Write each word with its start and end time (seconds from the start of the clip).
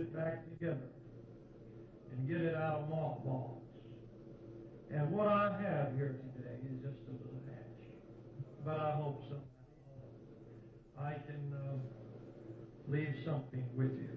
it 0.00 0.14
back 0.14 0.44
together 0.48 0.86
and 2.12 2.28
get 2.28 2.40
it 2.40 2.54
out 2.54 2.82
of 2.82 2.88
mothballs. 2.88 3.64
And 4.94 5.10
what 5.10 5.26
I 5.26 5.50
have 5.60 5.92
here 5.96 6.14
today 6.36 6.54
is 6.70 6.78
just 6.86 7.02
a 7.08 7.18
little 7.18 7.42
hatch. 7.50 7.82
But 8.64 8.78
I 8.78 8.92
hope 8.92 9.24
so. 9.28 9.38
I 11.02 11.14
can 11.26 11.52
uh, 11.52 11.78
leave 12.86 13.12
something 13.26 13.64
with 13.74 13.90
you. 13.90 14.10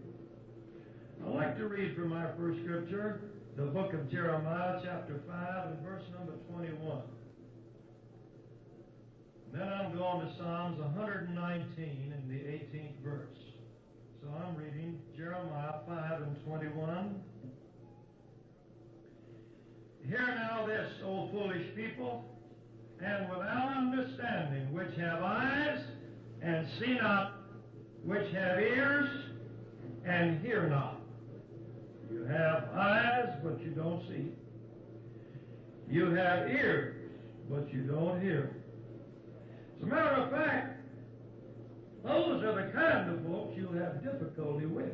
I'd 1.25 1.34
like 1.34 1.57
to 1.57 1.67
read 1.67 1.95
from 1.95 2.09
my 2.09 2.27
first 2.38 2.59
scripture, 2.63 3.21
the 3.57 3.66
book 3.66 3.91
of 3.93 4.11
Jeremiah, 4.11 4.79
chapter 4.84 5.23
5, 5.27 5.66
and 5.66 5.82
verse 5.82 6.04
number 6.16 6.34
21. 6.54 7.02
And 9.52 9.59
then 9.59 9.68
I'm 9.68 9.98
going 9.98 10.27
to 10.27 10.34
Psalms 10.38 10.79
119 10.79 12.13
in 12.16 12.29
the 12.29 12.36
18th 12.36 13.04
verse. 13.04 13.41
So 14.21 14.27
I'm 14.38 14.55
reading 14.55 14.99
Jeremiah 15.17 15.80
5 15.88 16.21
and 16.21 16.45
21. 16.45 17.16
Hear 20.07 20.27
now 20.35 20.66
this, 20.67 20.91
O 21.03 21.27
foolish 21.31 21.66
people, 21.75 22.23
and 23.03 23.27
without 23.29 23.77
understanding, 23.77 24.71
which 24.73 24.95
have 24.99 25.23
eyes 25.23 25.79
and 26.43 26.67
see 26.79 26.99
not, 27.02 27.34
which 28.03 28.31
have 28.34 28.59
ears 28.59 29.09
and 30.05 30.40
hear 30.45 30.70
not. 30.70 31.01
You 32.12 32.26
have 32.26 32.65
eyes, 32.76 33.29
but 33.43 33.59
you 33.63 33.71
don't 33.71 34.03
see. 34.07 34.34
You 35.90 36.13
have 36.13 36.48
ears, 36.48 36.95
but 37.49 37.73
you 37.73 37.81
don't 37.84 38.21
hear. 38.21 38.55
As 39.77 39.84
a 39.84 39.85
matter 39.88 40.15
of 40.21 40.31
fact, 40.31 40.80
those 42.04 42.44
are 42.44 42.66
the 42.66 42.72
kind 42.72 43.12
of 43.12 43.26
folks 43.26 43.55
you 43.55 43.68
have 43.80 44.04
difficulty 44.04 44.66
with. 44.66 44.94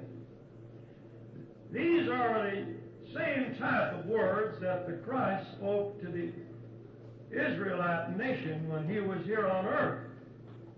These 1.72 2.10
are 2.10 2.52
the 2.52 2.66
same 3.14 3.56
type 3.60 3.94
of 3.94 4.06
words 4.06 4.60
that 4.62 4.88
the 4.88 4.94
Christ 5.06 5.48
spoke 5.58 6.02
to 6.02 6.08
the 6.08 6.32
Israelite 7.32 8.18
nation 8.18 8.68
when 8.70 8.88
he 8.88 9.00
was 9.00 9.20
here 9.26 9.48
on 9.48 9.66
earth. 9.66 10.04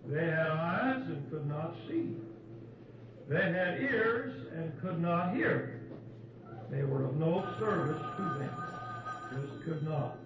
They 0.08 0.26
had 0.26 0.48
eyes 0.48 1.02
and 1.06 1.30
could 1.30 1.48
not 1.48 1.76
see. 1.88 2.16
They 3.28 3.36
had 3.36 3.80
ears 3.80 4.34
and 4.56 4.80
could 4.82 5.00
not 5.00 5.36
hear. 5.36 5.82
They 6.72 6.84
were 6.84 7.06
of 7.06 7.16
no 7.16 7.48
service 7.60 8.02
to 8.18 8.24
them. 8.24 8.52
Just 9.32 9.64
could 9.66 9.84
not. 9.88 10.18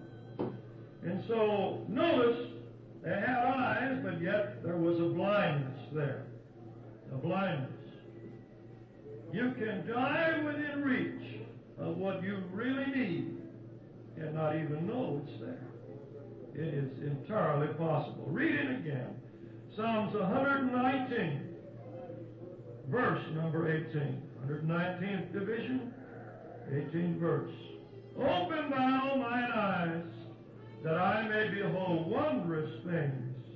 And 1.02 1.22
so, 1.28 1.84
notice 1.88 2.53
they 3.04 3.10
had 3.10 3.28
eyes, 3.28 3.98
but 4.02 4.20
yet 4.20 4.62
there 4.64 4.76
was 4.76 4.98
a 4.98 5.14
blindness 5.14 5.88
there. 5.92 6.24
A 7.12 7.16
blindness. 7.16 7.70
You 9.32 9.52
can 9.58 9.86
die 9.86 10.42
within 10.44 10.82
reach 10.82 11.40
of 11.78 11.96
what 11.96 12.22
you 12.22 12.38
really 12.52 12.86
need 12.86 13.36
and 14.16 14.34
not 14.34 14.54
even 14.54 14.86
know 14.86 15.20
it's 15.22 15.40
there. 15.40 15.66
It 16.54 16.72
is 16.72 16.90
entirely 17.02 17.66
possible. 17.74 18.26
Read 18.28 18.54
it 18.54 18.70
again. 18.78 19.14
Psalms 19.76 20.14
119, 20.14 21.40
verse 22.88 23.22
number 23.34 23.76
18. 23.90 24.22
119th 24.46 25.32
division, 25.32 25.92
18th 26.70 27.18
verse. 27.18 27.54
Open 28.16 28.70
thou 28.70 29.14
mine 29.16 29.50
eyes, 29.52 30.13
that 30.84 30.98
I 30.98 31.26
may 31.26 31.48
behold 31.48 32.10
wondrous 32.10 32.70
things 32.84 33.46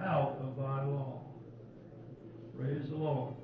out 0.00 0.38
of 0.40 0.56
thy 0.56 0.84
law. 0.84 1.20
Praise 2.56 2.88
the 2.88 2.96
Lord. 2.96 3.34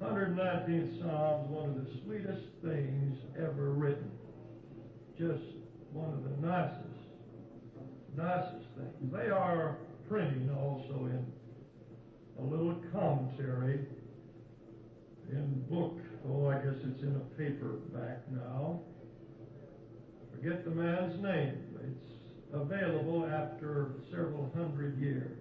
119th 0.00 1.00
Psalm 1.00 1.44
is 1.44 1.50
one 1.50 1.70
of 1.70 1.74
the 1.74 1.90
sweetest 2.04 2.46
things 2.62 3.18
ever 3.36 3.72
written. 3.72 4.12
Just 5.18 5.42
one 5.92 6.10
of 6.10 6.22
the 6.22 6.46
nicest, 6.46 7.02
nicest 8.16 8.66
things. 8.76 9.12
They 9.12 9.30
are 9.30 9.78
printing 10.08 10.50
also 10.56 11.06
in 11.06 11.26
a 12.38 12.42
little 12.42 12.76
commentary 12.92 13.80
in 15.30 15.64
book. 15.68 15.98
Oh, 16.28 16.46
I 16.46 16.54
guess 16.54 16.78
it's 16.84 17.02
in 17.02 17.16
a 17.16 17.36
paperback 17.36 18.30
now. 18.30 18.82
Forget 20.42 20.64
the 20.64 20.70
man's 20.72 21.22
name. 21.22 21.54
It's 21.86 22.14
available 22.52 23.30
after 23.30 23.92
several 24.10 24.50
hundred 24.52 24.98
years. 24.98 25.38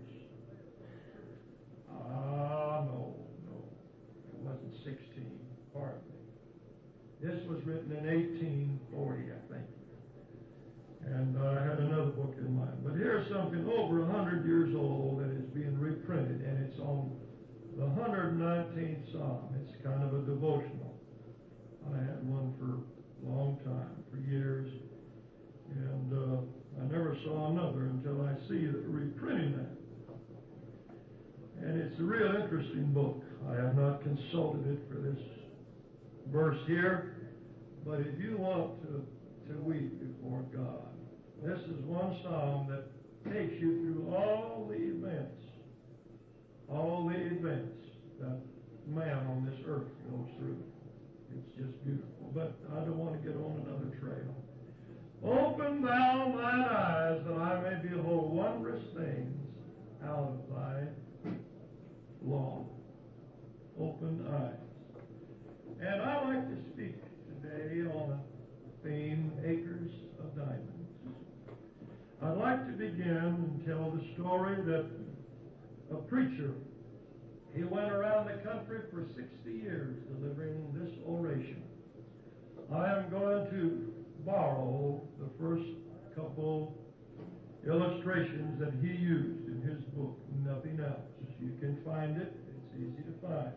Ah, 1.90 2.86
no, 2.86 3.16
no. 3.50 3.66
It 4.30 4.40
wasn't 4.46 4.74
16, 4.86 5.26
pardon 5.74 6.02
me. 6.06 6.22
This 7.20 7.42
was 7.50 7.66
written 7.66 7.98
in 7.98 8.06
1840, 8.86 9.24
I 9.26 9.42
think. 9.50 9.66
And 11.10 11.36
uh, 11.36 11.50
I 11.50 11.64
had 11.66 11.80
another 11.80 12.12
book 12.14 12.36
in 12.38 12.56
mind. 12.56 12.86
But 12.86 12.94
here's 12.94 13.28
something 13.34 13.66
over 13.74 14.06
100 14.06 14.46
years 14.46 14.76
old 14.76 15.22
that 15.22 15.32
is 15.34 15.50
being 15.50 15.80
reprinted, 15.80 16.46
and 16.46 16.70
it's 16.70 16.80
on 16.80 17.10
the 17.76 17.86
119th 17.86 19.12
Psalm. 19.14 19.50
It's 19.66 19.74
kind 19.84 20.04
of 20.04 20.14
a 20.14 20.22
devotional. 20.30 20.94
I 21.90 21.98
had 21.98 22.22
one 22.22 22.54
for 22.60 22.78
a 22.78 23.28
long 23.28 23.58
time, 23.66 24.04
for 24.12 24.18
years. 24.18 24.70
And 25.72 26.14
uh, 26.14 26.82
I 26.82 26.86
never 26.86 27.18
saw 27.26 27.52
another 27.52 27.86
until 27.86 28.22
I 28.22 28.34
see 28.50 28.66
that 28.66 28.84
reprinting 28.88 29.58
that. 29.58 29.82
And 31.64 31.80
it's 31.80 32.00
a 32.00 32.04
real 32.04 32.36
interesting 32.42 32.92
book. 32.94 33.22
I 33.50 33.56
have 33.56 33.76
not 33.76 34.02
consulted 34.04 34.68
it 34.68 34.80
for 34.90 35.00
this 35.00 35.20
verse 36.32 36.58
here, 36.68 37.16
but 37.86 38.00
if 38.00 38.20
you 38.20 38.38
want 38.38 38.82
to, 38.84 39.06
to 39.54 39.60
weep 39.62 40.00
before 40.00 40.44
God, 40.54 40.92
this 41.44 41.60
is 41.60 41.86
one 41.86 42.20
psalm 42.24 42.68
that 42.70 42.86
takes 43.32 43.54
you 43.62 43.82
through 43.82 44.16
all 44.16 44.68
the 44.70 44.76
events, 44.76 45.42
all 46.70 47.10
the 47.10 47.18
events 47.18 47.78
that 48.20 48.38
man 48.88 49.18
on 49.28 49.46
this 49.46 49.60
earth 49.68 49.90
goes 50.10 50.28
through. 50.38 50.58
It's 51.36 51.56
just 51.58 51.84
beautiful. 51.84 52.32
But 52.34 52.58
I 52.74 52.86
don't 52.86 52.98
want 52.98 53.22
to 53.22 53.28
get 53.28 53.38
on 53.38 53.64
another. 53.66 53.91
Open 55.24 55.84
thou 55.84 56.34
mine 56.34 56.62
eyes 56.62 57.22
that 57.28 57.38
I 57.38 57.62
may 57.62 57.88
behold 57.88 58.34
wondrous 58.34 58.84
things 58.96 59.38
out 60.04 60.34
of 60.34 60.56
thy 60.56 61.32
law. 62.26 62.66
Open 63.80 64.26
eyes. 64.28 64.62
And 65.80 66.02
I 66.02 66.28
like 66.28 66.50
to 66.50 66.58
speak 66.74 66.96
today 67.28 67.82
on 67.82 68.14
a 68.14 68.84
theme, 68.84 69.32
Acres 69.46 69.92
of 70.20 70.36
Diamonds. 70.36 70.72
I'd 72.24 72.38
like 72.38 72.66
to 72.66 72.74
begin 72.74 73.08
and 73.08 73.64
tell 73.66 73.92
the 73.92 74.04
story 74.16 74.56
that 74.56 74.86
a 75.92 75.96
preacher, 75.96 76.52
he 77.56 77.64
went 77.64 77.92
around 77.92 78.26
the 78.26 78.50
country 78.50 78.80
for 78.92 79.06
60 79.16 79.26
years 79.46 79.98
delivering 80.18 80.74
this 80.74 80.92
oration. 81.06 81.62
I 82.74 82.92
am 82.92 83.10
going 83.10 83.50
to 83.52 84.01
borrow 84.26 85.02
the 85.20 85.30
first 85.40 85.66
couple 86.16 86.78
illustrations 87.68 88.60
that 88.60 88.74
he 88.82 88.90
used 88.90 89.48
in 89.48 89.62
his 89.62 89.84
book, 89.96 90.18
nothing 90.44 90.80
else. 90.80 91.06
You 91.40 91.54
can 91.60 91.78
find 91.86 92.18
it, 92.18 92.34
it's 92.50 92.76
easy 92.78 93.04
to 93.04 93.28
find. 93.28 93.54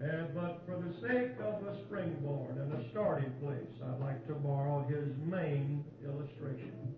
And, 0.00 0.34
but 0.34 0.62
for 0.66 0.76
the 0.76 0.92
sake 1.06 1.38
of 1.40 1.66
a 1.66 1.84
springboard 1.86 2.56
and 2.56 2.72
a 2.72 2.90
starting 2.90 3.32
place, 3.40 3.70
I'd 3.82 4.00
like 4.00 4.26
to 4.26 4.34
borrow 4.34 4.86
his 4.88 5.08
main 5.24 5.84
illustration. 6.04 6.94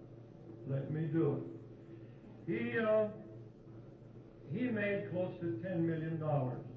Let 0.67 0.91
me 0.91 1.03
do 1.13 1.39
it. 1.39 1.57
He, 2.47 2.79
uh, 2.79 3.09
he 4.53 4.69
made 4.69 5.11
close 5.13 5.33
to 5.41 5.47
$10 5.67 5.81
million 5.81 6.19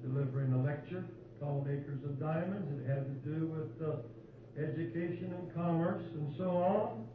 delivering 0.02 0.52
a 0.52 0.62
lecture 0.62 1.04
called 1.40 1.66
Acres 1.68 2.04
of 2.04 2.20
Diamonds. 2.20 2.68
It 2.80 2.88
had 2.88 3.06
to 3.06 3.30
do 3.30 3.46
with 3.46 3.88
uh, 3.88 3.96
education 4.62 5.34
and 5.38 5.54
commerce 5.54 6.02
and 6.14 6.34
so 6.36 6.50
on. 6.50 7.06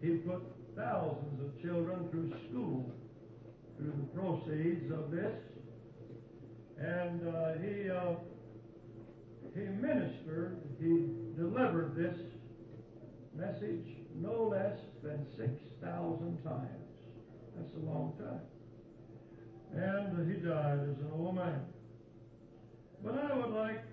He 0.00 0.16
put 0.18 0.42
thousands 0.76 1.40
of 1.40 1.62
children 1.62 2.08
through 2.10 2.32
school 2.48 2.94
through 3.78 3.92
the 3.92 4.20
proceeds 4.20 4.90
of 4.92 5.10
this. 5.10 5.32
And 6.78 7.26
uh, 7.26 7.52
he, 7.62 7.90
uh, 7.90 8.14
he 9.54 9.60
ministered, 9.60 10.58
he 10.80 11.10
delivered 11.36 11.96
this 11.96 12.16
message 13.36 13.86
no 14.14 14.48
less 14.50 14.78
than 15.02 15.26
6,000 15.36 16.42
times. 16.44 16.88
That's 17.56 17.74
a 17.74 17.86
long 17.86 18.14
time. 18.18 18.40
And 19.74 20.30
he 20.30 20.40
died 20.40 20.80
as 20.80 20.98
an 20.98 21.10
old 21.14 21.36
man. 21.36 21.60
But 23.04 23.14
I 23.14 23.36
would 23.36 23.54
like, 23.54 23.84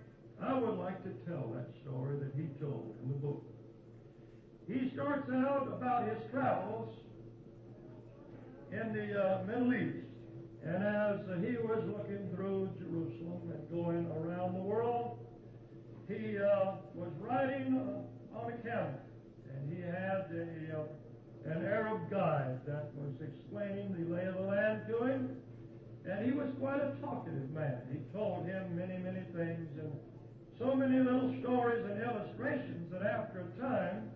I 0.41 0.53
would 0.53 0.77
like 0.77 1.03
to 1.03 1.11
tell 1.29 1.51
that 1.55 1.69
story 1.83 2.17
that 2.19 2.31
he 2.35 2.47
told 2.59 2.95
in 3.03 3.09
the 3.09 3.15
book. 3.15 3.43
He 4.67 4.91
starts 4.93 5.29
out 5.31 5.67
about 5.71 6.07
his 6.07 6.17
travels 6.31 6.95
in 8.71 8.93
the 8.93 9.23
uh, 9.23 9.43
Middle 9.45 9.73
East. 9.73 10.07
And 10.65 10.83
as 10.83 11.19
he 11.45 11.57
was 11.57 11.83
looking 11.85 12.29
through 12.35 12.69
Jerusalem 12.79 13.53
and 13.53 13.69
going 13.69 14.07
around 14.17 14.55
the 14.55 14.61
world, 14.61 15.19
a 26.85 26.95
talkative 27.01 27.49
man. 27.51 27.81
He 27.91 27.97
told 28.13 28.45
him 28.45 28.75
many, 28.75 28.97
many 28.97 29.21
things 29.33 29.67
and 29.79 29.91
so 30.59 30.71
many 30.87 31.01
little 31.01 31.33
stories 31.41 31.83
and 31.85 31.97
illustrations 32.01 32.91
that 32.91 33.01
after 33.01 33.41
a 33.41 33.61
time, 33.61 34.11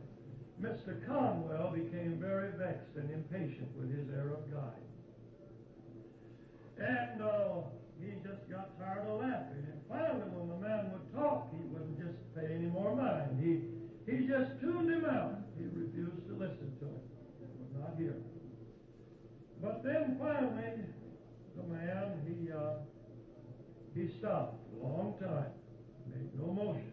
Mr. 0.62 1.06
Conwell 1.07 1.71
became 1.74 2.18
very 2.19 2.51
vexed 2.57 2.94
and 2.95 3.10
impatient 3.10 3.69
with 3.75 3.89
his 3.89 4.06
Arab 4.13 4.45
guide. 4.51 4.86
And 6.77 7.21
uh, 7.21 7.66
he 8.00 8.12
just 8.21 8.45
got 8.51 8.77
tired 8.77 9.07
of 9.07 9.19
laughing. 9.19 9.66
And 9.66 9.81
finally, 9.89 10.30
when 10.30 10.48
the 10.50 10.68
man 10.68 10.92
would 10.94 11.10
talk, 11.16 11.50
he 11.51 11.63
wouldn't 11.74 11.98
just 11.98 12.19
pay 12.36 12.54
any 12.54 12.68
more 12.69 12.95
mind. 12.95 13.42
He, 13.42 13.65
he 14.06 14.27
just 14.27 14.60
tuned 14.62 14.89
him 14.89 15.06
out. 15.06 15.42
He 15.57 15.65
refused 15.65 16.27
to 16.27 16.33
listen 16.38 16.69
to 16.80 16.86
him. 16.86 17.01
Would 17.42 17.81
not 17.81 17.98
hear. 17.98 18.15
But 19.62 19.83
then 19.83 20.18
finally, 20.19 20.86
the 21.57 21.63
man, 21.63 22.22
he, 22.27 22.51
uh, 22.51 22.86
he 23.95 24.07
stopped 24.19 24.56
a 24.75 24.86
long 24.86 25.15
time, 25.19 25.51
no 26.38 26.54
motion. 26.54 26.92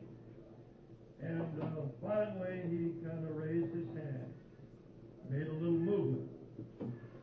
And 1.22 1.62
uh, 1.62 1.66
finally, 2.02 2.60
he 2.68 3.06
kind 3.06 3.24
of 3.24 3.36
raised 3.36 3.74
his 3.74 3.88
hand, 3.96 4.30
made 5.30 5.46
a 5.46 5.52
little 5.52 5.80
movement 5.80 6.30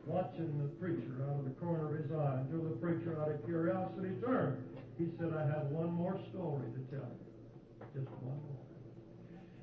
watching 0.06 0.58
the 0.60 0.68
preacher 0.80 1.24
out 1.28 1.38
of 1.38 1.44
the 1.44 1.56
corner 1.60 1.88
of 1.88 2.02
his 2.02 2.12
eye 2.12 2.40
until 2.44 2.68
the 2.68 2.76
preacher, 2.76 3.18
out 3.20 3.30
of 3.30 3.44
curiosity, 3.44 4.10
turned. 4.24 4.62
He 4.98 5.06
said, 5.18 5.32
I 5.32 5.46
have 5.46 5.66
one 5.72 5.92
more 5.92 6.18
story 6.30 6.66
to 6.70 6.96
tell 6.96 7.08
you. 7.08 8.00
Just 8.00 8.10
one 8.20 8.36
more. 8.36 8.54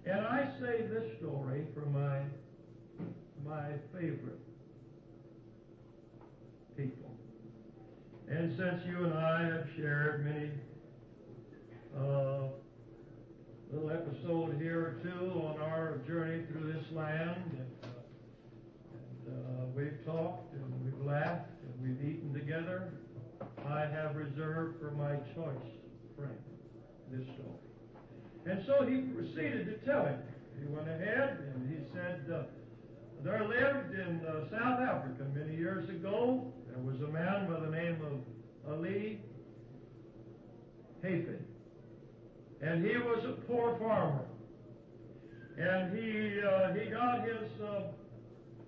And 0.05 0.25
I 0.25 0.49
say 0.59 0.87
this 0.87 1.17
story 1.19 1.67
for 1.73 1.85
my, 1.85 2.21
my 3.45 3.73
favorite 3.93 4.39
people. 6.75 7.11
And 8.29 8.57
since 8.57 8.81
you 8.87 9.05
and 9.05 9.13
I 9.13 9.43
have 9.43 9.67
shared 9.77 10.25
many 10.25 10.49
uh, 11.97 12.47
little 13.71 13.91
episode 13.91 14.57
here 14.59 14.79
or 14.79 14.99
two 15.03 15.41
on 15.41 15.61
our 15.61 15.99
journey 16.07 16.43
through 16.51 16.73
this 16.73 16.85
land, 16.93 17.41
and, 17.57 17.67
uh, 17.83 19.31
uh, 19.31 19.65
we've 19.75 20.05
talked 20.05 20.53
and 20.53 20.85
we've 20.85 21.05
laughed 21.05 21.49
and 21.63 21.73
we've 21.81 22.09
eaten 22.09 22.33
together. 22.33 22.93
I 23.65 23.81
have 23.81 24.15
reserved 24.15 24.79
for 24.79 24.91
my 24.91 25.15
choice 25.33 25.71
friend 26.17 26.37
this 27.11 27.25
story. 27.35 27.61
And 28.45 28.63
so 28.65 28.85
he 28.85 29.01
proceeded 29.13 29.65
to 29.67 29.85
tell 29.85 30.05
him. 30.05 30.19
He 30.59 30.65
went 30.67 30.87
ahead 30.87 31.37
and 31.53 31.69
he 31.69 31.83
said, 31.93 32.25
uh, 32.33 32.43
There 33.23 33.47
lived 33.47 33.93
in 33.93 34.21
uh, 34.25 34.49
South 34.49 34.79
Africa 34.79 35.25
many 35.33 35.55
years 35.55 35.87
ago, 35.89 36.51
there 36.67 36.83
was 36.83 37.01
a 37.01 37.11
man 37.11 37.51
by 37.51 37.59
the 37.59 37.71
name 37.71 37.99
of 38.05 38.71
Ali 38.73 39.19
Hafid. 41.03 41.41
And 42.61 42.85
he 42.85 42.95
was 42.97 43.25
a 43.25 43.33
poor 43.47 43.77
farmer. 43.79 44.25
And 45.57 45.97
he, 45.97 46.39
uh, 46.41 46.73
he 46.73 46.89
got 46.89 47.23
his 47.27 47.49
uh, 47.61 47.81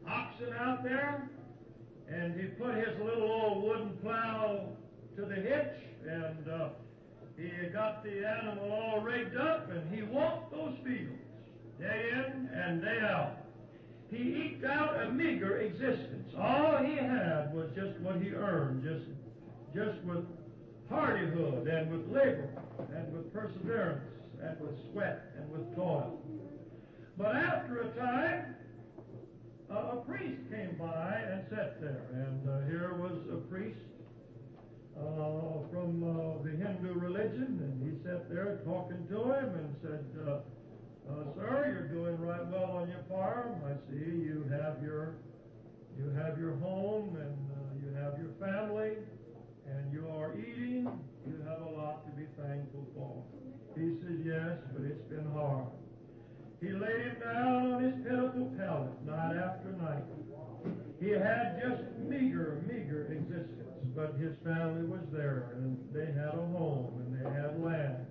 oxen 0.07 0.53
out 0.59 0.83
there, 0.83 1.29
and 2.09 2.39
he 2.39 2.47
put 2.47 2.75
his 2.75 2.97
little 3.03 3.31
old 3.31 3.63
wooden 3.63 3.97
plow 4.01 4.69
to 5.15 5.21
the 5.21 5.35
hitch, 5.35 5.75
and 6.07 6.49
uh, 6.49 6.69
he 7.37 7.49
got 7.71 8.03
the 8.03 8.25
animal 8.25 8.71
all 8.71 9.01
rigged 9.01 9.37
up, 9.37 9.69
and 9.71 9.95
he 9.95 10.03
walked 10.03 10.51
those 10.51 10.75
fields 10.83 11.19
day 11.79 12.09
in 12.13 12.49
and 12.53 12.81
day 12.81 12.99
out. 13.01 13.37
He 14.11 14.17
eked 14.17 14.65
out 14.65 15.01
a 15.01 15.11
meager 15.11 15.57
existence. 15.57 16.33
All 16.37 16.77
he 16.77 16.95
had 16.95 17.53
was 17.53 17.69
just 17.75 17.99
what 18.01 18.21
he 18.21 18.29
earned, 18.29 18.83
just, 18.83 19.05
just 19.73 20.03
with 20.03 20.25
hardihood 20.93 21.67
and 21.67 21.91
with 21.91 22.07
labor 22.15 22.49
and 22.95 23.11
with 23.13 23.33
perseverance 23.33 24.03
and 24.41 24.59
with 24.61 24.77
sweat 24.91 25.33
and 25.37 25.49
with 25.51 25.75
toil. 25.75 26.21
But 27.17 27.35
after 27.35 27.81
a 27.81 27.89
time, 27.97 28.55
uh, 29.71 29.97
a 29.97 30.03
priest 30.07 30.41
came 30.51 30.75
by 30.77 31.17
and 31.31 31.43
sat 31.49 31.81
there, 31.81 32.05
and 32.13 32.47
uh, 32.47 32.67
here 32.69 32.93
was 32.93 33.17
a 33.31 33.37
priest 33.49 33.79
uh, 34.97 35.65
from 35.71 36.03
uh, 36.03 36.43
the 36.43 36.51
Hindu 36.51 36.93
religion, 36.99 37.57
and 37.57 37.81
he 37.81 37.97
sat 38.05 38.29
there 38.29 38.59
talking 38.65 39.07
to 39.09 39.17
him 39.33 39.49
and 39.55 39.75
said, 39.81 40.05
uh, 40.27 40.31
uh, 41.09 41.23
"Sir, 41.35 41.73
you're 41.73 41.87
doing 41.89 42.19
right 42.21 42.45
well 42.47 42.77
on 42.77 42.89
your 42.89 43.03
farm. 43.09 43.61
I 43.65 43.73
see 43.89 44.05
you 44.05 44.45
have 44.51 44.83
your 44.83 45.15
you 45.97 46.09
have 46.21 46.37
your 46.39 46.55
home 46.57 47.17
and 47.17 47.37
you 47.83 47.93
have 47.95 48.17
your 48.17 48.33
family, 48.39 48.97
and 49.69 49.93
you 49.93 50.07
are 50.09 50.33
eating. 50.37 50.87
You 51.25 51.37
have 51.47 51.61
a 51.61 51.71
lot 51.71 52.05
to 52.05 52.11
be 52.11 52.27
thankful 52.37 52.85
for." 52.95 53.23
He 53.79 53.97
said, 54.01 54.21
"Yes, 54.25 54.59
but 54.73 54.85
it's 54.85 55.03
been 55.09 55.25
hard." 55.31 55.67
He 56.61 56.69
laid 56.71 57.01
him 57.01 57.19
down 57.19 57.73
on 57.73 57.83
his 57.83 57.95
pitiful 58.03 58.51
pallet 58.57 59.05
night 59.05 59.35
after 59.35 59.71
night. 59.73 60.03
He 60.99 61.09
had 61.09 61.61
just 61.61 61.83
meager, 62.07 62.63
meager 62.65 63.11
existence, 63.11 63.83
but 63.93 64.15
his 64.15 64.37
family 64.45 64.87
was 64.87 65.03
there, 65.11 65.51
and 65.55 65.77
they 65.91 66.05
had 66.05 66.33
a 66.33 66.45
home, 66.55 66.93
and 67.03 67.19
they 67.19 67.29
had 67.29 67.61
land. 67.61 68.05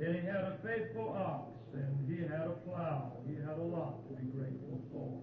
And 0.00 0.16
he 0.16 0.22
had 0.22 0.44
a 0.44 0.56
faithful 0.64 1.10
ox, 1.10 1.52
and 1.74 2.08
he 2.08 2.22
had 2.22 2.46
a 2.46 2.56
plow. 2.64 3.12
He 3.28 3.34
had 3.34 3.58
a 3.58 3.62
lot 3.62 4.08
to 4.08 4.14
be 4.14 4.26
grateful 4.32 4.80
for. 4.90 5.20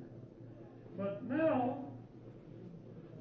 But 0.96 1.24
now, 1.26 1.89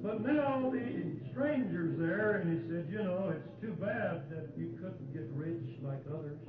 but 0.01 0.21
now 0.21 0.71
the 0.71 1.19
stranger's 1.31 1.99
there, 1.99 2.37
and 2.37 2.53
he 2.53 2.67
said, 2.69 2.87
you 2.89 3.03
know, 3.03 3.33
it's 3.35 3.61
too 3.61 3.73
bad 3.73 4.29
that 4.29 4.49
you 4.57 4.77
couldn't 4.81 5.13
get 5.13 5.27
rich 5.33 5.79
like 5.83 6.01
others 6.07 6.39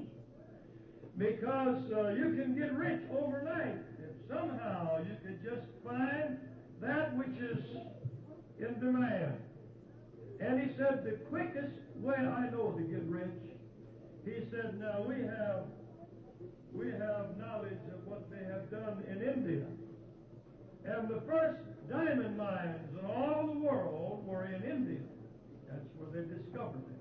because 1.20 1.82
uh, 1.93 2.08
you 2.11 2.32
can 2.38 2.56
get 2.56 2.73
rich 2.73 3.02
overnight 3.12 3.76
if 3.99 4.11
somehow 4.31 4.99
you 4.99 5.17
could 5.23 5.43
just 5.43 5.67
find 5.85 6.38
that 6.81 7.14
which 7.17 7.37
is 7.38 7.62
in 8.58 8.81
demand. 8.81 9.35
And 10.41 10.61
he 10.61 10.69
said, 10.79 11.05
the 11.05 11.19
quickest 11.29 11.76
way 11.97 12.14
I 12.17 12.49
know 12.50 12.73
to 12.73 12.82
get 12.82 13.02
rich, 13.05 13.29
he 14.25 14.40
said, 14.50 14.80
now 14.80 15.04
we 15.07 15.16
have 15.16 15.64
we 16.73 16.87
have 16.87 17.37
knowledge 17.37 17.83
of 17.92 18.07
what 18.07 18.30
they 18.30 18.45
have 18.47 18.71
done 18.71 19.02
in 19.11 19.21
India. 19.21 19.66
And 20.85 21.09
the 21.09 21.21
first 21.26 21.59
diamond 21.90 22.37
mines 22.37 22.88
in 22.99 23.04
all 23.04 23.47
the 23.47 23.59
world 23.59 24.23
were 24.26 24.47
in 24.47 24.62
India. 24.62 25.02
That's 25.68 25.87
where 25.99 26.11
they 26.14 26.28
discovered 26.28 26.82
them. 26.87 27.00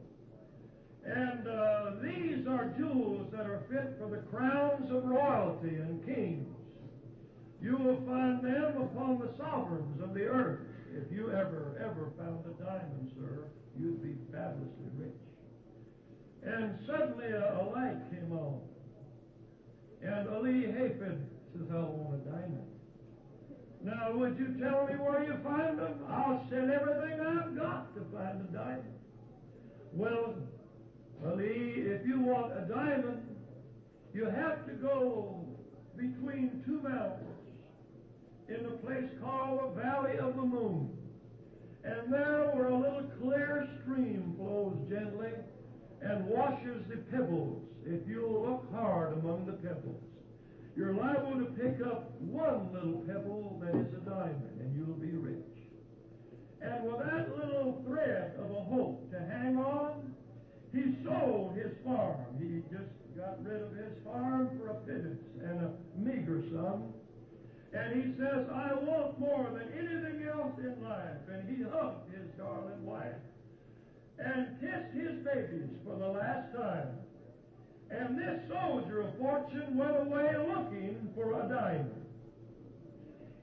And 1.05 1.47
uh, 1.47 1.91
these 2.03 2.47
are 2.47 2.73
jewels 2.77 3.31
that 3.31 3.45
are 3.45 3.63
fit 3.69 3.95
for 3.97 4.09
the 4.09 4.21
crowns 4.29 4.91
of 4.91 5.05
royalty 5.05 5.75
and 5.75 6.05
kings. 6.05 6.55
You 7.61 7.77
will 7.77 8.01
find 8.07 8.43
them 8.43 8.81
upon 8.81 9.19
the 9.19 9.31
sovereigns 9.37 10.01
of 10.01 10.13
the 10.13 10.25
earth. 10.25 10.59
If 10.91 11.11
you 11.11 11.29
ever, 11.29 11.77
ever 11.79 12.11
found 12.17 12.43
a 12.45 12.63
diamond, 12.63 13.11
sir, 13.15 13.45
you'd 13.79 14.01
be 14.01 14.15
fabulously 14.31 14.89
rich. 14.97 15.13
And 16.43 16.79
suddenly 16.87 17.27
a, 17.27 17.61
a 17.61 17.63
light 17.75 17.99
came 18.09 18.31
on. 18.31 18.61
And 20.01 20.29
Ali 20.29 20.63
Hafid 20.71 21.19
says, 21.53 21.67
I 21.69 21.79
want 21.79 22.15
a 22.15 22.29
diamond. 22.29 22.78
Now, 23.81 24.11
would 24.13 24.37
you 24.37 24.57
tell 24.59 24.87
me 24.87 24.95
where 24.95 25.23
you 25.23 25.35
find 25.43 25.79
them? 25.79 25.93
I'll 26.09 26.45
sell 26.49 26.69
everything 26.69 27.21
I've 27.21 27.55
got 27.55 27.95
to 27.95 28.01
find 28.13 28.41
a 28.41 28.51
diamond. 28.51 28.99
Well, 29.93 30.35
Ali, 31.25 31.73
if 31.77 32.05
you 32.05 32.19
want 32.19 32.53
a 32.57 32.61
diamond, 32.61 33.23
you 34.13 34.25
have 34.25 34.65
to 34.67 34.73
go 34.73 35.45
between 35.95 36.63
two 36.65 36.81
mountains 36.81 37.25
in 38.49 38.65
a 38.65 38.77
place 38.85 39.09
called 39.21 39.59
the 39.61 39.81
Valley 39.81 40.17
of 40.17 40.35
the 40.35 40.41
Moon. 40.41 40.89
And 41.83 42.11
there 42.11 42.51
where 42.53 42.67
a 42.67 42.77
little 42.77 43.09
clear 43.21 43.67
stream 43.81 44.35
flows 44.37 44.75
gently 44.89 45.31
and 46.01 46.25
washes 46.25 46.83
the 46.89 46.97
pebbles. 47.11 47.63
If 47.85 48.07
you 48.07 48.27
look 48.27 48.69
hard 48.73 49.13
among 49.13 49.45
the 49.45 49.53
pebbles, 49.53 50.03
you're 50.79 50.93
liable 50.93 51.35
to 51.35 51.51
pick 51.59 51.85
up 51.85 52.09
one 52.21 52.71
little 52.71 53.03
pebble 53.03 53.59
that 53.59 53.75
is 53.75 53.91
a 53.91 54.09
diamond, 54.09 54.63
and 54.63 54.71
you'll 54.73 54.95
be 54.95 55.11
rich. 55.11 55.43
And 56.61 56.85
with 56.85 57.03
that 57.03 57.35
little 57.35 57.83
thread 57.85 58.39
of 58.39 58.49
a 58.49 58.63
hope 58.63 59.11
to 59.11 59.19
hang 59.19 59.57
on, 59.57 60.15
he 60.71 60.95
sold 61.03 61.57
his 61.57 61.75
farm. 61.83 62.23
He 62.39 62.63
just 62.71 62.87
got 63.17 63.43
rid 63.43 63.61
of 63.61 63.75
his 63.75 63.91
farm 64.05 64.57
for 64.57 64.69
a 64.69 64.75
pittance 64.87 65.19
and 65.43 65.67
a 65.67 65.71
meager 65.99 66.43
sum. 66.47 66.93
And 67.73 68.01
he 68.01 68.15
says, 68.15 68.47
I 68.47 68.73
want 68.79 69.19
more 69.19 69.51
than 69.51 69.67
anything 69.75 70.27
else 70.31 70.55
in 70.59 70.81
life. 70.81 71.19
And 71.27 71.43
he 71.49 71.61
hugged 71.61 72.07
his 72.15 72.23
darling 72.37 72.85
wife 72.85 73.19
and 74.17 74.47
kissed 74.61 74.95
his 74.95 75.19
babies 75.27 75.75
for 75.83 75.99
the 75.99 76.07
last 76.07 76.55
time. 76.55 76.87
And 77.91 78.17
this 78.17 78.39
soldier 78.47 79.01
of 79.01 79.17
fortune 79.17 79.77
went 79.77 79.97
away 79.97 80.35
looking 80.37 81.09
for 81.15 81.33
a 81.41 81.47
diamond. 81.49 82.05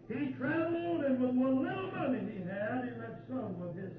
He 0.08 0.32
traveled, 0.38 1.04
and 1.04 1.20
with 1.20 1.34
what 1.34 1.54
little 1.54 1.90
money 1.90 2.20
he 2.32 2.38
had, 2.48 2.84
he 2.84 3.00
left 3.00 3.26
some 3.28 3.60
of 3.60 3.74
his 3.74 3.90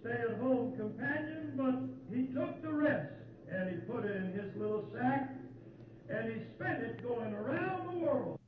stay-at-home 0.00 0.76
companion, 0.76 1.52
but 1.56 2.14
he 2.14 2.26
took 2.34 2.60
the 2.62 2.72
rest 2.72 3.12
and 3.52 3.70
he 3.70 3.76
put 3.86 4.04
it 4.04 4.16
in 4.16 4.32
his 4.32 4.56
little 4.56 4.88
sack 4.94 5.30
and 6.08 6.32
he 6.32 6.40
spent 6.56 6.82
it 6.82 7.02
going 7.02 7.32
around 7.34 7.86
the 7.86 7.98
world. 7.98 8.38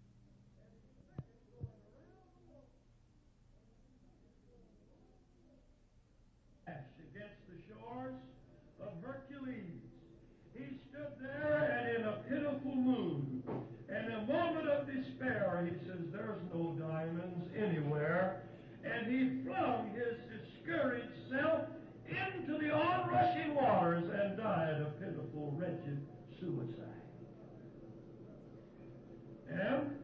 Against 6.67 7.43
the 7.49 7.59
shores 7.69 8.15
of 8.81 8.89
Hercules. 9.05 9.83
He 10.55 10.65
stood 10.89 11.13
there 11.21 11.79
and 11.79 11.97
in 11.99 12.09
a 12.09 12.17
pitiful 12.29 12.75
mood, 12.75 13.43
and 13.89 14.13
a 14.13 14.21
moment 14.33 14.69
of 14.69 14.87
he 15.61 15.73
says, 15.87 16.01
There's 16.13 16.41
no 16.55 16.77
diamonds 16.79 17.49
anywhere. 17.57 18.43
And 18.85 19.07
he 19.07 19.45
flung 19.45 19.93
his 19.95 20.19
discouraged 20.27 21.13
self 21.31 21.69
into 22.09 22.59
the 22.59 22.71
onrushing 22.71 23.55
waters 23.55 24.05
and 24.05 24.37
died 24.37 24.81
a 24.81 24.91
pitiful, 24.99 25.55
wretched 25.57 26.05
suicide. 26.41 26.89
And 29.51 29.97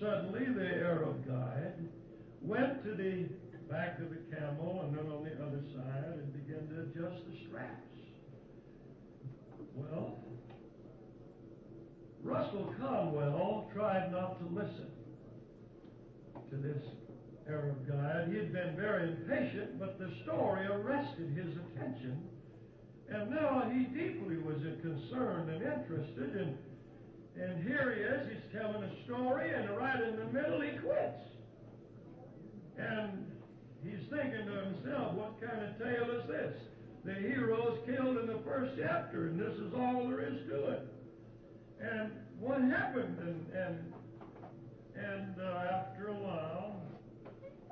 suddenly 0.00 0.46
the 0.54 0.76
Arab 0.76 1.26
guide 1.26 1.88
went 2.42 2.84
to 2.84 2.94
the 2.94 3.28
back 3.70 3.98
of 3.98 4.10
the 4.10 4.36
camel 4.36 4.82
and 4.84 4.96
then 4.96 5.06
on 5.10 5.24
the 5.24 5.32
other 5.42 5.62
side 5.74 6.04
and 6.14 6.32
began 6.32 6.68
to 6.68 6.82
adjust 6.82 7.22
the 7.26 7.36
straps. 7.48 7.82
Well, 9.74 10.18
Russell 12.26 12.74
Conwell 12.80 13.70
tried 13.72 14.10
not 14.10 14.38
to 14.40 14.46
listen 14.52 14.90
to 16.50 16.56
this 16.56 16.82
Arab 17.48 17.86
guide. 17.86 18.28
He 18.30 18.36
had 18.36 18.52
been 18.52 18.74
very 18.74 19.10
impatient, 19.10 19.78
but 19.78 19.98
the 20.00 20.10
story 20.24 20.66
arrested 20.66 21.30
his 21.36 21.54
attention. 21.54 22.18
And 23.08 23.30
now 23.30 23.70
he 23.72 23.84
deeply 23.84 24.38
was 24.38 24.58
concerned 24.82 25.50
and 25.50 25.62
interested. 25.62 26.34
And, 26.34 26.58
and 27.40 27.62
here 27.62 27.94
he 27.94 28.02
is, 28.02 28.26
he's 28.34 28.60
telling 28.60 28.82
a 28.82 29.04
story, 29.04 29.52
and 29.54 29.70
right 29.76 30.02
in 30.02 30.16
the 30.16 30.26
middle 30.26 30.60
he 30.60 30.76
quits. 30.78 31.22
And 32.76 33.30
he's 33.84 34.02
thinking 34.10 34.46
to 34.46 34.64
himself, 34.66 35.14
what 35.14 35.40
kind 35.40 35.62
of 35.62 35.78
tale 35.78 36.10
is 36.10 36.26
this? 36.26 36.56
The 37.04 37.14
hero's 37.14 37.78
killed 37.86 38.18
in 38.18 38.26
the 38.26 38.40
first 38.44 38.72
chapter, 38.76 39.28
and 39.28 39.38
this 39.38 39.54
is 39.54 39.72
all 39.78 40.08
there 40.08 40.26
is 40.26 40.40
to 40.48 40.70
it. 40.70 40.95
And 41.80 42.12
what 42.40 42.60
happened? 42.62 43.18
And 43.18 43.46
and 43.54 43.92
and 44.96 45.34
uh, 45.40 45.72
after 45.72 46.08
a 46.08 46.14
while, 46.14 46.80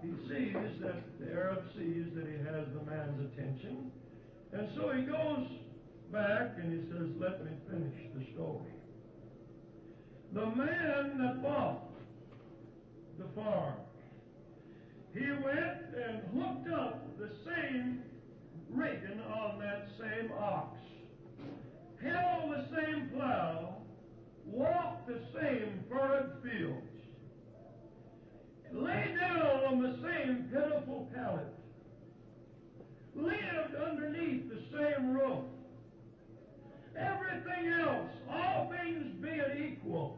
he 0.02 0.11
sees 0.28 0.80
that 0.82 1.18
the 1.18 1.32
Arab 1.32 1.64
sees 1.75 2.06
that 2.14 2.26
he 2.26 2.37
has 2.44 2.66
the 2.75 2.90
man's 2.90 3.32
attention, 3.32 3.90
and 4.52 4.68
so 4.76 4.92
he 4.92 5.02
goes 5.02 5.46
back 6.12 6.52
and 6.58 6.73
he 6.73 6.90
says, 6.90 7.08
"Let 7.18 7.44
me 7.44 7.52
finish 7.70 8.12
the 8.14 8.25
story." 8.34 8.73
The 10.32 10.46
man 10.46 11.18
that 11.18 11.42
bought 11.42 11.90
the 13.18 13.26
farm, 13.40 13.75
he 15.14 15.30
went 15.30 15.94
and 15.94 16.23
hooked 16.34 16.68
up 16.73 17.18
the 17.18 17.30
same 17.46 18.02
rigging 18.70 19.20
on 19.20 19.61
that 19.61 19.87
same 19.99 20.32
ox, 20.32 20.76
held 22.02 22.50
the 22.50 22.66
same 22.75 23.08
plow, 23.14 23.76
walked 24.46 25.06
the 25.06 25.20
same 25.34 25.84
furrowed 25.90 26.32
fields, 26.42 26.86
lay 28.72 29.14
down 29.18 29.40
on 29.66 29.82
the 29.82 29.96
same 30.02 30.48
pitiful 30.52 31.08
pallet, 31.14 31.46
lived 33.14 33.74
underneath 33.74 34.48
the 34.48 34.60
same 34.76 35.14
roof. 35.14 35.44
Everything 36.96 37.72
else, 37.72 38.10
all 38.30 38.70
things 38.70 39.04
being 39.20 39.72
equal, 39.72 40.16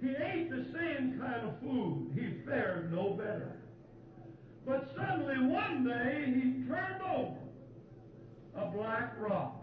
he 0.00 0.10
ate 0.10 0.50
the 0.50 0.66
same 0.76 1.18
kind 1.20 1.48
of 1.48 1.58
food. 1.60 2.10
He 2.14 2.44
fared 2.46 2.92
no 2.92 3.10
better. 3.10 3.56
But 4.66 4.90
suddenly 4.96 5.46
one 5.46 5.84
day 5.84 6.24
he 6.26 6.66
turned 6.66 7.02
over 7.02 7.38
a 8.56 8.66
black 8.66 9.14
rock 9.18 9.62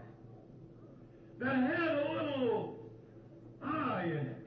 that 1.38 1.56
had 1.56 1.88
a 1.88 2.12
little 2.12 2.81
in 4.06 4.26
it. 4.26 4.46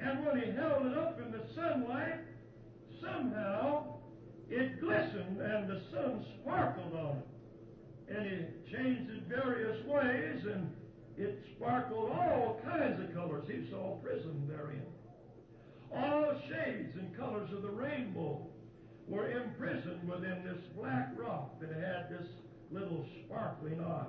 And 0.00 0.24
when 0.24 0.40
he 0.40 0.50
held 0.52 0.86
it 0.86 0.96
up 0.96 1.20
in 1.20 1.32
the 1.32 1.42
sunlight, 1.54 2.20
somehow 3.02 3.98
it 4.48 4.80
glistened 4.80 5.40
and 5.40 5.68
the 5.68 5.80
sun 5.92 6.24
sparkled 6.40 6.94
on 6.94 7.18
it. 7.18 8.16
And 8.16 8.26
he 8.26 8.72
changed 8.74 9.10
it 9.10 9.22
various 9.28 9.84
ways 9.86 10.44
and 10.46 10.72
it 11.16 11.42
sparkled 11.56 12.10
all 12.10 12.60
kinds 12.64 13.02
of 13.02 13.12
colors. 13.14 13.44
He 13.48 13.68
saw 13.70 13.96
prison 13.96 14.48
therein. 14.48 14.86
All 15.94 16.32
shades 16.48 16.96
and 16.96 17.16
colors 17.16 17.50
of 17.52 17.62
the 17.62 17.70
rainbow 17.70 18.46
were 19.08 19.30
imprisoned 19.30 20.08
within 20.08 20.44
this 20.44 20.62
black 20.76 21.10
rock 21.16 21.60
that 21.60 21.70
had 21.70 22.08
this 22.10 22.28
little 22.70 23.04
sparkling 23.24 23.80
eye. 23.80 24.04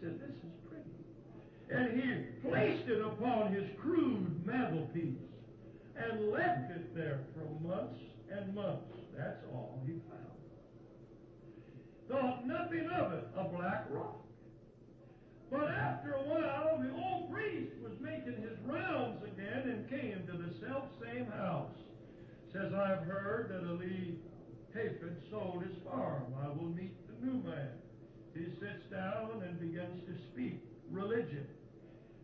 He 0.00 0.06
said, 0.06 0.20
This 0.20 0.30
is. 0.30 0.63
And 1.70 2.00
he 2.00 2.48
placed 2.48 2.88
it 2.88 3.00
upon 3.00 3.52
his 3.52 3.68
crude 3.80 4.46
mantelpiece 4.46 5.18
and 5.96 6.30
left 6.30 6.70
it 6.70 6.94
there 6.94 7.20
for 7.34 7.66
months 7.66 8.00
and 8.30 8.54
months. 8.54 8.92
That's 9.16 9.42
all 9.52 9.82
he 9.86 9.92
found. 10.10 10.24
Thought 12.10 12.46
nothing 12.46 12.88
of 12.90 13.12
it, 13.12 13.24
a 13.36 13.44
black 13.44 13.86
rock. 13.90 14.20
But 15.50 15.70
after 15.70 16.14
a 16.14 16.22
while, 16.22 16.82
the 16.82 16.90
old 16.90 17.32
priest 17.32 17.72
was 17.82 17.92
making 18.00 18.42
his 18.42 18.58
rounds 18.66 19.22
again 19.22 19.68
and 19.68 19.88
came 19.88 20.26
to 20.26 20.32
the 20.36 20.52
self 20.66 20.84
same 21.02 21.26
house. 21.26 21.70
Says, 22.52 22.72
I've 22.74 23.06
heard 23.06 23.50
that 23.50 23.68
Ali 23.68 24.18
Hafid 24.76 25.16
sold 25.30 25.62
his 25.62 25.76
farm. 25.84 26.24
I 26.42 26.48
will 26.48 26.70
meet 26.70 26.94
the 27.06 27.26
new 27.26 27.42
man. 27.42 27.70
He 28.34 28.44
sits 28.60 28.84
down 28.90 29.42
and 29.46 29.58
begins 29.60 30.02
to 30.06 30.14
speak 30.32 30.60
religion. 30.94 31.46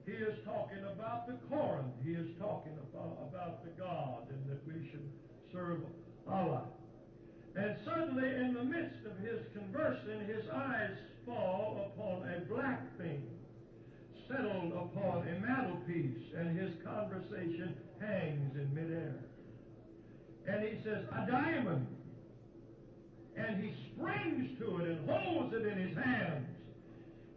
He 0.06 0.12
is 0.12 0.38
talking 0.44 0.82
about 0.94 1.26
the 1.26 1.34
Koran. 1.48 1.92
He 2.04 2.12
is 2.12 2.30
talking 2.38 2.72
about, 2.90 3.18
about 3.28 3.64
the 3.64 3.70
God 3.78 4.30
and 4.30 4.40
that 4.50 4.62
we 4.66 4.88
should 4.90 5.06
serve 5.52 5.80
Allah. 6.28 6.62
And 7.56 7.76
suddenly, 7.84 8.28
in 8.28 8.54
the 8.54 8.64
midst 8.64 9.04
of 9.04 9.18
his 9.18 9.42
conversing, 9.52 10.26
his 10.26 10.48
eyes 10.54 10.96
fall 11.26 11.92
upon 11.92 12.28
a 12.30 12.40
black 12.46 12.96
thing 12.96 13.22
settled 14.30 14.72
upon 14.72 15.26
a 15.26 15.40
mantelpiece, 15.40 16.22
and 16.36 16.58
his 16.58 16.70
conversation 16.84 17.74
hangs 18.00 18.54
in 18.54 18.72
midair. 18.74 19.16
And 20.46 20.62
he 20.62 20.82
says, 20.84 21.04
A 21.12 21.30
diamond. 21.30 21.86
And 23.36 23.62
he 23.62 23.72
springs 23.92 24.58
to 24.58 24.78
it 24.78 24.88
and 24.88 25.08
holds 25.08 25.54
it 25.54 25.66
in 25.66 25.78
his 25.78 25.96
hands. 25.96 26.46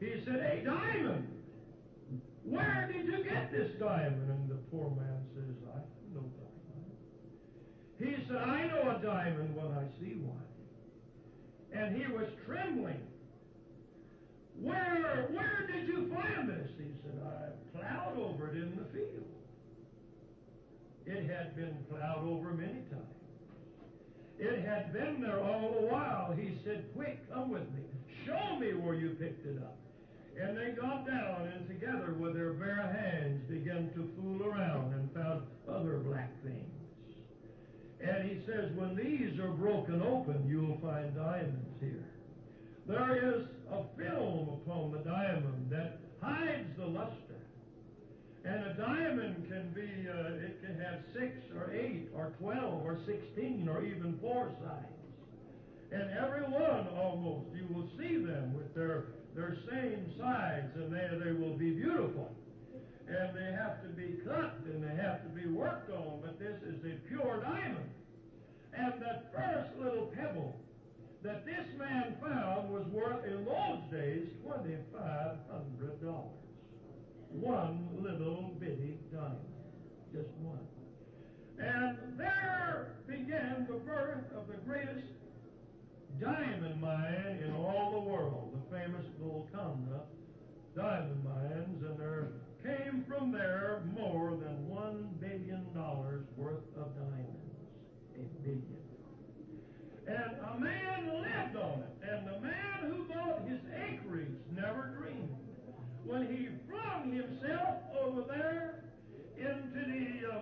He 0.04 0.22
said, 0.26 0.36
A 0.36 0.66
diamond. 0.66 1.28
Where 2.44 2.92
did 2.92 3.06
you 3.06 3.24
get 3.24 3.52
this 3.52 3.72
diamond? 3.80 4.30
And 4.30 4.50
the 4.50 4.60
poor 4.70 4.90
man 4.92 5.24
says, 5.34 5.56
I 5.72 5.80
have 5.80 6.12
no 6.14 6.28
diamond. 6.36 6.92
He 8.00 8.28
said, 8.28 8.36
I 8.36 8.68
know 8.68 9.00
a 9.00 9.02
diamond 9.02 9.56
when 9.56 9.72
I 9.72 9.88
see 10.02 10.20
one. 10.20 10.44
And 11.72 11.96
he 11.96 12.12
was 12.12 12.28
trembling. 12.46 13.00
Where, 14.60 15.28
where 15.32 15.70
did 15.72 15.88
you 15.88 16.14
find 16.14 16.50
this? 16.50 16.70
He 16.78 16.92
said, 17.02 17.22
I 17.26 17.78
plowed 17.78 18.18
over 18.20 18.50
it 18.50 18.58
in 18.58 18.76
the 18.76 18.86
field. 18.92 19.24
It 21.06 21.30
had 21.32 21.56
been 21.56 21.78
plowed 21.90 22.28
over 22.28 22.52
many 22.52 22.84
times. 22.92 23.08
It 24.38 24.66
had 24.66 24.92
been 24.92 25.22
there 25.22 25.40
all 25.40 25.78
the 25.80 25.88
while. 25.88 26.36
He 26.38 26.58
said, 26.66 26.86
Quick, 26.94 27.20
come 27.34 27.52
with 27.52 27.70
me. 27.72 27.84
Show 28.26 28.60
me 28.60 28.74
where 28.74 28.96
you 28.96 29.12
picked 29.20 29.46
it 29.46 29.58
up. 29.64 29.78
And 30.42 30.58
they 30.58 30.72
got 30.72 31.06
down 31.06 31.52
and 31.56 31.68
together 31.68 32.16
with 32.20 32.34
their 32.34 32.54
bare 32.54 32.92
hands 32.92 33.44
began 33.50 33.92
to 33.94 34.10
fool 34.18 34.44
around 34.44 34.94
and 34.94 35.14
found 35.14 35.44
other 35.70 35.98
black 36.00 36.32
things. 36.44 36.70
And 38.02 38.30
he 38.30 38.42
says, 38.46 38.72
when 38.76 38.96
these 38.96 39.40
are 39.40 39.52
broken 39.52 40.02
open, 40.02 40.46
you'll 40.48 40.80
find 40.82 41.16
diamonds 41.16 41.80
here. 41.80 42.06
There 42.86 43.16
is 43.16 43.48
a 43.72 43.84
film 43.98 44.50
upon 44.50 44.92
the 44.92 45.00
diamond 45.00 45.70
that 45.70 46.00
hides 46.22 46.68
the 46.78 46.86
luster. 46.86 47.18
And 48.44 48.66
a 48.66 48.74
diamond 48.74 49.48
can 49.48 49.72
be, 49.74 50.10
uh, 50.10 50.46
it 50.46 50.62
can 50.62 50.78
have 50.82 51.00
six 51.14 51.32
or 51.56 51.72
eight 51.74 52.10
or 52.14 52.34
twelve 52.40 52.84
or 52.84 53.00
sixteen 53.06 53.70
or 53.70 53.86
even 53.86 54.20
four 54.20 54.52
sides. 54.60 54.88
And 55.94 56.10
every 56.12 56.42
one 56.42 56.88
almost, 56.98 57.56
you 57.56 57.74
will 57.74 57.88
see 57.98 58.18
them 58.18 58.54
with 58.54 58.76
their, 58.76 59.06
their 59.34 59.56
same 59.72 60.13
sides, 60.24 60.72
and 60.76 60.94
they, 60.94 61.08
they 61.24 61.32
will 61.34 61.58
be 61.58 61.72
beautiful. 61.72 62.32
And 63.08 63.36
they 63.36 63.52
have 63.52 63.84
to 63.84 63.90
be 63.90 64.16
cut 64.26 64.64
and 64.66 64.82
they 64.82 64.96
have 64.96 65.22
to 65.24 65.30
be 65.30 65.46
worked 65.52 65.92
on, 65.92 66.22
but 66.24 66.40
this 66.40 66.56
is 66.64 66.80
a 66.86 66.96
pure 67.10 67.44
diamond. 67.44 67.92
And 68.74 68.94
that 69.02 69.32
first 69.36 69.78
little 69.78 70.08
pebble 70.16 70.56
that 71.22 71.46
this 71.46 71.68
man 71.78 72.16
found 72.22 72.72
was 72.72 72.86
worth, 72.88 73.26
in 73.26 73.46
those 73.46 73.84
days, 73.92 74.28
$2,500. 74.48 76.26
One 77.30 77.90
little 78.00 78.56
bitty 78.60 79.00
diamond. 79.12 79.40
Just 80.14 80.30
one. 80.42 80.60
And 81.60 81.98
there 82.18 82.96
began 83.08 83.68
the 83.70 83.80
birth 83.80 84.26
of 84.36 84.48
the 84.48 84.58
greatest 84.66 85.08
diamond 86.22 86.82
mine 86.82 87.44
in 87.44 87.54
all 87.54 87.92
the 87.92 88.00
world, 88.00 88.54
the 88.54 88.78
famous 88.78 89.06
Golconda 89.20 90.02
diamond 90.76 91.24
mines, 91.24 91.84
and 91.84 92.00
there 92.00 92.28
came 92.64 93.06
from 93.08 93.32
there 93.32 93.82
more 93.96 94.32
than 94.32 94.68
one 94.68 95.10
billion 95.20 95.66
dollars 95.74 96.26
worth 96.38 96.64
of 96.78 96.96
diamonds. 96.96 97.40
A 98.16 98.24
billion. 98.42 98.78
And 100.08 100.36
a 100.42 100.60
man 100.60 101.22
lived 101.22 101.56
on 101.56 101.80
it, 101.80 102.10
and 102.10 102.28
the 102.28 102.40
man 102.42 102.92
who 102.92 103.04
bought 103.06 103.48
his 103.48 103.60
acreage 103.88 104.38
never 104.56 104.94
dreamed. 104.98 105.36
When 106.04 106.28
he 106.28 106.50
flung 106.70 107.14
himself 107.14 107.78
over 108.02 108.24
there 108.28 108.84
into 109.38 109.80
the 109.80 110.30
uh, 110.30 110.40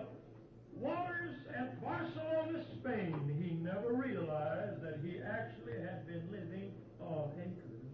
waters 0.74 1.36
at 1.56 1.80
Barcelona, 1.82 2.64
Spain, 2.80 3.14
he 3.40 3.54
never 3.62 3.92
realized 3.94 4.82
that 4.82 4.98
he 5.04 5.18
actually 5.18 5.80
had 5.80 6.06
been 6.06 6.26
living 6.32 6.72
on 7.00 7.30
acres 7.38 7.86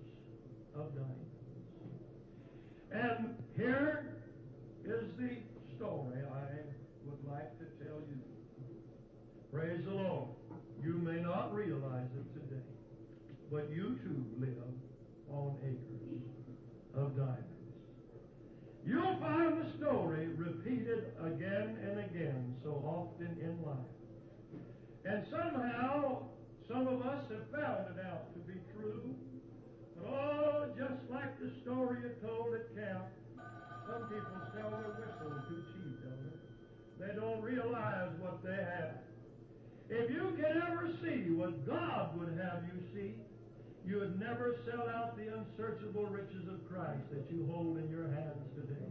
of 0.75 0.95
diamonds. 0.95 1.18
And 2.92 3.35
here 3.57 4.14
is 4.85 5.04
the 5.18 5.37
story 5.76 6.23
I 6.25 6.61
would 7.04 7.30
like 7.30 7.59
to 7.59 7.85
tell 7.85 8.00
you. 8.09 8.18
Praise 9.52 9.85
the 9.85 9.95
Lord. 9.95 10.28
You 10.83 10.95
may 10.95 11.21
not 11.21 11.54
realize 11.54 12.09
it 12.16 12.33
today, 12.35 12.62
but 13.50 13.68
you 13.71 13.99
too 14.02 14.25
live 14.38 14.73
on 15.30 15.57
acres 15.62 16.23
of 16.95 17.16
diamonds. 17.16 17.45
You'll 18.87 19.18
find 19.21 19.61
the 19.61 19.76
story 19.76 20.28
repeated 20.28 21.12
again 21.21 21.76
and 21.83 21.99
again 22.00 22.54
so 22.62 22.71
often 22.87 23.37
in 23.40 23.62
life. 23.66 23.76
And 25.04 25.26
somehow, 25.30 26.23
some 26.68 26.88
of 26.88 27.02
us 27.02 27.25
have 27.30 27.50
found 27.52 27.97
it 27.97 28.07
out 28.07 28.33
to 28.33 28.38
be 28.50 28.59
true. 28.73 29.14
Oh, 30.09 30.67
just 30.77 31.00
like 31.11 31.38
the 31.41 31.50
story 31.62 31.99
you 32.03 32.12
told 32.27 32.55
at 32.55 32.75
camp, 32.75 33.05
some 33.87 34.09
people 34.09 34.38
sell 34.55 34.71
their 34.71 34.93
whistle 34.97 35.37
too 35.49 35.62
cheap, 35.73 35.97
don't 36.05 36.23
they? 36.27 37.07
They 37.07 37.21
don't 37.21 37.43
realize 37.43 38.11
what 38.21 38.43
they 38.45 38.57
have. 38.57 38.99
If 39.91 40.11
you 40.11 40.37
could 40.37 40.62
ever 40.69 40.91
see 41.03 41.31
what 41.33 41.67
God 41.67 42.19
would 42.19 42.38
have 42.38 42.65
you 42.69 42.81
see, 42.93 43.15
you 43.87 44.00
would 44.00 44.21
never 44.21 44.57
sell 44.69 44.87
out 44.88 45.17
the 45.17 45.33
unsearchable 45.33 46.07
riches 46.07 46.47
of 46.49 46.61
Christ 46.69 47.09
that 47.11 47.25
you 47.31 47.49
hold 47.50 47.79
in 47.79 47.88
your 47.88 48.09
hands 48.09 48.45
today. 48.55 48.85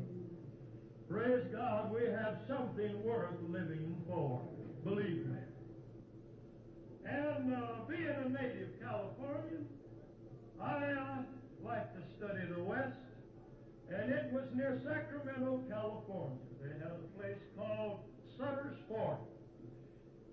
Praise 1.09 1.45
God, 1.53 1.93
we 1.93 2.01
have 2.09 2.39
something 2.47 3.03
worth 3.03 3.35
living 3.47 3.95
for. 4.07 4.41
Believe 4.83 5.25
me. 5.27 5.37
And 7.05 7.53
uh, 7.53 7.85
being 7.87 8.07
a 8.07 8.29
native 8.29 8.69
Californian, 8.81 9.67
I 10.61 10.91
uh, 10.91 11.17
like 11.63 11.93
to 11.93 12.01
study 12.17 12.41
the 12.49 12.63
West, 12.63 12.97
and 13.89 14.11
it 14.11 14.33
was 14.33 14.45
near 14.55 14.81
Sacramento, 14.83 15.61
California. 15.69 16.37
They 16.61 16.73
had 16.79 16.97
a 16.97 17.19
place 17.19 17.37
called 17.55 17.99
Sutter's 18.37 18.77
Fort. 18.89 19.19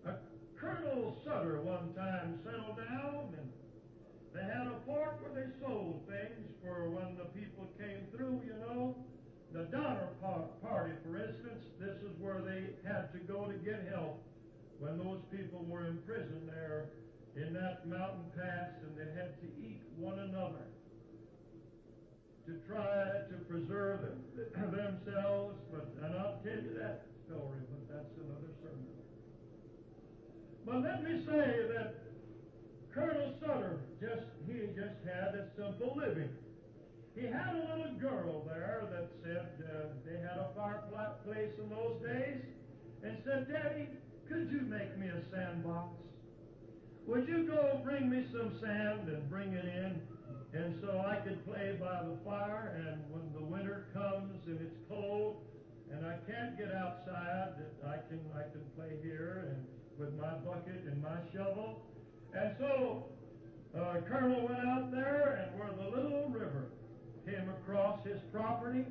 A 0.06 0.14
Colonel 0.58 1.16
Sutter 1.24 1.60
one 1.60 1.92
time 1.92 2.40
settled 2.42 2.76
down, 2.76 3.34
and 3.36 3.48
they 4.32 4.42
had 4.42 4.66
a 4.66 4.80
fort 4.86 5.20
where 5.20 5.44
they 5.44 5.50
sold 5.60 6.00
things 6.08 6.48
for 6.62 6.88
when 6.88 7.16
the 7.16 7.28
people 7.38 7.68
came 7.78 8.08
through, 8.16 8.40
you 8.46 8.56
know. 8.66 8.96
The 9.52 9.64
Donner 9.70 10.08
Party, 10.20 10.94
for 11.06 11.16
instance, 11.16 11.62
this 11.78 11.94
is 12.02 12.18
where 12.18 12.40
they 12.40 12.74
had 12.88 13.12
to 13.12 13.18
go 13.18 13.44
to 13.44 13.54
get 13.58 13.86
help 13.92 14.20
when 14.80 14.98
those 14.98 15.20
people 15.30 15.64
were 15.68 15.86
imprisoned 15.86 16.48
there 16.48 16.88
in 17.36 17.52
that 17.54 17.86
mountain 17.88 18.30
pass 18.36 18.70
and 18.82 18.94
they 18.96 19.10
had 19.18 19.34
to 19.42 19.48
eat 19.58 19.82
one 19.98 20.18
another 20.18 20.70
to 22.46 22.52
try 22.68 23.24
to 23.30 23.36
preserve 23.48 24.02
them, 24.02 24.20
themselves. 24.70 25.56
But 25.72 25.88
and 26.02 26.14
I'll 26.14 26.38
tell 26.44 26.60
you 26.62 26.76
that 26.78 27.06
story, 27.26 27.58
but 27.70 27.82
that's 27.90 28.14
another 28.20 28.52
sermon. 28.62 28.86
But 30.64 30.82
let 30.82 31.02
me 31.02 31.24
say 31.26 31.66
that 31.74 31.94
Colonel 32.94 33.34
Sutter 33.40 33.80
just 34.00 34.28
he 34.46 34.70
just 34.76 35.00
had 35.02 35.34
a 35.34 35.48
simple 35.56 35.96
living. 35.96 36.30
He 37.16 37.26
had 37.26 37.54
a 37.54 37.64
little 37.74 37.94
girl 37.98 38.44
there 38.46 38.82
that 38.90 39.08
said 39.22 39.48
uh, 39.64 39.86
they 40.04 40.18
had 40.20 40.38
a 40.38 40.50
fireplace 40.54 41.52
in 41.58 41.70
those 41.70 42.02
days, 42.02 42.42
and 43.02 43.16
said, 43.24 43.48
"Daddy, 43.48 43.88
could 44.28 44.50
you 44.52 44.60
make 44.62 44.98
me 44.98 45.08
a 45.08 45.22
sandbox? 45.34 46.03
Would 47.06 47.28
you 47.28 47.44
go 47.44 47.80
bring 47.84 48.08
me 48.08 48.24
some 48.32 48.58
sand 48.62 49.08
and 49.08 49.28
bring 49.28 49.52
it 49.52 49.64
in, 49.64 50.00
and 50.54 50.80
so 50.80 51.04
I 51.06 51.16
could 51.16 51.44
play 51.44 51.76
by 51.78 52.02
the 52.02 52.16
fire? 52.24 52.80
And 52.80 53.02
when 53.12 53.32
the 53.34 53.44
winter 53.44 53.88
comes 53.92 54.40
and 54.46 54.58
it's 54.60 54.76
cold, 54.88 55.44
and 55.92 56.06
I 56.06 56.16
can't 56.26 56.56
get 56.56 56.72
outside, 56.72 57.52
I 57.86 57.96
can 58.08 58.20
I 58.34 58.42
can 58.50 58.64
play 58.74 58.96
here 59.02 59.52
and 59.52 59.66
with 59.98 60.18
my 60.18 60.32
bucket 60.48 60.80
and 60.86 61.02
my 61.02 61.20
shovel." 61.32 61.82
And 62.32 62.56
so 62.58 63.04
uh, 63.76 64.00
Colonel 64.08 64.48
went 64.48 64.66
out 64.66 64.90
there, 64.90 65.44
and 65.44 65.60
where 65.60 65.72
the 65.76 65.96
little 65.96 66.30
river 66.30 66.70
came 67.26 67.48
across 67.50 68.04
his 68.04 68.20
property, 68.32 68.84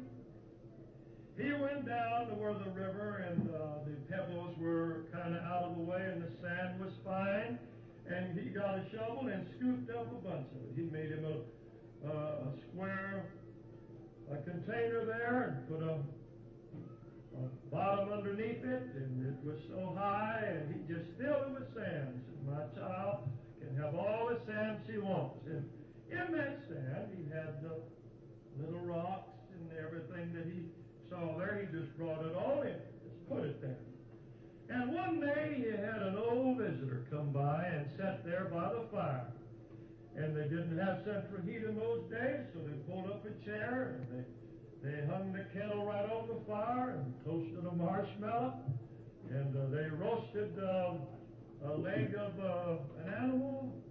he 1.37 1.51
went 1.51 1.87
down 1.87 2.27
to 2.27 2.35
where 2.35 2.53
the 2.53 2.69
river 2.71 3.25
and 3.27 3.49
uh, 3.49 3.81
the 3.85 3.95
pebbles 4.13 4.55
were 4.59 5.05
kind 5.11 5.35
of 5.35 5.41
out 5.43 5.63
of 5.63 5.77
the 5.77 5.83
way 5.83 6.01
and 6.13 6.21
the 6.21 6.29
sand 6.41 6.79
was 6.79 6.93
fine, 7.03 7.57
and 8.07 8.37
he 8.37 8.49
got 8.49 8.79
a 8.79 8.85
shovel 8.91 9.27
and 9.27 9.47
scooped 9.57 9.89
up 9.91 10.11
a 10.11 10.27
bunch 10.27 10.47
of 10.51 10.59
it. 10.67 10.73
He 10.75 10.83
made 10.83 11.11
him 11.11 11.25
a, 11.25 12.07
a 12.07 12.51
square 12.69 13.33
a 14.31 14.37
container 14.43 15.05
there 15.05 15.43
and 15.51 15.67
put 15.67 15.83
a, 15.87 15.95
a 17.37 17.43
bottom 17.71 18.11
underneath 18.11 18.63
it, 18.63 18.83
and 18.95 19.25
it 19.25 19.45
was 19.45 19.57
so 19.69 19.93
high, 19.97 20.43
and 20.47 20.73
he 20.73 20.81
just 20.93 21.05
filled 21.19 21.51
it 21.51 21.59
with 21.59 21.69
sand. 21.75 22.15
He 22.15 22.21
said, 22.25 22.41
"My 22.47 22.63
child 22.79 23.29
can 23.59 23.75
have 23.77 23.95
all 23.95 24.29
the 24.29 24.39
sand 24.47 24.79
she 24.87 24.97
wants." 24.97 25.45
And 25.45 25.69
in 26.09 26.37
that 26.37 26.59
sand, 26.69 27.11
he 27.17 27.23
had 27.33 27.61
the 27.63 27.83
little 28.61 28.85
rocks 28.85 29.29
and 29.53 29.69
everything 29.77 30.33
that 30.33 30.45
he 30.45 30.65
saw 31.09 31.37
there. 31.37 31.67
He 31.67 31.77
just 31.77 31.97
brought 31.97 32.25
it 32.25 32.35
all 32.35 32.61
in, 32.61 32.79
just 33.03 33.29
put 33.29 33.43
it 33.43 33.61
there. 33.61 33.92
And 34.73 34.91
one 34.91 35.19
day 35.19 35.53
he 35.57 35.69
had 35.69 36.01
an 36.01 36.17
old 36.17 36.57
visitor 36.57 37.05
come 37.11 37.31
by 37.31 37.65
and 37.65 37.85
sat 37.95 38.25
there 38.25 38.49
by 38.51 38.73
the 38.73 38.87
fire. 38.91 39.27
And 40.15 40.35
they 40.35 40.43
didn't 40.43 40.77
have 40.79 41.05
central 41.05 41.41
heat 41.45 41.63
in 41.63 41.75
those 41.75 42.09
days, 42.09 42.45
so 42.53 42.59
they 42.65 42.77
pulled 42.89 43.05
up 43.05 43.23
a 43.25 43.45
chair 43.45 43.97
and 43.97 44.19
they 44.19 44.25
they 44.83 44.99
hung 45.07 45.31
the 45.31 45.45
kettle 45.57 45.85
right 45.85 46.09
on 46.11 46.27
the 46.27 46.43
fire 46.45 46.99
and 46.99 47.13
toasted 47.23 47.65
a 47.65 47.73
marshmallow. 47.73 48.53
And 49.29 49.55
uh, 49.55 49.69
they 49.71 49.87
roasted 49.89 50.59
uh, 50.59 50.95
a 51.69 51.73
leg 51.77 52.13
of 52.15 52.33
uh, 52.37 53.05
an 53.05 53.13
animal, 53.13 53.81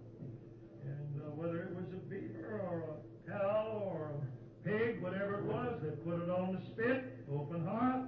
and 0.85 1.21
uh, 1.21 1.31
whether 1.31 1.63
it 1.63 1.75
was 1.75 1.85
a 1.93 2.01
beaver 2.07 2.61
or 2.69 2.93
a 2.93 3.31
cow 3.31 3.81
or 3.83 4.11
a 4.21 4.69
pig, 4.69 5.01
whatever 5.01 5.39
it 5.39 5.45
was, 5.45 5.81
they 5.81 5.89
put 6.05 6.21
it 6.21 6.29
on 6.29 6.53
the 6.53 6.61
spit, 6.71 7.25
open 7.33 7.65
hearth. 7.65 8.05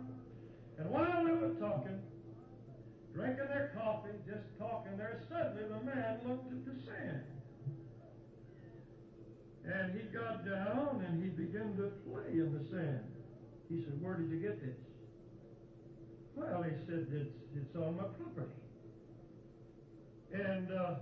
And 0.77 0.89
while 0.91 1.25
they 1.25 1.31
were 1.31 1.55
talking, 1.59 1.99
drinking 3.15 3.47
their 3.47 3.71
coffee, 3.79 4.11
just 4.27 4.43
talking 4.59 4.97
there, 4.97 5.21
suddenly 5.31 5.63
the 5.63 5.85
man 5.85 6.19
looked 6.27 6.51
at 6.51 6.65
the 6.65 6.75
sand. 6.83 7.23
And 9.65 9.95
he 9.95 10.05
got 10.11 10.45
down 10.45 11.03
and 11.07 11.23
he 11.23 11.29
began 11.29 11.75
to 11.77 11.89
play 12.05 12.33
in 12.33 12.51
the 12.53 12.69
sand. 12.69 13.07
He 13.69 13.83
said, 13.83 13.99
Where 14.01 14.15
did 14.15 14.29
you 14.29 14.37
get 14.37 14.61
this? 14.61 14.75
Well, 16.35 16.61
he 16.63 16.75
said, 16.85 17.07
It's, 17.09 17.33
it's 17.55 17.75
on 17.75 17.95
my 17.97 18.03
property. 18.03 18.51
And 20.33 20.71
uh, 20.71 20.95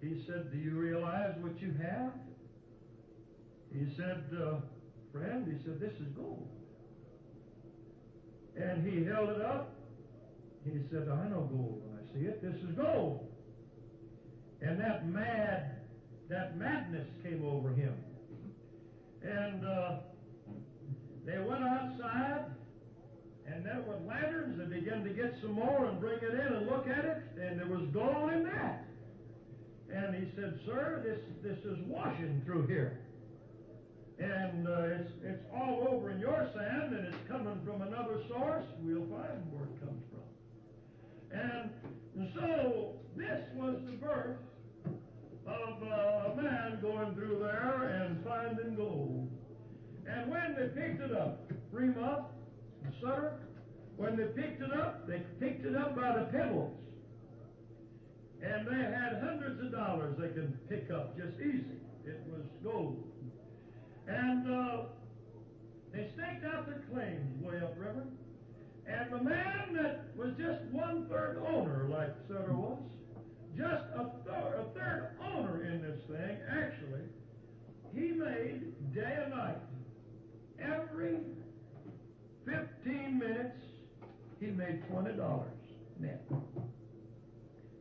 he 0.00 0.22
said, 0.26 0.52
Do 0.52 0.58
you 0.58 0.72
realize 0.72 1.34
what 1.40 1.60
you 1.60 1.74
have? 1.82 2.12
He 3.72 3.86
said, 3.96 4.24
uh, 4.38 4.60
Friend, 5.12 5.46
he 5.46 5.64
said, 5.64 5.80
This 5.80 5.94
is 5.94 6.06
gold. 6.14 6.46
And 8.54 8.86
he 8.86 9.04
held 9.04 9.30
it 9.30 9.40
up. 9.40 9.81
He 10.64 10.78
said, 10.90 11.08
I 11.08 11.28
know 11.28 11.48
gold 11.50 11.82
when 11.84 11.98
I 11.98 12.14
see 12.14 12.26
it. 12.26 12.42
This 12.42 12.54
is 12.62 12.76
gold. 12.76 13.28
And 14.60 14.80
that 14.80 15.08
mad, 15.08 15.76
that 16.28 16.56
madness 16.56 17.06
came 17.22 17.44
over 17.44 17.70
him. 17.70 17.94
And 19.22 19.66
uh, 19.66 19.96
they 21.26 21.38
went 21.38 21.62
outside, 21.64 22.44
and 23.46 23.64
then 23.66 23.84
with 23.86 24.06
lanterns, 24.06 24.58
they 24.58 24.80
began 24.80 25.04
to 25.04 25.10
get 25.10 25.34
some 25.42 25.52
more 25.52 25.86
and 25.86 26.00
bring 26.00 26.18
it 26.18 26.32
in 26.32 26.52
and 26.54 26.66
look 26.66 26.86
at 26.86 27.04
it, 27.04 27.22
and 27.40 27.58
there 27.58 27.66
was 27.66 27.88
gold 27.92 28.32
in 28.32 28.44
that. 28.44 28.86
And 29.92 30.14
he 30.14 30.30
said, 30.36 30.58
Sir, 30.64 31.02
this, 31.04 31.20
this 31.42 31.58
is 31.64 31.78
washing 31.86 32.42
through 32.46 32.66
here. 32.66 33.00
And 34.18 34.68
uh, 34.68 35.00
it's, 35.00 35.10
it's 35.24 35.42
all 35.54 35.88
over 35.90 36.10
in 36.10 36.20
your 36.20 36.48
sand 36.54 36.94
and 36.94 37.08
it's 37.08 37.16
coming 37.28 37.58
from 37.66 37.82
another 37.82 38.22
source. 38.28 38.64
We'll 38.80 39.06
find 39.10 39.42
from. 39.50 39.81
And, 41.32 41.70
so 42.34 42.94
this 43.16 43.40
was 43.54 43.76
the 43.86 43.92
birth 43.92 44.36
of 45.46 45.82
a 45.82 46.34
man 46.40 46.78
going 46.80 47.14
through 47.14 47.38
there 47.40 48.02
and 48.02 48.24
finding 48.24 48.76
gold. 48.76 49.30
And 50.06 50.30
when 50.30 50.54
they 50.56 50.68
picked 50.68 51.00
it 51.00 51.12
up, 51.12 51.50
Fremont 51.72 52.24
and 52.84 52.94
Sutter, 53.00 53.38
when 53.96 54.16
they 54.16 54.24
picked 54.24 54.62
it 54.62 54.72
up, 54.72 55.06
they 55.06 55.22
picked 55.40 55.64
it 55.64 55.76
up 55.76 55.96
by 55.96 56.18
the 56.18 56.24
pebbles. 56.26 56.76
And 58.42 58.66
they 58.66 58.82
had 58.82 59.22
hundreds 59.22 59.60
of 59.64 59.72
dollars 59.72 60.16
they 60.18 60.28
could 60.28 60.68
pick 60.68 60.90
up 60.90 61.16
just 61.16 61.38
easy. 61.40 61.78
It 62.04 62.20
was 62.28 62.42
gold. 62.62 63.04
And 64.08 64.52
uh, 64.52 64.78
they 65.92 66.10
staked 66.14 66.44
out 66.44 66.66
their 66.66 66.82
claims 66.90 67.42
way 67.42 67.58
upriver. 67.58 68.04
And 68.86 69.12
the 69.12 69.22
man 69.22 69.74
that 69.74 70.16
was 70.16 70.30
just 70.38 70.62
one 70.72 71.06
third 71.08 71.42
owner, 71.48 71.88
like 71.90 72.14
Sutter 72.28 72.52
was, 72.52 72.78
just 73.56 73.84
a, 73.94 74.10
third, 74.24 74.60
a 74.60 74.64
third 74.78 75.16
owner 75.22 75.64
in 75.64 75.82
this 75.82 76.00
thing, 76.08 76.38
actually, 76.50 77.02
he 77.94 78.12
made 78.12 78.72
day 78.94 79.18
and 79.22 79.30
night, 79.30 79.58
every 80.60 81.18
15 82.46 83.18
minutes, 83.18 83.62
he 84.40 84.46
made 84.46 84.82
$20 84.90 85.44
net. 86.00 86.24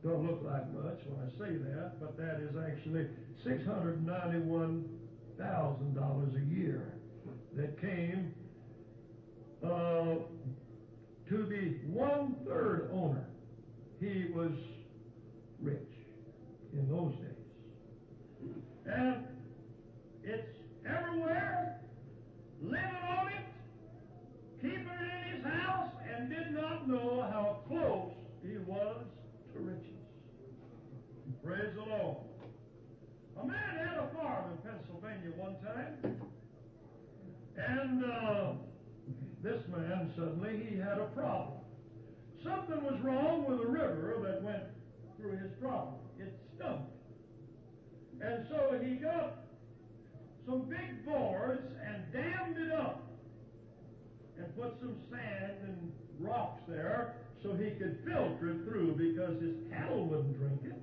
Don't 0.03 0.27
look 0.27 0.41
like 0.43 0.67
much 0.73 0.99
when 1.07 1.25
I 1.25 1.29
say 1.37 1.55
that, 1.57 1.99
but 1.99 2.17
that 2.17 2.41
is 2.41 2.55
actually 2.57 3.07
$691,000 3.45 6.35
a 6.35 6.41
year 6.53 6.93
that 7.55 7.79
came 7.79 8.33
uh, 9.63 10.15
to 11.31 11.37
the 11.37 11.77
one 11.89 12.35
third 12.45 12.89
owner. 12.91 13.23
He 14.01 14.25
was 14.35 14.51
rich 15.61 15.79
in 16.73 16.89
those 16.89 17.13
days. 17.13 18.51
And 18.85 19.23
it's 20.25 20.57
everywhere, 20.85 21.79
living 22.61 22.79
on 23.09 23.27
it, 23.29 23.45
keeping 24.61 24.75
it 24.75 25.27
in 25.27 25.35
his 25.37 25.45
house, 25.45 25.91
and 26.13 26.29
did 26.29 26.51
not 26.51 26.89
know 26.89 27.21
how 27.31 27.61
close 27.69 28.11
he 28.43 28.57
was 28.57 29.05
to 29.53 29.59
riches. 29.61 29.85
Praise 31.45 31.73
the 31.75 31.89
Lord. 31.89 32.17
A 33.41 33.47
man 33.47 33.87
had 33.87 33.97
a 33.97 34.09
farm 34.13 34.51
in 34.51 34.69
Pennsylvania 34.69 35.31
one 35.37 35.55
time, 35.63 36.21
and 37.55 38.03
uh, 38.03 38.53
this 39.43 39.61
man 39.67 40.11
suddenly 40.15 40.67
he 40.69 40.77
had 40.77 40.99
a 40.99 41.09
problem. 41.15 41.59
Something 42.43 42.83
was 42.83 42.99
wrong 43.03 43.45
with 43.47 43.59
the 43.59 43.67
river 43.67 44.17
that 44.23 44.43
went 44.43 44.63
through 45.17 45.37
his 45.37 45.51
property. 45.61 45.97
It 46.19 46.33
stunk. 46.55 46.81
And 48.21 48.45
so 48.49 48.79
he 48.83 48.95
got 48.95 49.45
some 50.45 50.69
big 50.69 51.05
boards 51.05 51.65
and 51.85 52.03
dammed 52.13 52.57
it 52.57 52.71
up 52.71 53.03
and 54.37 54.55
put 54.55 54.75
some 54.79 54.95
sand 55.09 55.53
and 55.63 55.91
rocks 56.19 56.61
there 56.67 57.15
so 57.43 57.53
he 57.53 57.71
could 57.71 57.99
filter 58.05 58.51
it 58.51 58.63
through 58.65 58.93
because 58.93 59.41
his 59.41 59.55
cattle 59.71 60.05
wouldn't 60.05 60.37
drink 60.37 60.61
it. 60.65 60.81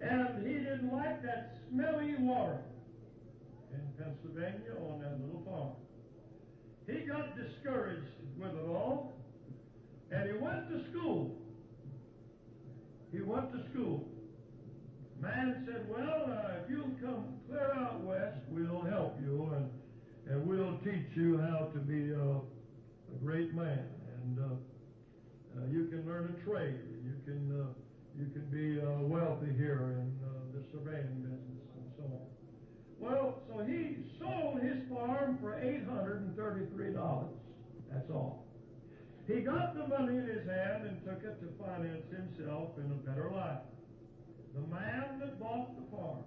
And 0.00 0.46
he 0.46 0.54
didn't 0.54 0.92
like 0.92 1.22
that 1.22 1.58
smelly 1.70 2.14
water 2.20 2.58
in 3.72 3.80
Pennsylvania 4.02 4.72
on 4.90 5.00
that 5.00 5.20
little 5.20 5.42
farm. 5.44 5.72
He 6.88 7.00
got 7.00 7.36
discouraged 7.36 8.08
with 8.38 8.50
it 8.50 8.66
all, 8.66 9.12
and 10.10 10.30
he 10.30 10.38
went 10.38 10.70
to 10.70 10.90
school. 10.90 11.36
He 13.12 13.20
went 13.20 13.52
to 13.52 13.62
school. 13.70 14.08
Man 15.20 15.66
said, 15.66 15.86
Well, 15.90 16.24
uh, 16.28 16.62
if 16.62 16.70
you'll 16.70 16.96
come 17.02 17.40
clear 17.46 17.74
out 17.74 18.00
west, 18.00 18.38
we'll 18.50 18.82
help 18.82 19.18
you, 19.20 19.50
and, 19.54 19.70
and 20.30 20.46
we'll 20.46 20.78
teach 20.78 21.14
you 21.14 21.38
how 21.38 21.68
to 21.74 21.78
be 21.78 22.14
uh, 22.14 22.40
a 23.12 23.18
great 23.22 23.52
man. 23.54 23.84
And 24.22 24.38
uh, 24.38 25.60
uh, 25.60 25.66
you 25.70 25.88
can 25.88 26.06
learn 26.06 26.34
a 26.38 26.44
trade. 26.48 26.80
You 27.04 27.16
can, 27.26 27.60
uh, 27.60 27.64
you 28.18 28.26
can 28.32 28.46
be 28.50 28.80
uh, 28.80 29.02
wealthy 29.02 29.52
here 29.56 29.94
in 29.98 30.18
the 30.54 30.64
surveying 30.72 31.20
business 31.20 31.68
and 31.76 31.92
so 31.98 32.04
on. 32.04 32.28
Well, 32.98 33.42
so 33.48 33.64
he 33.64 34.07
sold 34.18 34.60
his 34.60 34.78
farm 34.88 35.38
for 35.40 35.52
$833. 35.52 37.28
That's 37.90 38.10
all. 38.10 38.44
He 39.26 39.40
got 39.40 39.74
the 39.74 39.86
money 39.86 40.16
in 40.16 40.26
his 40.26 40.46
hand 40.48 40.86
and 40.86 41.04
took 41.04 41.22
it 41.22 41.40
to 41.40 41.48
finance 41.62 42.06
himself 42.10 42.70
in 42.78 42.90
a 42.90 43.00
better 43.04 43.30
life. 43.30 43.60
The 44.54 44.66
man 44.74 45.20
that 45.20 45.38
bought 45.38 45.76
the 45.76 45.96
farm 45.96 46.24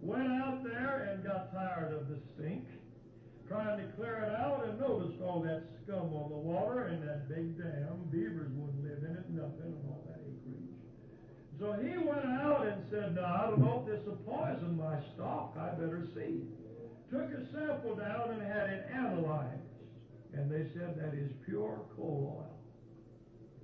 went 0.00 0.28
out 0.28 0.62
there 0.64 1.08
and 1.10 1.24
got 1.24 1.52
tired 1.52 1.94
of 1.94 2.08
the 2.08 2.18
stink, 2.34 2.66
trying 3.48 3.78
to 3.78 3.86
clear 3.96 4.28
it 4.28 4.34
out, 4.36 4.66
and 4.68 4.78
noticed 4.78 5.22
all 5.22 5.40
that 5.40 5.62
scum 5.82 6.12
on 6.12 6.28
the 6.28 6.36
water 6.36 6.86
and 6.86 7.02
that 7.08 7.28
big 7.28 7.56
dam. 7.56 8.04
Beavers 8.10 8.50
wouldn't 8.52 8.84
live 8.84 9.02
in 9.08 9.16
it, 9.16 9.30
nothing, 9.30 9.74
all. 9.88 10.01
So 11.62 11.74
he 11.74 11.96
went 11.96 12.26
out 12.26 12.66
and 12.66 12.82
said, 12.90 13.14
No, 13.14 13.22
I 13.22 13.46
don't 13.46 13.60
know 13.60 13.86
if 13.86 13.94
this 13.94 14.04
will 14.04 14.18
poison 14.26 14.76
my 14.76 14.98
stock. 15.14 15.54
I 15.56 15.70
better 15.78 16.08
see. 16.12 16.42
Took 17.08 17.30
a 17.30 17.46
sample 17.54 17.94
down 17.94 18.30
and 18.34 18.42
had 18.42 18.68
it 18.68 18.86
analyzed. 18.92 19.62
And 20.34 20.50
they 20.50 20.66
said 20.74 20.98
that 20.98 21.14
is 21.14 21.30
pure 21.46 21.78
coal 21.94 22.34
oil. 22.42 22.58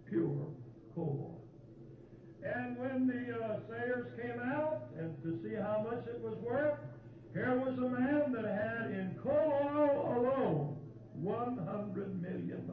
Pure 0.09 0.47
coal 0.95 1.27
oil. 1.27 2.55
And 2.55 2.79
when 2.79 3.09
the 3.09 3.35
uh, 3.35 3.59
sayers 3.69 4.07
came 4.23 4.39
out 4.47 4.91
and 4.97 5.21
to 5.25 5.43
see 5.43 5.57
how 5.57 5.85
much 5.91 6.07
it 6.07 6.21
was 6.23 6.39
worth, 6.39 6.79
here 7.33 7.59
was 7.59 7.77
a 7.79 7.89
man 7.89 8.31
that 8.31 8.45
had 8.45 8.93
in 8.93 9.19
coal 9.21 9.71
oil 9.75 10.23
alone 10.23 10.77
$100 11.25 12.23
million 12.23 12.71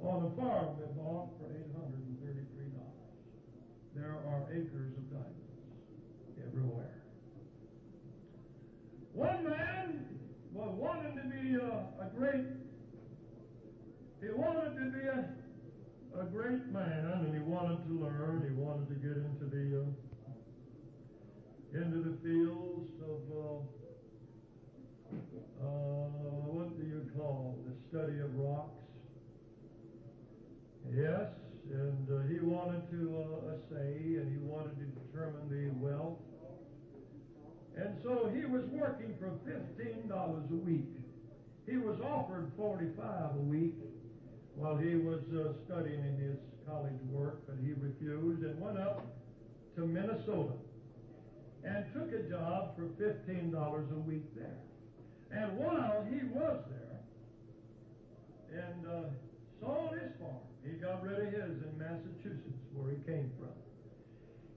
on 0.00 0.32
a 0.32 0.40
farm 0.40 0.76
they 0.80 0.86
bought 0.96 1.28
for 1.36 1.52
$833. 1.52 2.07
There 3.98 4.14
are 4.14 4.46
acres 4.52 4.92
of 4.96 5.10
diamonds 5.10 5.58
everywhere. 6.46 7.02
One 9.12 9.42
man 9.42 10.06
was 10.52 10.70
wanting 10.78 11.16
to 11.16 11.22
be 11.28 11.56
a, 11.56 12.04
a 12.04 12.10
great, 12.16 12.46
he 14.20 14.28
wanted 14.30 14.76
to 14.78 14.84
be 14.96 15.06
a, 15.06 15.28
a 16.20 16.24
great 16.26 16.66
man, 16.72 17.10
and 17.12 17.34
he 17.34 17.40
wanted 17.40 17.84
to 17.88 17.92
learn. 17.98 18.46
He 18.46 18.54
wanted 18.54 18.88
to 18.88 18.94
get 18.94 19.16
into 19.18 19.46
the 19.50 19.82
uh, 19.82 19.86
into 21.74 21.98
the 21.98 22.16
fields 22.22 22.90
of 23.02 23.20
uh, 23.36 23.60
uh, 25.60 26.08
what 26.46 26.78
do 26.78 26.86
you 26.86 27.02
call 27.16 27.58
the 27.66 27.74
study 27.90 28.20
of 28.20 28.34
rocks? 28.36 28.78
Yes, 30.94 31.37
and 31.70 32.08
uh, 32.10 32.26
he 32.28 32.40
wanted 32.40 32.88
to 32.90 33.00
uh, 33.16 33.54
assay, 33.54 34.16
and 34.16 34.30
he 34.32 34.38
wanted 34.38 34.76
to 34.78 34.86
determine 35.04 35.48
the 35.50 35.70
wealth. 35.84 36.18
And 37.76 37.96
so 38.02 38.30
he 38.34 38.44
was 38.44 38.64
working 38.72 39.14
for 39.20 39.30
fifteen 39.44 40.08
dollars 40.08 40.44
a 40.50 40.56
week. 40.56 40.88
He 41.66 41.76
was 41.76 42.00
offered 42.00 42.50
forty-five 42.56 43.36
a 43.36 43.44
week 43.44 43.74
while 44.56 44.76
he 44.76 44.96
was 44.96 45.20
uh, 45.30 45.52
studying 45.66 46.00
in 46.00 46.16
his 46.18 46.38
college 46.66 47.00
work, 47.10 47.46
but 47.46 47.56
he 47.62 47.72
refused 47.72 48.42
and 48.42 48.60
went 48.60 48.78
up 48.78 49.06
to 49.76 49.86
Minnesota 49.86 50.54
and 51.64 51.84
took 51.94 52.12
a 52.12 52.28
job 52.28 52.76
for 52.76 52.86
$15 53.02 53.52
a 53.54 54.00
week 54.00 54.24
there. 54.34 54.58
And 55.30 55.58
while 55.58 56.06
he 56.10 56.26
was 56.26 56.60
there 56.70 58.62
and 58.62 58.86
uh, 58.86 59.08
sold 59.60 59.92
his 59.92 60.10
farm, 60.18 60.47
he 60.68 60.76
got 60.76 61.02
rid 61.02 61.18
of 61.18 61.32
his 61.32 61.62
in 61.64 61.72
Massachusetts, 61.78 62.62
where 62.74 62.90
he 62.92 63.00
came 63.08 63.32
from. 63.38 63.56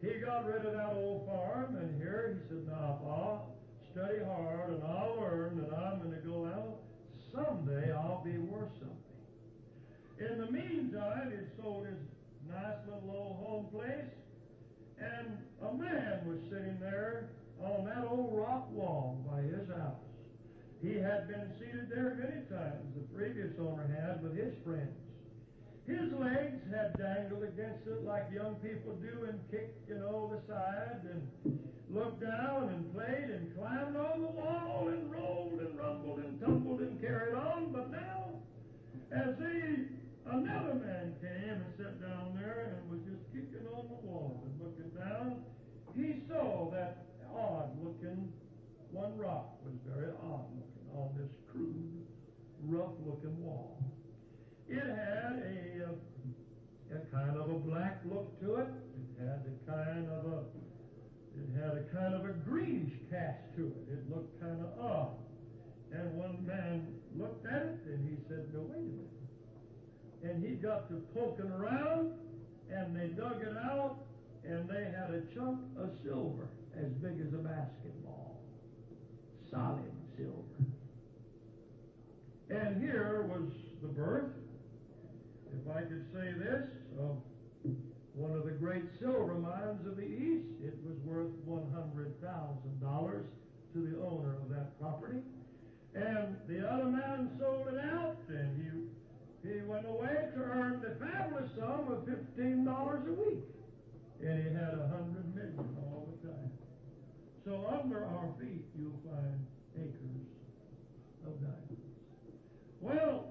He 0.01 0.19
got 0.19 0.45
rid 0.45 0.65
of 0.65 0.73
that 0.73 0.93
old 0.93 1.27
farm, 1.27 1.77
and 1.77 2.01
here 2.01 2.35
he 2.35 2.47
said, 2.49 2.67
Now, 2.67 2.99
I'll 3.05 3.55
study 3.91 4.23
hard 4.25 4.71
and 4.71 4.83
I'll 4.83 5.15
learn, 5.19 5.59
and 5.59 5.73
I'm 5.73 5.99
going 5.99 6.15
to 6.15 6.27
go 6.27 6.45
out. 6.47 6.79
Someday 7.31 7.91
I'll 7.93 8.23
be 8.23 8.37
worth 8.37 8.71
something. 8.79 8.97
In 10.19 10.37
the 10.39 10.51
meantime, 10.51 11.31
he 11.31 11.61
sold 11.61 11.85
his 11.85 11.97
nice 12.49 12.77
little 12.85 13.09
old 13.15 13.37
home 13.45 13.65
place, 13.71 14.11
and 14.99 15.37
a 15.61 15.73
man 15.73 16.27
was 16.27 16.39
sitting 16.49 16.77
there 16.79 17.29
on 17.63 17.85
that 17.85 18.05
old 18.09 18.37
rock 18.37 18.69
wall 18.71 19.23
by 19.29 19.41
his 19.41 19.69
house. 19.69 20.01
He 20.81 20.95
had 20.95 21.27
been 21.27 21.47
seated 21.59 21.89
there 21.89 22.17
many 22.17 22.41
times, 22.49 22.89
the 22.95 23.05
previous 23.15 23.53
owner 23.59 23.87
had, 23.87 24.21
with 24.23 24.35
his 24.35 24.53
friends. 24.65 24.97
His 25.91 26.11
legs 26.15 26.63
had 26.71 26.97
dangled 26.97 27.43
against 27.43 27.87
it 27.87 28.03
like 28.03 28.31
young 28.31 28.55
people 28.63 28.95
do 29.03 29.27
and 29.27 29.39
kicked, 29.51 29.89
you 29.89 29.99
know, 29.99 30.31
the 30.31 30.39
side 30.51 31.03
and 31.03 31.59
looked 31.89 32.21
down 32.21 32.69
and 32.69 32.93
played 32.93 33.29
and 33.29 33.55
climbed 33.55 33.95
on 33.97 34.21
the 34.21 34.31
wall 34.31 34.87
and 34.87 35.11
rolled 35.11 35.59
and 35.59 35.77
rumbled 35.77 36.19
and 36.19 36.39
tumbled 36.39 36.79
and 36.79 37.01
carried 37.01 37.35
on. 37.35 37.71
But 37.73 37.91
now, 37.91 38.39
as 39.11 39.35
he, 39.37 39.91
another 40.25 40.75
man 40.79 41.13
came 41.19 41.59
and 41.59 41.73
sat 41.77 41.99
down 42.01 42.39
there 42.39 42.79
and 42.79 42.89
was 42.89 43.01
just 43.03 43.23
kicking 43.35 43.67
on 43.67 43.87
the 43.91 43.99
wall 44.07 44.43
and 44.47 44.53
looking 44.63 44.91
down, 44.95 45.43
he 45.95 46.23
saw 46.29 46.71
that 46.71 47.05
odd 47.35 47.75
looking 47.83 48.31
one 48.91 49.17
rock 49.17 49.55
was 49.63 49.73
very 49.87 50.11
odd 50.23 50.47
looking 50.51 50.87
on 50.93 51.09
this 51.17 51.31
crude, 51.51 52.03
rough 52.67 52.91
looking 53.05 53.41
wall. 53.41 53.80
It 54.71 54.79
had 54.79 55.35
a, 55.35 55.83
uh, 55.83 56.95
a 56.95 56.99
kind 57.13 57.35
of 57.35 57.49
a 57.49 57.59
black 57.59 57.99
look 58.05 58.39
to 58.39 58.55
it. 58.55 58.67
It 58.95 59.19
had 59.19 59.43
a 59.43 59.71
kind 59.71 60.07
of 60.07 60.25
a 60.31 60.43
it 61.37 61.61
had 61.61 61.77
a 61.77 61.83
kind 61.93 62.13
of 62.13 62.23
a 62.25 62.33
greenish 62.33 62.93
cast 63.09 63.55
to 63.57 63.67
it. 63.67 63.93
It 63.93 64.09
looked 64.09 64.39
kind 64.41 64.61
of 64.61 64.79
odd. 64.79 65.17
And 65.91 66.13
one 66.15 66.45
man 66.45 66.87
looked 67.17 67.45
at 67.45 67.63
it 67.63 67.79
and 67.85 68.07
he 68.07 68.15
said, 68.27 68.47
No, 68.53 68.61
wait 68.61 68.79
a 68.79 68.81
minute. 68.81 69.11
And 70.23 70.45
he 70.45 70.55
got 70.55 70.87
to 70.89 71.01
poking 71.13 71.51
around 71.51 72.13
and 72.71 72.95
they 72.95 73.07
dug 73.07 73.41
it 73.41 73.57
out 73.57 73.97
and 74.45 74.69
they 74.69 74.85
had 74.85 75.11
a 75.13 75.21
chunk 75.35 75.59
of 75.77 75.89
silver 76.03 76.47
as 76.77 76.91
big 77.01 77.19
as 77.19 77.33
a 77.33 77.43
basketball. 77.43 78.41
Solid 79.49 79.91
silver. 80.15 80.63
And 82.49 82.81
here 82.81 83.25
was 83.29 83.51
the 83.81 83.87
birth, 83.87 84.31
if 85.61 85.75
I 85.75 85.81
could 85.81 86.05
say 86.13 86.33
this, 86.37 86.63
of 86.99 87.21
one 88.13 88.31
of 88.31 88.45
the 88.45 88.51
great 88.51 88.83
silver 88.99 89.35
mines 89.35 89.85
of 89.87 89.95
the 89.95 90.05
East. 90.05 90.47
It 90.63 90.75
was 90.83 90.97
worth 91.05 91.31
$100,000 91.47 93.23
to 93.73 93.79
the 93.79 93.97
owner 94.03 94.35
of 94.35 94.49
that 94.49 94.79
property. 94.79 95.21
And 95.95 96.35
the 96.47 96.67
other 96.67 96.85
man 96.85 97.31
sold 97.39 97.67
it 97.67 97.79
out, 97.79 98.17
and 98.29 98.61
he, 98.61 99.49
he 99.49 99.61
went 99.63 99.87
away 99.87 100.29
to 100.35 100.39
earn 100.39 100.81
the 100.81 100.95
fabulous 101.03 101.49
sum 101.57 101.91
of 101.91 102.05
$15 102.05 103.07
a 103.07 103.13
week. 103.13 103.43
And 104.21 104.43
he 104.43 104.53
had 104.53 104.75
a 104.75 104.87
hundred 104.87 105.35
million 105.35 105.75
all 105.81 106.07
the 106.11 106.27
time. 106.27 106.51
So 107.45 107.65
under 107.81 108.05
our 108.05 108.29
feet 108.39 108.63
you'll 108.77 109.01
find 109.03 109.45
acres 109.75 110.29
of 111.25 111.33
diamonds. 111.41 111.81
Well, 112.79 113.25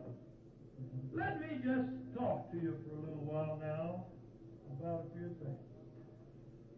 let 1.14 1.40
me 1.40 1.58
just 1.62 1.99
talk 2.20 2.52
to 2.52 2.56
you 2.60 2.76
for 2.84 2.92
a 2.96 3.00
little 3.00 3.24
while 3.24 3.56
now 3.64 4.04
about 4.76 5.08
a 5.08 5.10
few 5.16 5.32
things. 5.40 5.64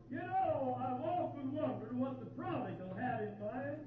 You 0.07 0.23
know, 0.23 0.79
I've 0.79 1.03
often 1.03 1.51
wondered 1.51 1.99
what 1.99 2.21
the 2.21 2.31
prodigal 2.39 2.95
had 2.95 3.27
in 3.27 3.35
mind 3.43 3.83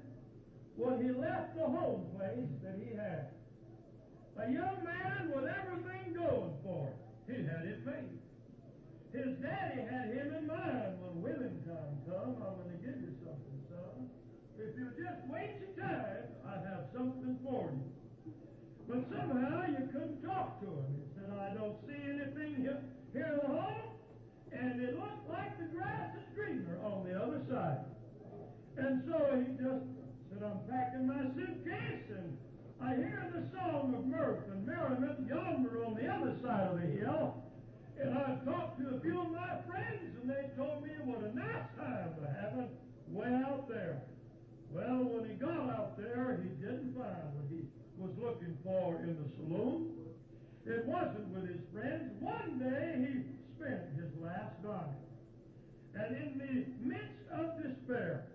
when 0.76 1.00
he 1.00 1.08
left 1.16 1.56
the 1.56 1.64
home 1.64 2.12
place 2.12 2.52
that 2.60 2.76
he 2.76 2.92
had. 2.92 3.32
A 4.36 4.52
young 4.52 4.84
man 4.84 5.32
with 5.32 5.48
everything 5.48 6.12
going 6.12 6.52
for 6.60 6.92
him. 6.92 7.00
He 7.24 7.40
had 7.48 7.64
it 7.64 7.80
made. 7.88 8.20
His 9.16 9.40
daddy 9.40 9.80
had 9.88 10.12
him 10.12 10.36
in 10.36 10.44
mind 10.44 11.00
when 11.00 11.24
women 11.24 11.64
time 11.64 11.96
come. 12.04 12.36
I'm 12.36 12.52
going 12.60 12.76
to 12.76 12.80
give 12.84 13.00
you 13.00 13.16
something, 13.24 13.58
son. 13.72 14.12
If 14.60 14.76
you 14.76 14.92
just 14.92 15.24
wait 15.32 15.56
your 15.56 15.72
time, 15.80 16.36
I 16.44 16.60
have 16.68 16.92
something 16.92 17.38
for 17.40 17.72
you. 17.72 17.88
But 18.84 19.08
somehow 19.08 19.64
you 19.72 19.88
couldn't 19.88 20.20
talk 20.20 20.60
to 20.60 20.68
him. 20.68 21.05
I 21.38 21.54
don't 21.54 21.76
see 21.86 22.00
anything 22.00 22.62
here, 22.62 22.80
here 23.12 23.30
in 23.32 23.38
the 23.42 23.52
home, 23.52 23.92
and 24.52 24.80
it 24.80 24.98
looked 24.98 25.28
like 25.28 25.58
the 25.58 25.68
grass 25.76 26.14
is 26.16 26.24
greener 26.34 26.78
on 26.84 27.04
the 27.04 27.14
other 27.16 27.40
side. 27.50 27.84
And 28.76 29.02
so 29.08 29.16
he 29.36 29.52
just 29.56 29.84
said, 30.28 30.42
I'm 30.44 30.60
packing 30.68 31.06
my 31.06 31.24
suitcase, 31.34 32.08
and 32.10 32.36
I 32.80 32.94
hear 32.96 33.32
the 33.32 33.44
song 33.56 33.94
of 33.96 34.04
mirth 34.04 34.44
and 34.52 34.66
merriment 34.66 35.28
yonder 35.28 35.84
on 35.84 35.94
the 35.94 36.08
other 36.08 36.36
side 36.42 36.72
of 36.72 36.80
the 36.80 36.88
hill. 37.00 37.42
And 37.98 38.12
I've 38.12 38.44
talked 38.44 38.78
to 38.80 38.96
a 38.96 39.00
few 39.00 39.20
of 39.20 39.30
my 39.32 39.56
friends, 39.66 40.12
and 40.20 40.28
they 40.28 40.52
told 40.56 40.84
me 40.84 40.92
what 41.04 41.24
a 41.24 41.34
nice 41.34 41.68
time 41.80 42.12
to 42.20 42.26
have 42.28 42.58
it 42.60 42.70
way 43.08 43.32
out 43.48 43.68
there. 43.68 44.02
Well, 44.70 45.08
when 45.08 45.30
he 45.30 45.36
got 45.36 45.72
out 45.72 45.96
there, 45.96 46.38
he 46.42 46.50
didn't 46.60 46.92
find 46.92 47.32
what 47.32 47.48
he 47.48 47.64
was 47.96 48.12
looking 48.20 48.58
for 48.62 49.00
in 49.00 49.16
the 49.16 49.28
saloon. 49.36 49.95
It 50.66 50.84
wasn't 50.84 51.28
with 51.28 51.46
his 51.48 51.62
friends. 51.72 52.10
One 52.18 52.58
day 52.58 52.98
he 52.98 53.22
spent 53.54 53.86
his 53.94 54.10
last 54.20 54.60
dime. 54.64 54.98
And 55.94 56.16
in 56.16 56.38
the 56.38 56.88
midst 56.88 57.22
of 57.30 57.62
despair, 57.62 58.26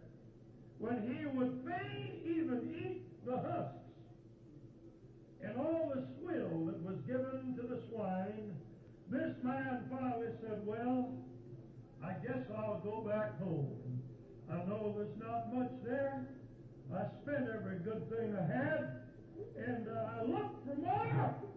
when 0.80 1.02
he 1.12 1.26
would 1.26 1.60
fain 1.68 2.22
even 2.26 2.74
eat 2.74 3.26
the 3.26 3.36
husks 3.36 3.84
and 5.44 5.58
all 5.58 5.92
the 5.94 6.08
swill 6.18 6.66
that 6.68 6.80
was 6.82 6.98
given 7.06 7.54
to 7.60 7.68
the 7.68 7.82
swine, 7.90 8.56
this 9.10 9.36
man 9.44 9.84
finally 9.92 10.32
said, 10.42 10.66
Well, 10.66 11.12
I 12.02 12.14
guess 12.26 12.48
I'll 12.58 12.80
go 12.80 13.02
back 13.02 13.40
home. 13.40 14.00
I 14.50 14.56
know 14.70 14.96
there's 14.96 15.20
not 15.20 15.54
much 15.54 15.72
there. 15.84 16.28
I 16.96 17.04
spent 17.24 17.50
every 17.54 17.80
good 17.80 18.10
thing 18.10 18.36
I 18.36 18.46
had, 18.48 19.02
and 19.58 19.88
uh, 19.88 20.20
I 20.20 20.24
looked 20.24 20.66
for 20.66 20.76
more. 20.76 21.51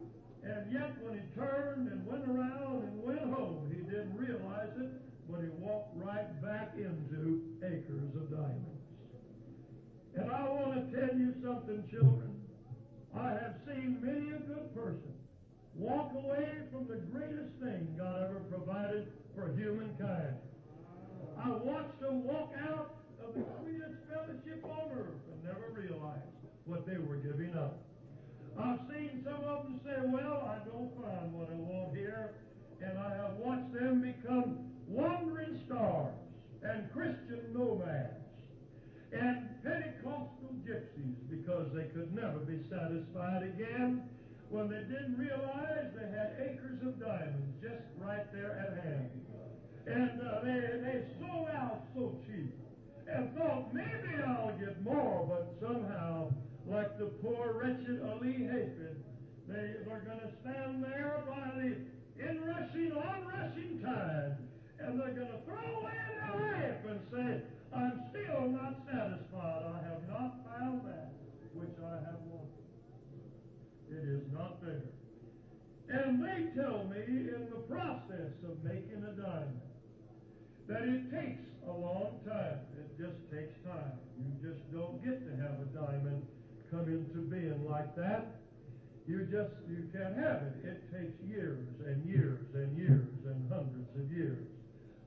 And 0.45 0.73
yet, 0.73 0.93
when 1.01 1.15
he 1.15 1.25
turned 1.35 1.89
and 1.89 2.07
went 2.07 2.25
around 2.29 2.85
and 2.85 3.03
went 3.03 3.25
home, 3.33 3.73
he 3.73 3.81
didn't 3.83 4.17
realize 4.17 4.71
it, 4.77 4.93
but 5.29 5.41
he 5.41 5.49
walked 5.59 5.97
right 5.97 6.29
back 6.43 6.75
into 6.77 7.41
acres 7.65 8.15
of 8.15 8.31
diamonds. 8.31 8.85
And 10.17 10.31
I 10.31 10.49
want 10.49 10.75
to 10.75 11.01
tell 11.01 11.17
you 11.17 11.35
something, 11.43 11.85
children. 11.91 12.31
I 13.17 13.31
have 13.31 13.57
seen 13.67 13.99
many 14.03 14.37
a 14.37 14.39
good 14.39 14.75
person 14.75 15.15
walk 15.77 16.13
away 16.15 16.47
from 16.73 16.87
the 16.87 16.97
greatest 17.11 17.51
thing 17.61 17.95
God 17.99 18.23
ever 18.23 18.41
provided 18.51 19.09
for 19.35 19.55
humankind. 19.57 20.37
I 21.39 21.51
watched 21.51 22.01
them 22.01 22.25
walk 22.25 22.53
out 22.63 22.95
of 23.25 23.35
the 23.35 23.45
sweetest 23.61 23.99
fellowship 24.09 24.65
on 24.65 24.91
earth 24.93 25.21
and 25.33 25.45
never 25.45 25.73
realized 25.75 26.23
what 26.65 26.87
they 26.87 26.99
were 26.99 27.17
giving 27.17 27.57
up. 27.57 27.84
I've 28.59 28.81
seen 28.91 29.23
some 29.25 29.43
of 29.45 29.65
them 29.65 29.81
say, 29.85 29.99
Well, 30.05 30.47
I 30.47 30.65
don't 30.69 30.93
find 31.01 31.33
what 31.33 31.49
I 31.51 31.59
want 31.59 31.97
here. 31.97 32.31
And 32.81 32.99
I 32.99 33.17
have 33.17 33.37
watched 33.39 33.73
them 33.73 34.03
become 34.03 34.71
wandering 34.87 35.61
stars 35.67 36.15
and 36.63 36.93
Christian 36.93 37.53
nomads 37.53 38.25
and 39.13 39.63
Pentecostal 39.63 40.53
gypsies 40.67 41.17
because 41.31 41.69
they 41.75 41.85
could 41.95 42.15
never 42.15 42.39
be 42.41 42.59
satisfied 42.69 43.43
again 43.43 44.03
when 44.51 44.69
they 44.69 44.83
didn't 44.91 45.17
realize 45.19 45.91
they 45.95 46.11
had 46.11 46.37
acres 46.39 46.79
of 46.87 47.01
diamonds 47.01 47.55
just 47.63 47.85
right 48.01 48.31
there 48.33 48.59
at 48.59 48.85
hand. 48.85 49.11
And 49.87 50.21
uh, 50.21 50.41
they, 50.43 50.61
they 50.83 51.05
sold 51.21 51.49
out 51.51 51.85
so 51.95 52.17
cheap 52.27 52.55
and 53.07 53.37
thought 53.37 53.73
maybe 53.75 54.23
I'll 54.27 54.57
get 54.59 54.83
more, 54.83 55.27
but 55.29 55.55
somehow, 55.61 56.33
like 56.67 56.99
the 56.99 57.07
poor 57.21 57.61
wretched 57.61 58.01
Ali 58.09 58.49
Hafid, 58.49 58.97
they, 59.49 59.85
they're 59.85 60.05
going 60.07 60.21
to 60.21 60.33
stand 60.41 60.83
there 60.83 61.23
by 61.29 61.53
the 61.61 61.77
inrushing, 62.19 62.93
onrushing 62.93 63.81
tide, 63.85 64.37
and 64.81 64.99
they're 64.99 65.13
going 65.13 65.29
to 65.29 65.43
throw 65.45 65.81
away 65.81 65.93
their 65.93 66.35
life 66.41 66.81
and 66.89 67.01
say, 67.13 67.43
I'm 67.75 68.01
still 68.11 68.49
not 68.49 68.81
satisfied. 68.87 69.63
I 69.69 69.79
have 69.89 70.09
not 70.09 70.41
found 70.49 70.87
that 70.87 71.13
which 71.53 71.77
I 71.85 71.97
have 72.09 72.23
wanted. 72.33 72.65
It 73.91 74.09
is 74.09 74.25
not 74.33 74.65
there. 74.65 74.89
And 75.91 76.25
they 76.25 76.49
tell 76.57 76.85
me 76.89 77.29
in 77.29 77.49
the 77.51 77.61
process 77.69 78.33
of 78.49 78.65
making 78.65 79.05
a 79.05 79.13
diamond 79.21 79.61
that 80.67 80.83
it 80.83 81.13
takes 81.13 81.45
a 81.69 81.73
long 81.73 82.21
time. 82.25 82.65
It 82.79 82.89
just 82.97 83.21
takes 83.31 83.53
time. 83.69 84.01
You 84.17 84.33
just 84.41 84.65
don't 84.73 85.05
get 85.05 85.21
to 85.29 85.33
have 85.43 85.61
a 85.61 85.69
diamond 85.77 86.25
come 86.75 86.91
into 86.91 87.23
being 87.31 87.63
like 87.71 87.95
that. 87.95 88.43
You 89.07 89.29
just 89.31 89.55
you 89.71 89.87
can't 89.93 90.17
have 90.17 90.43
it. 90.43 90.55
It 90.65 90.81
takes 90.91 91.15
years 91.23 91.69
and 91.87 92.05
years 92.05 92.41
and 92.55 92.77
years 92.77 93.15
and 93.27 93.39
hundreds 93.53 93.95
of 93.95 94.11
years. 94.11 94.43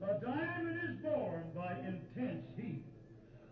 A 0.00 0.14
diamond 0.24 0.78
is 0.80 0.96
born 1.02 1.44
by 1.54 1.76
intense 1.84 2.46
heat. 2.56 2.84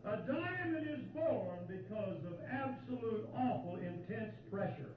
A 0.06 0.16
diamond 0.22 0.86
is 0.86 1.02
born 1.12 1.58
because 1.66 2.22
of 2.24 2.38
absolute, 2.48 3.28
awful, 3.34 3.76
intense 3.82 4.32
pressure. 4.50 4.94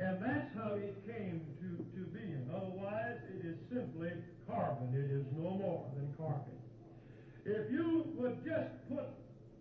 And 0.00 0.16
that's 0.24 0.48
how 0.56 0.80
it 0.80 0.96
came 1.06 1.44
to, 1.60 1.68
to 1.76 2.00
being. 2.08 2.48
Otherwise, 2.48 3.20
it 3.36 3.46
is 3.46 3.56
simply 3.68 4.10
carbon. 4.48 4.88
It 4.96 5.12
is 5.12 5.26
no 5.36 5.50
more 5.50 5.84
than 5.94 6.08
carbon. 6.16 6.56
If 7.44 7.70
you 7.70 8.08
would 8.16 8.42
just 8.42 8.72
put 8.88 9.04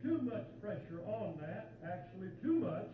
too 0.01 0.19
much 0.23 0.47
pressure 0.61 1.03
on 1.05 1.35
that, 1.41 1.73
actually 1.83 2.29
too 2.41 2.59
much, 2.59 2.87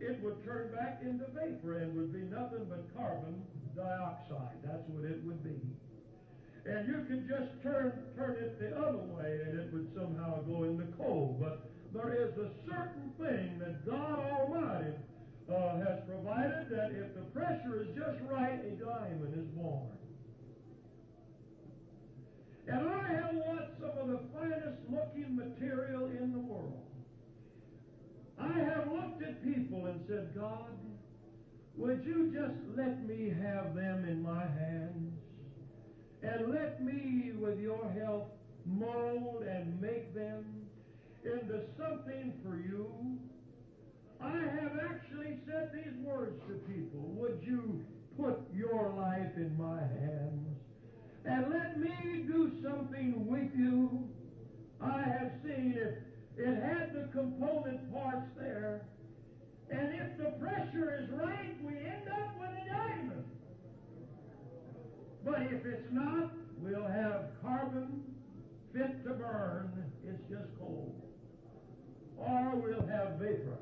it 0.00 0.22
would 0.22 0.44
turn 0.44 0.72
back 0.96 1.06
into 1.06 1.24
vapor 1.34 1.78
and 1.78 1.96
would 1.96 2.12
be 2.12 2.20
nothing 2.20 2.66
but 2.68 2.84
carbon 2.96 3.42
dioxide. 3.74 4.56
That's 4.64 4.82
what 4.88 5.04
it 5.04 5.22
would 5.24 5.42
be. 5.42 5.60
And 6.66 6.88
you 6.88 7.04
could 7.08 7.28
just 7.28 7.62
turn 7.62 7.92
turn 8.16 8.36
it 8.40 8.58
the 8.58 8.76
other 8.76 8.98
way 8.98 9.40
and 9.44 9.58
it 9.58 9.72
would 9.72 9.88
somehow 9.94 10.42
go 10.42 10.64
into 10.64 10.84
coal. 10.98 11.36
But 11.40 11.70
there 11.92 12.12
is 12.14 12.36
a 12.38 12.50
certain 12.68 13.12
thing 13.18 13.58
that 13.60 13.86
God 13.86 14.18
Almighty 14.18 14.92
uh, 15.48 15.78
has 15.78 16.00
provided 16.06 16.70
that 16.70 16.90
if 16.90 17.14
the 17.14 17.22
pressure 17.32 17.82
is 17.82 17.88
just 17.94 18.18
right, 18.28 18.58
a 18.64 18.70
diamond 18.82 19.34
is 19.36 19.46
born. 19.54 19.86
And 22.68 22.88
I 22.88 23.08
have 23.14 23.34
watched 23.34 23.78
some 23.78 23.96
of 23.96 24.08
the 24.08 24.20
finest 24.34 24.78
looking 24.90 25.36
material 25.36 26.06
in 26.06 26.32
the 26.32 26.40
world. 26.40 26.82
I 28.40 28.58
have 28.58 28.90
looked 28.92 29.22
at 29.22 29.42
people 29.44 29.86
and 29.86 30.00
said, 30.08 30.34
God, 30.34 30.66
would 31.76 32.04
you 32.04 32.32
just 32.32 32.56
let 32.76 33.06
me 33.06 33.32
have 33.42 33.74
them 33.74 34.04
in 34.08 34.22
my 34.22 34.40
hands? 34.40 35.12
And 36.22 36.52
let 36.52 36.82
me, 36.82 37.32
with 37.38 37.60
your 37.60 37.90
help, 38.00 38.36
mold 38.64 39.44
and 39.48 39.80
make 39.80 40.14
them 40.14 40.44
into 41.24 41.60
something 41.78 42.32
for 42.42 42.56
you. 42.56 43.18
I 44.20 44.38
have 44.38 44.72
actually 44.90 45.38
said 45.46 45.70
these 45.74 45.94
words 46.04 46.40
to 46.48 46.54
people. 46.72 47.00
Would 47.00 47.40
you 47.42 47.84
put 48.18 48.38
your 48.54 48.94
life 48.96 49.36
in 49.36 49.56
my 49.58 49.80
hands? 49.80 50.56
And 51.24 51.46
let 51.52 51.78
me 51.78 52.24
do 52.26 52.52
something 52.62 53.26
with 53.26 53.50
you. 53.56 54.08
I 54.80 55.02
have 55.02 55.32
seen 55.44 55.74
it. 55.76 56.02
it 56.36 56.62
had 56.62 56.94
the 56.94 57.08
component 57.12 57.92
parts 57.92 58.28
there. 58.38 58.82
And 59.70 59.94
if 59.94 60.16
the 60.18 60.30
pressure 60.38 61.02
is 61.02 61.10
right, 61.10 61.56
we 61.62 61.74
end 61.74 62.08
up 62.08 62.38
with 62.38 62.50
a 62.50 62.68
diamond. 62.68 63.24
But 65.24 65.42
if 65.42 65.66
it's 65.66 65.88
not, 65.90 66.30
we'll 66.58 66.86
have 66.86 67.30
carbon 67.42 68.02
fit 68.72 69.02
to 69.04 69.10
burn. 69.10 69.84
It's 70.06 70.22
just 70.30 70.56
coal. 70.58 70.94
Or 72.16 72.52
we'll 72.54 72.86
have 72.86 73.18
vapor. 73.18 73.58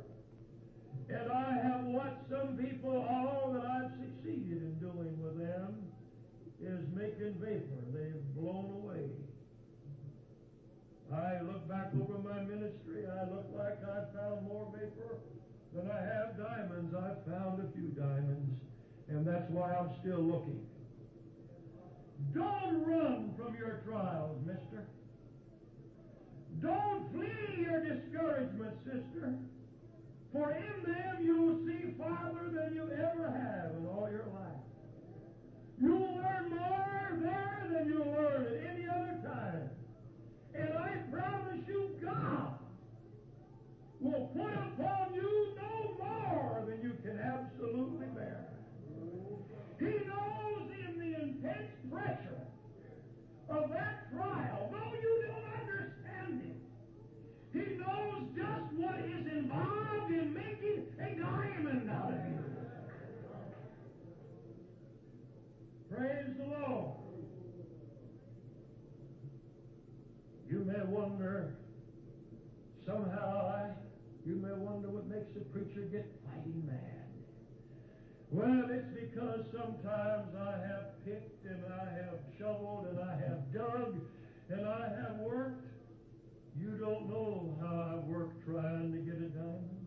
And 1.09 1.33
I 1.33 1.53
have 1.63 1.85
watched 1.85 2.29
some 2.31 2.59
people, 2.59 2.97
all 2.97 3.53
that 3.55 3.65
I've 3.65 3.93
succeeded 3.99 4.63
in 4.63 4.79
doing 4.79 5.17
with 5.23 5.39
them 5.39 5.89
is 6.61 6.85
making 6.95 7.37
vapor. 7.41 7.81
They've 7.93 8.25
blown 8.37 8.71
away. 8.85 9.09
I 11.13 11.41
look 11.43 11.69
back 11.69 11.93
over 11.95 12.19
my 12.19 12.41
ministry, 12.41 13.05
I 13.07 13.31
look 13.31 13.47
like 13.57 13.79
I've 13.85 14.13
found 14.15 14.47
more 14.49 14.73
vapor 14.73 15.19
than 15.75 15.91
I 15.91 16.01
have 16.01 16.39
diamonds. 16.39 16.95
I've 16.95 17.25
found 17.27 17.61
a 17.61 17.73
few 17.73 17.89
diamonds, 17.89 18.51
and 19.09 19.27
that's 19.27 19.51
why 19.51 19.75
I'm 19.75 19.91
still 20.01 20.23
looking. 20.23 20.61
Don't 22.33 22.85
run 22.87 23.35
from 23.37 23.57
your 23.57 23.83
trials, 23.85 24.39
mister. 24.47 24.87
Don't 26.63 27.13
flee 27.13 27.63
your 27.63 27.81
discouragement, 27.85 28.75
sister. 28.85 29.35
For 30.33 30.53
in 30.53 30.93
them 30.93 31.17
you'll 31.23 31.59
see 31.67 31.95
farther 31.99 32.51
than 32.53 32.75
you 32.75 32.85
ever 32.85 33.31
have 33.31 33.77
in 33.77 33.87
all 33.87 34.09
your 34.11 34.27
life. 34.33 34.63
You'll 35.81 36.17
learn 36.17 36.51
more 36.51 37.19
there 37.21 37.69
than 37.73 37.89
you'll 37.89 38.13
learn 38.13 38.47
at 38.47 38.75
any 38.75 38.89
other 38.89 39.19
time. 39.25 39.71
And 40.55 40.79
I 40.79 40.97
promise 41.11 41.67
you, 41.67 41.97
God 42.03 42.59
will 44.01 44.31
put 44.35 44.53
upon 44.53 45.15
you 45.15 45.55
no 45.57 45.97
more 45.99 46.65
than 46.67 46.83
you 46.83 46.95
can 47.03 47.19
absolutely 47.19 48.07
bear. 48.15 48.47
He 49.79 49.87
knows 50.07 50.71
in 50.89 50.99
the 50.99 51.21
intense 51.23 51.71
pressure 51.91 52.47
of 53.65 53.71
that 53.71 54.13
trial, 54.13 54.69
though 54.71 54.93
you 55.01 55.25
don't 55.27 55.47
understand 55.61 56.43
it, 56.45 56.57
He 57.53 57.77
knows 57.77 58.29
just 58.37 58.73
what 58.77 58.99
is 59.01 59.27
involved 59.33 60.11
in 60.13 60.35
making 60.35 60.87
a 61.01 61.15
diamond 61.19 61.91
out 61.91 62.13
of 62.13 62.19
you. 62.29 62.45
Praise 65.91 66.37
the 66.37 66.45
Lord. 66.45 66.93
You 70.51 70.59
may 70.65 70.85
wonder, 70.85 71.55
somehow, 72.85 73.49
I, 73.49 73.71
you 74.27 74.37
may 74.37 74.53
wonder 74.53 74.89
what 74.89 75.07
makes 75.07 75.35
a 75.37 75.41
preacher 75.41 75.83
get 75.91 76.07
fighting 76.27 76.65
mad. 76.67 77.14
Well, 78.35 78.67
it's 78.69 78.91
because 78.99 79.47
sometimes 79.53 80.35
I 80.35 80.59
have 80.67 81.05
picked 81.07 81.47
and 81.47 81.63
I 81.71 81.85
have 82.03 82.19
shoveled 82.37 82.89
and 82.91 82.99
I 82.99 83.15
have 83.29 83.55
dug 83.55 83.95
and 84.51 84.67
I 84.67 84.89
have 84.89 85.19
worked. 85.21 85.65
You 86.59 86.71
don't 86.71 87.09
know 87.09 87.57
how 87.61 87.95
I've 87.95 88.05
worked 88.09 88.45
trying 88.45 88.91
to 88.91 88.99
get 88.99 89.23
a 89.23 89.31
diamond. 89.39 89.87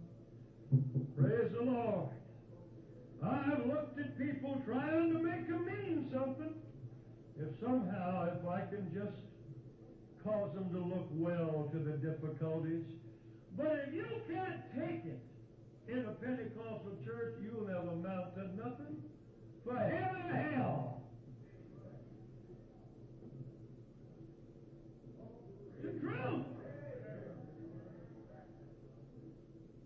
Praise 1.20 1.52
the 1.60 1.66
Lord. 1.66 2.08
I've 3.22 3.68
looked 3.68 4.00
at 4.00 4.18
people 4.18 4.62
trying 4.66 5.12
to 5.12 5.20
make 5.20 5.50
them 5.50 5.66
mean 5.66 6.10
something. 6.14 6.54
If 7.38 7.50
somehow, 7.60 8.30
if 8.32 8.48
I 8.48 8.62
can 8.62 8.90
just 8.94 9.18
cause 10.24 10.54
them 10.56 10.72
to 10.72 10.80
look 10.80 11.08
well 11.12 11.68
to 11.74 11.80
the 11.80 11.98
difficulties. 11.98 12.86
But 13.58 13.88
if 13.90 13.94
you 13.94 14.08
can't 14.30 14.62
take 14.74 15.04
it 15.04 15.27
in 15.90 16.00
a 16.00 16.12
Pentecostal 16.12 16.98
church, 17.06 17.36
you'll 17.42 17.66
never 17.66 17.90
amount 17.90 18.36
to 18.36 18.42
nothing 18.56 19.02
for 19.66 19.78
heaven 19.78 20.22
or 20.30 20.36
hell. 20.36 21.02
The 25.82 26.00
truth. 26.00 26.46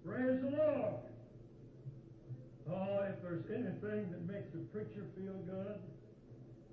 Praise 0.05 0.41
the 0.41 0.49
Lord. 0.49 0.93
Oh, 2.71 2.99
if 3.07 3.21
there's 3.21 3.45
anything 3.49 4.11
that 4.11 4.25
makes 4.25 4.53
a 4.55 4.59
preacher 4.73 5.05
feel 5.15 5.33
good, 5.45 5.79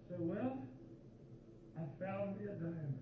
say, 0.08 0.16
well, 0.18 0.58
I 1.76 2.04
found 2.04 2.38
me 2.38 2.44
a 2.46 2.54
diamond. 2.54 2.98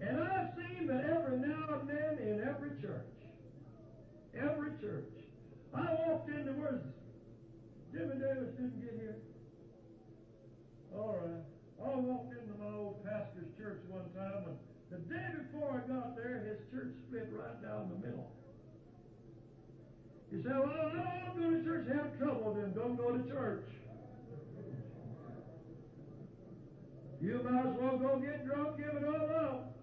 And 0.00 0.22
I've 0.22 0.54
seen 0.56 0.86
that 0.86 1.04
every 1.04 1.38
now 1.38 1.80
and 1.80 1.88
then 1.88 2.18
in 2.18 2.46
every 2.48 2.70
church, 2.80 3.13
every 4.36 4.72
church, 4.80 5.10
I 5.74 5.94
walked 6.06 6.28
into 6.30 6.52
where 6.52 6.80
Jimmy 7.92 8.18
Davis 8.18 8.54
didn't 8.56 8.80
get 8.82 8.94
here. 8.98 9.16
All 10.94 11.18
right. 11.22 11.42
I 11.82 11.96
walked 11.96 12.32
into 12.32 12.54
my 12.58 12.70
old 12.76 13.04
pastor's 13.04 13.50
church 13.58 13.82
one 13.88 14.06
time, 14.14 14.46
and 14.46 14.58
the 14.90 14.98
day 15.12 15.26
before 15.42 15.82
I 15.84 15.86
got 15.90 16.16
there, 16.16 16.42
his 16.46 16.58
church 16.72 16.94
split 17.06 17.28
right 17.32 17.60
down 17.62 17.90
the 17.90 18.06
middle. 18.06 18.30
He 20.30 20.42
said, 20.42 20.58
Well, 20.58 20.70
I 20.70 21.22
don't 21.26 21.38
go 21.38 21.50
to 21.50 21.64
church, 21.64 21.86
have 21.94 22.18
trouble, 22.18 22.54
then 22.54 22.72
don't 22.74 22.96
go 22.96 23.16
to 23.16 23.22
church. 23.28 23.66
You 27.20 27.40
might 27.42 27.66
as 27.66 27.74
well 27.80 27.96
go 27.96 28.18
get 28.18 28.46
drunk, 28.46 28.76
give 28.76 29.02
it 29.02 29.04
all 29.06 29.30
up. 29.34 29.76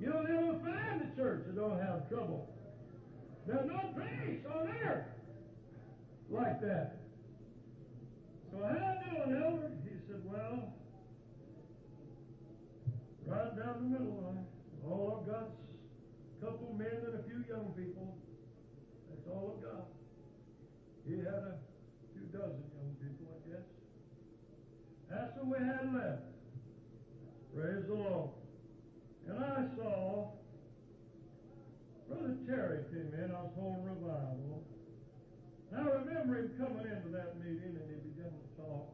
You'll 0.00 0.22
never 0.22 0.58
find 0.58 1.02
a 1.02 1.16
church 1.16 1.44
that 1.46 1.56
don't 1.56 1.78
have 1.78 2.08
trouble. 2.08 2.51
There's 3.46 3.66
no 3.66 3.80
place 3.94 4.40
on 4.46 4.68
earth 4.86 5.06
like 6.30 6.60
that. 6.60 6.96
So 8.50 8.58
how 8.62 8.70
you 8.70 9.10
doing, 9.10 9.42
Elder? 9.42 9.70
He 9.84 9.96
said, 10.06 10.22
Well, 10.24 10.72
right 13.26 13.56
down 13.56 13.74
the 13.82 13.98
middle 13.98 14.22
line. 14.22 14.46
All 14.86 15.20
I've 15.20 15.32
got's 15.32 15.52
a 16.40 16.44
couple 16.44 16.74
men 16.76 16.88
and 17.06 17.20
a 17.20 17.22
few 17.28 17.44
young 17.48 17.72
people. 17.76 18.16
That's 19.08 19.26
all 19.28 19.56
I've 19.56 19.62
got. 19.62 19.86
He 21.06 21.18
had 21.18 21.26
a 21.26 21.58
few 22.14 22.26
dozen 22.32 22.62
young 22.74 22.94
people, 23.02 23.26
I 23.34 23.50
guess. 23.50 23.66
That's 25.10 25.36
what 25.36 25.58
we 25.58 25.66
had 25.66 25.94
left. 25.94 26.22
Praise 27.54 27.84
the 27.86 27.94
Lord. 27.94 28.30
And 29.28 29.38
I 29.38 29.64
saw 29.76 30.30
Brother 32.12 32.36
Terry 32.44 32.84
came 32.92 33.16
in. 33.16 33.32
I 33.32 33.40
was 33.40 33.56
holding 33.56 33.88
revival. 33.88 34.60
And 35.72 35.80
I 35.80 35.88
remember 36.04 36.44
him 36.44 36.52
coming 36.60 36.84
into 36.84 37.08
that 37.16 37.40
meeting 37.40 37.72
and 37.72 37.86
he 37.88 37.96
began 38.12 38.28
to 38.28 38.48
talk. 38.60 38.92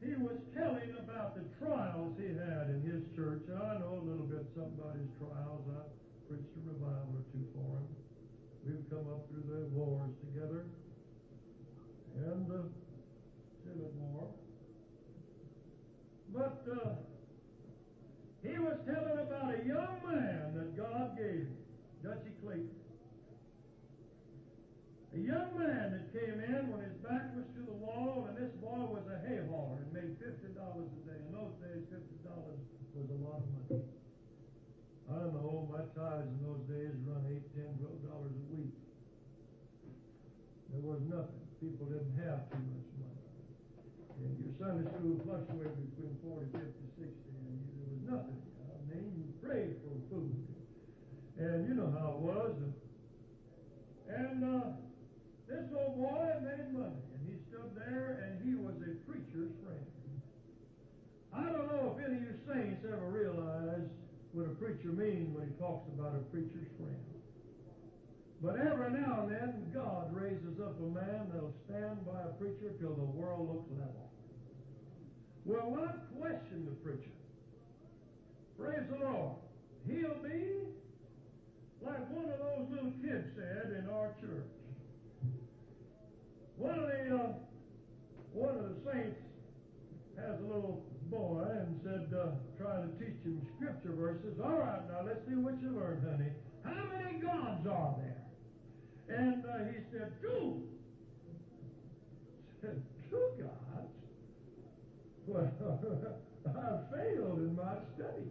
He 0.00 0.16
was 0.16 0.40
telling 0.56 0.96
about 0.98 1.36
the 1.36 1.44
trials 1.60 2.16
he 2.18 2.32
had 2.34 2.72
in 2.72 2.82
his 2.82 3.04
church. 3.14 3.46
And 3.46 3.60
I 3.60 3.78
know 3.78 4.02
a 4.02 4.04
little 4.04 4.26
bit 4.26 4.48
about 4.56 4.98
his 4.98 5.06
trials. 5.20 5.62
I 5.68 5.84
preached 6.26 6.56
a 6.58 6.62
revival 6.72 7.20
or 7.20 7.24
two 7.30 7.44
for 7.54 7.78
him. 7.78 7.86
We've 8.66 8.86
come 8.90 9.06
up 9.10 9.30
through 9.30 9.46
the 9.46 9.66
wars 9.70 10.10
together. 10.26 10.66
And 12.18 12.50
uh, 12.50 12.66
bit 13.64 13.94
more. 13.98 14.28
But 16.34 16.64
uh, 16.66 16.90
he 18.42 18.58
was 18.58 18.78
telling 18.86 19.18
about 19.18 19.54
a 19.54 19.66
young 19.66 19.96
man 20.02 20.52
that 20.56 20.76
God 20.76 21.16
gave 21.16 21.46
him, 21.46 21.56
Dutchy 22.02 22.34
Clayton. 22.42 22.70
A 25.14 25.18
young 25.18 25.58
man 25.58 25.92
that 25.92 26.12
came 26.12 26.40
in 26.40 26.72
when 26.72 26.80
his 26.82 26.96
back 27.04 27.34
was 27.36 27.46
to 27.54 27.62
the 27.66 27.72
wall 27.72 28.12
my 35.72 35.88
tithes 35.96 36.28
in 36.28 36.40
those 36.44 36.60
days 36.68 36.92
run 37.08 37.24
eight, 37.32 37.48
ten, 37.56 37.72
twelve 37.80 37.96
dollars 38.04 38.36
a 38.36 38.46
week. 38.52 38.76
There 40.68 40.84
was 40.84 41.00
nothing. 41.08 41.42
People 41.64 41.88
didn't 41.88 42.12
have 42.28 42.44
too 42.52 42.60
much 42.60 42.88
money. 43.00 43.24
And 44.20 44.36
your 44.36 44.52
Sunday 44.60 44.84
school 44.92 45.16
fluctuated 45.24 45.80
between 45.96 46.12
40, 46.20 46.52
50, 46.52 47.08
60, 47.08 47.08
and 47.08 47.56
you, 47.56 47.72
there 47.72 47.88
was 47.88 48.02
nothing. 48.04 48.40
I 48.68 48.78
mean, 48.84 49.10
you 49.16 49.26
prayed 49.40 49.80
for 49.80 49.96
food. 50.12 50.36
And 51.40 51.64
you 51.64 51.72
know 51.72 51.88
how 51.88 52.01
it 52.01 52.01
was. 52.18 52.54
And, 54.08 54.44
uh, 54.44 54.72
this 55.48 55.68
old 55.76 56.00
boy 56.00 56.32
made 56.40 56.72
money, 56.72 57.04
and 57.12 57.20
he 57.28 57.36
stood 57.48 57.76
there, 57.76 58.24
and 58.24 58.40
he 58.40 58.56
was 58.56 58.72
a 58.80 58.96
preacher's 59.04 59.52
friend. 59.60 59.86
I 61.32 61.44
don't 61.52 61.68
know 61.68 61.96
if 61.96 62.04
any 62.04 62.16
of 62.16 62.22
you 62.24 62.36
saints 62.48 62.84
ever 62.88 63.08
realize 63.08 63.88
what 64.32 64.46
a 64.46 64.54
preacher 64.56 64.92
means 64.96 65.28
when 65.36 65.48
he 65.48 65.54
talks 65.60 65.88
about 65.92 66.16
a 66.16 66.24
preacher's 66.32 66.68
friend. 66.80 67.04
But 68.40 68.64
every 68.64 68.90
now 68.96 69.28
and 69.28 69.30
then, 69.30 69.70
God 69.72 70.12
raises 70.12 70.58
up 70.58 70.80
a 70.80 70.88
man 70.88 71.28
that'll 71.32 71.54
stand 71.68 72.04
by 72.04 72.20
a 72.20 72.32
preacher 72.40 72.72
till 72.80 72.94
the 72.96 73.04
world 73.04 73.48
looks 73.48 73.70
level. 73.76 74.10
Will 75.44 75.76
not 75.76 76.08
question 76.18 76.64
the 76.64 76.76
preacher. 76.80 77.12
Praise 78.58 78.88
the 78.90 79.04
Lord. 79.04 79.36
He'll 79.86 80.22
be 80.22 80.72
like 81.84 82.08
one 82.10 82.30
of 82.30 82.38
those 82.38 82.66
little 82.70 82.94
kids 83.02 83.26
said 83.36 83.76
in 83.78 83.88
our 83.90 84.14
church. 84.20 84.50
One 86.56 86.78
of 86.78 86.86
the 86.86 87.14
uh, 87.14 87.32
one 88.32 88.54
of 88.56 88.64
the 88.70 88.76
saints 88.90 89.20
has 90.16 90.38
a 90.40 90.46
little 90.46 90.84
boy 91.10 91.44
and 91.50 91.80
said, 91.84 92.08
uh, 92.16 92.32
trying 92.56 92.88
to 92.88 92.92
teach 92.96 93.20
him 93.24 93.46
scripture 93.56 93.92
verses. 93.92 94.40
All 94.42 94.56
right, 94.56 94.80
now 94.88 95.04
let's 95.04 95.20
see 95.28 95.34
what 95.34 95.60
you 95.60 95.76
learned, 95.76 96.02
honey. 96.08 96.32
How 96.64 96.88
many 96.88 97.20
gods 97.20 97.66
are 97.66 97.96
there? 98.00 98.24
And 99.12 99.44
uh, 99.44 99.68
he 99.68 99.84
said, 99.92 100.12
two. 100.22 100.62
Said, 102.62 102.80
two 103.10 103.28
gods? 103.42 103.90
Well, 105.26 105.50
I 106.46 106.94
failed 106.94 107.38
in 107.38 107.56
my 107.56 107.74
study. 107.94 108.30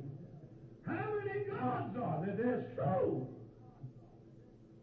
How 0.87 1.13
many 1.19 1.45
gods 1.45 1.97
are 2.01 2.23
there? 2.25 2.35
There's 2.37 2.65
two. 2.75 3.27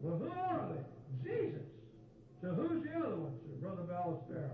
Well, 0.01 0.17
who 0.17 0.29
are 0.29 0.69
they? 0.73 1.29
Jesus. 1.29 1.67
So 2.41 2.47
who's 2.49 2.83
the 2.83 2.97
other 2.97 3.15
one, 3.17 3.33
sir? 3.43 3.59
Brother 3.59 3.83
Ballestero. 3.83 4.49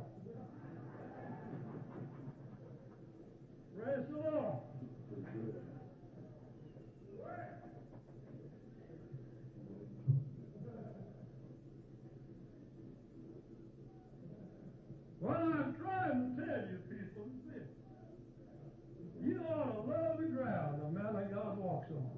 Praise 3.77 4.05
the 4.09 4.17
Lord. 4.17 4.55
What 15.19 15.37
I'm 15.37 15.75
trying 15.81 16.35
to 16.37 16.45
tell 16.45 16.61
you 16.69 16.77
people 16.85 17.25
is 17.25 17.53
this. 17.53 17.69
You 19.23 19.41
ought 19.49 19.73
to 19.73 19.81
love 19.89 20.17
the 20.19 20.25
ground 20.25 20.81
the 20.81 20.89
man 20.89 21.15
of 21.15 21.33
God 21.33 21.57
walks 21.57 21.89
on. 21.89 22.09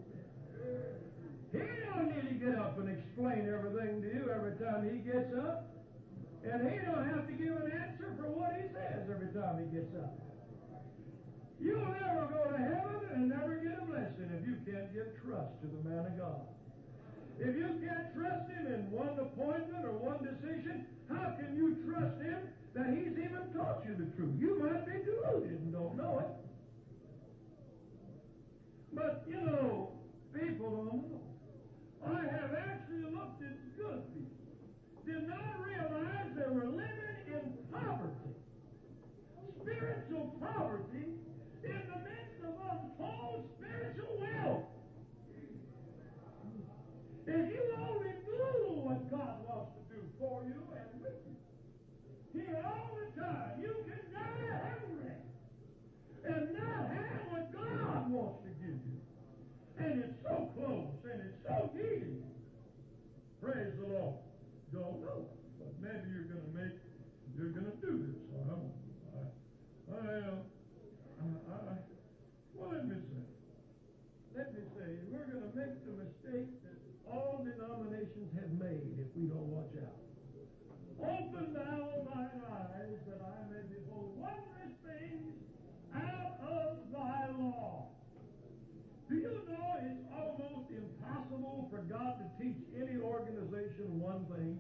He 1.52 1.60
don't 1.60 2.08
need 2.16 2.28
to 2.28 2.46
get 2.46 2.60
up 2.60 2.78
and 2.80 2.90
explain 3.18 3.50
everything 3.50 3.98
to 4.06 4.08
you 4.14 4.30
every 4.30 4.54
time 4.62 4.86
he 4.86 5.02
gets 5.02 5.34
up. 5.34 5.74
And 6.46 6.70
he 6.70 6.78
don't 6.86 7.10
have 7.10 7.26
to 7.26 7.34
give 7.34 7.50
an 7.50 7.66
answer 7.74 8.14
for 8.14 8.30
what 8.30 8.54
he 8.54 8.70
says 8.70 9.10
every 9.10 9.34
time 9.34 9.58
he 9.58 9.66
gets 9.74 9.90
up. 9.98 10.14
You'll 11.60 11.82
never 11.98 12.30
go 12.30 12.46
to 12.54 12.58
heaven 12.62 13.02
and 13.18 13.30
never 13.34 13.58
get 13.58 13.82
a 13.82 13.86
blessing 13.90 14.30
if 14.38 14.46
you 14.46 14.62
can't 14.70 14.94
give 14.94 15.18
trust 15.26 15.50
to 15.62 15.68
the 15.68 15.82
man 15.90 16.06
of 16.06 16.14
God. 16.14 16.46
If 17.42 17.58
you 17.58 17.66
can't 17.82 18.14
trust 18.14 18.46
him 18.54 18.70
in 18.70 18.92
one 18.94 19.18
appointment 19.18 19.82
or 19.82 19.98
one 19.98 20.22
decision, 20.22 20.86
how 21.10 21.34
can 21.42 21.58
you 21.58 21.74
trust 21.90 22.22
him 22.22 22.38
that 22.78 22.94
he's 22.94 23.18
even 23.18 23.50
taught 23.58 23.82
you 23.82 23.98
the 23.98 24.14
truth? 24.14 24.38
You 24.38 24.62
might 24.62 24.86
be 24.86 25.02
deluded 25.02 25.58
and 25.58 25.74
don't 25.74 25.98
know 25.98 26.22
it. 26.22 26.34
But, 28.94 29.26
you 29.28 29.42
know, 29.42 29.90
people 30.38 30.70
don't 30.70 31.10
know. 31.10 31.28
I 32.06 32.22
have 32.22 32.54
actually 32.54 33.04
looked 33.12 33.42
at 33.42 33.76
good 33.76 34.02
people. 34.14 34.48
Did 35.06 35.28
not 35.28 35.60
realize 35.60 36.32
they 36.36 36.54
were 36.54 36.68
living 36.68 37.20
in 37.28 37.58
poverty. 37.72 38.32
Spiritual 39.62 40.36
poverty 40.40 41.20
in 41.64 41.82
the 41.92 42.00
midst 42.00 42.40
of 42.48 42.54
untold 42.72 43.50
spiritual 43.58 44.20
wealth. 44.20 44.64
If 47.28 47.52
you 47.52 47.64
only 47.76 48.14
knew 48.24 48.88
what 48.88 49.12
God 49.12 49.44
wants 49.44 49.72
to 49.76 49.96
do 49.96 50.02
for 50.20 50.44
you 50.48 50.64
and 50.80 51.02
with 51.02 51.20
you, 51.28 52.42
here 52.42 52.64
all 52.64 52.96
the 52.96 53.22
time, 53.22 53.60
you 53.60 53.76
can 53.84 54.00
die 54.14 54.60
hungry 54.64 55.12
and 56.24 56.54
not 56.54 56.88
have 56.88 57.24
what 57.32 57.52
God 57.52 58.12
wants 58.12 58.44
to 58.44 58.50
give 58.64 58.80
you. 58.80 59.00
And 59.80 60.04
it's 60.04 60.18
so 60.24 60.50
close 60.58 60.90
and 61.06 61.22
it's 61.22 61.38
so 61.46 61.70
easy. 61.78 62.26
Praise 63.42 63.78
the 63.78 63.94
Lord. 63.94 64.16
Don't 64.74 65.00
know. 65.06 65.30
But 65.62 65.72
maybe 65.80 66.10
you're 66.10 66.28
going 66.28 66.42
to 66.42 66.54
make, 66.58 66.76
you're 67.38 67.54
going 67.54 67.70
to 67.70 67.78
do 67.78 67.94
this. 68.10 68.18
I, 68.34 68.50
I, 68.50 69.22
I, 69.88 70.10
uh, 70.18 70.44
I, 71.22 71.58
I, 71.62 71.76
well, 72.58 72.74
let 72.74 72.90
me 72.90 72.98
say, 72.98 73.24
let 74.36 74.54
me 74.54 74.62
say, 74.74 74.90
we're 75.14 75.30
going 75.30 75.46
to 75.46 75.54
make 75.54 75.78
the 75.86 75.94
mistake 75.96 76.50
that 76.66 76.78
all 77.06 77.46
denominations 77.46 78.34
have 78.36 78.52
made 78.58 78.98
if 78.98 79.10
we 79.16 79.30
don't 79.30 79.48
watch 79.54 79.72
out. 79.78 80.02
Open 81.28 81.54
thou 81.54 81.92
thine 82.08 82.42
eyes 82.48 83.00
that 83.08 83.20
I 83.20 83.52
may 83.52 83.60
behold 83.68 84.16
wondrous 84.16 84.76
things 84.86 85.36
out 85.94 86.40
of 86.40 86.78
thy 86.94 87.28
law. 87.38 87.88
Do 89.10 89.16
you 89.16 89.36
know 89.44 89.68
it's 89.84 90.08
almost 90.16 90.72
impossible 90.72 91.68
for 91.70 91.80
God 91.84 92.16
to 92.20 92.26
teach 92.40 92.64
any 92.80 93.02
organization 93.02 94.00
one 94.00 94.24
thing? 94.32 94.56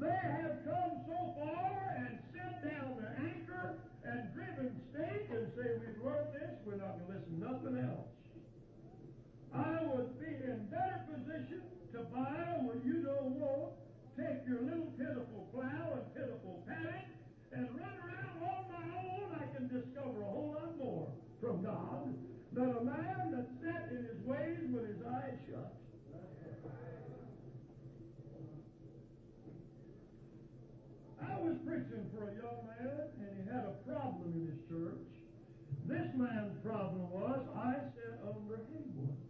They 0.00 0.20
have 0.20 0.60
come 0.68 0.92
so 1.08 1.32
far 1.40 1.96
and 1.96 2.18
set 2.34 2.60
down 2.68 3.00
their 3.00 3.16
anchor 3.24 3.78
and 4.04 4.34
driven 4.34 4.68
stake 4.92 5.28
and 5.30 5.48
say, 5.56 5.80
we've 5.80 6.04
learned 6.04 6.34
this, 6.34 6.60
we're 6.66 6.76
not 6.76 7.00
going 7.00 7.08
to 7.08 7.12
listen 7.16 7.40
to 7.40 7.40
nothing 7.40 7.76
else. 7.88 8.12
I 9.54 9.80
would 9.94 10.20
be 10.20 10.28
in 10.44 10.68
better 10.68 11.00
position 11.08 11.62
to 11.92 12.00
buy 12.12 12.60
what 12.60 12.84
you 12.84 13.00
don't 13.00 13.40
want, 13.40 13.72
take 14.24 14.48
your 14.48 14.62
little 14.64 14.88
pitiful 14.96 15.44
plow 15.52 16.00
and 16.00 16.08
pitiful 16.16 16.64
paddock, 16.64 17.12
and 17.52 17.68
run 17.76 17.96
around 18.08 18.40
on 18.40 18.64
my 18.72 18.84
own. 18.96 19.28
I 19.36 19.44
can 19.52 19.68
discover 19.68 20.24
a 20.24 20.30
whole 20.32 20.56
lot 20.56 20.78
more 20.78 21.08
from 21.40 21.62
God 21.62 22.08
than 22.52 22.70
a 22.72 22.84
man 22.84 23.36
that 23.36 23.46
sat 23.60 23.92
in 23.92 24.08
his 24.08 24.20
ways 24.24 24.64
with 24.72 24.88
his 24.88 25.04
eyes 25.04 25.36
shut. 25.44 25.76
I 31.20 31.40
was 31.40 31.56
preaching 31.66 32.08
for 32.16 32.24
a 32.24 32.34
young 32.40 32.60
man, 32.64 33.00
and 33.20 33.30
he 33.36 33.44
had 33.44 33.64
a 33.68 33.76
problem 33.84 34.32
in 34.40 34.48
his 34.48 34.60
church. 34.72 35.04
This 35.84 36.08
man's 36.16 36.56
problem 36.64 37.10
was 37.10 37.44
I 37.52 37.76
sat 37.92 38.24
under 38.24 38.56
Haywood. 38.72 39.20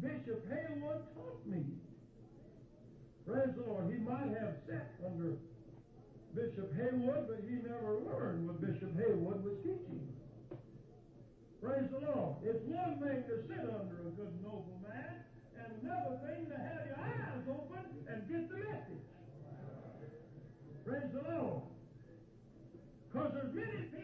Bishop 0.00 0.46
Haywood 0.46 1.02
taught 1.14 1.42
me. 1.46 1.64
Praise 3.38 3.54
the 3.54 3.70
Lord. 3.70 3.86
He 3.86 4.02
might 4.02 4.34
have 4.34 4.58
sat 4.66 4.98
under 5.06 5.38
Bishop 6.34 6.74
Haywood, 6.74 7.30
but 7.30 7.38
he 7.46 7.62
never 7.62 8.02
learned 8.02 8.50
what 8.50 8.58
Bishop 8.58 8.90
Haywood 8.98 9.46
was 9.46 9.54
teaching. 9.62 10.10
Praise 11.62 11.86
the 11.86 12.02
Lord. 12.02 12.42
It's 12.42 12.58
one 12.66 12.98
thing 12.98 13.22
to 13.30 13.34
sit 13.46 13.62
under 13.62 13.94
a 13.94 14.12
good, 14.18 14.34
noble 14.42 14.82
man, 14.82 15.22
and 15.54 15.70
another 15.86 16.18
thing 16.26 16.50
to 16.50 16.58
have 16.58 16.82
your 16.82 16.98
eyes 16.98 17.46
open 17.46 17.86
and 18.10 18.26
get 18.26 18.50
the 18.50 18.58
message. 18.58 19.06
Praise 20.82 21.10
the 21.14 21.22
Lord. 21.30 21.62
Because 23.06 23.30
there's 23.38 23.54
many 23.54 23.86
people 23.86 23.97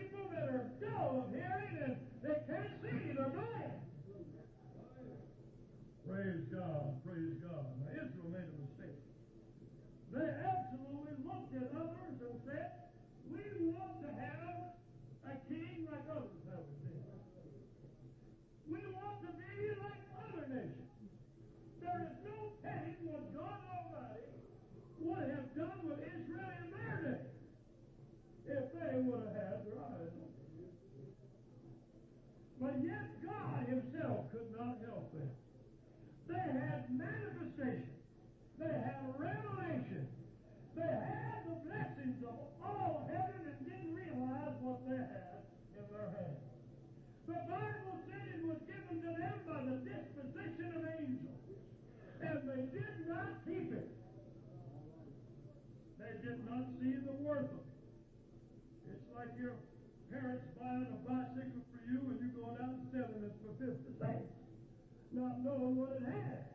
buying 60.75 60.91
a 60.91 61.01
bicycle 61.07 61.63
for 61.71 61.81
you 61.87 62.03
and 62.11 62.19
you're 62.19 62.35
going 62.35 62.59
out 62.59 62.75
and 62.75 62.87
selling 62.91 63.23
it 63.23 63.35
for 63.39 63.55
50 63.63 63.95
cents, 63.95 64.35
not 65.15 65.39
knowing 65.47 65.79
what 65.79 65.95
it 65.95 66.03
has. 66.03 66.51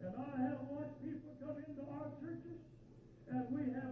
And 0.00 0.16
I 0.16 0.48
have 0.48 0.64
watched 0.72 0.96
people 1.04 1.36
come 1.36 1.60
into 1.60 1.84
our 1.92 2.08
churches 2.24 2.56
and 3.28 3.44
we 3.52 3.68
have 3.76 3.89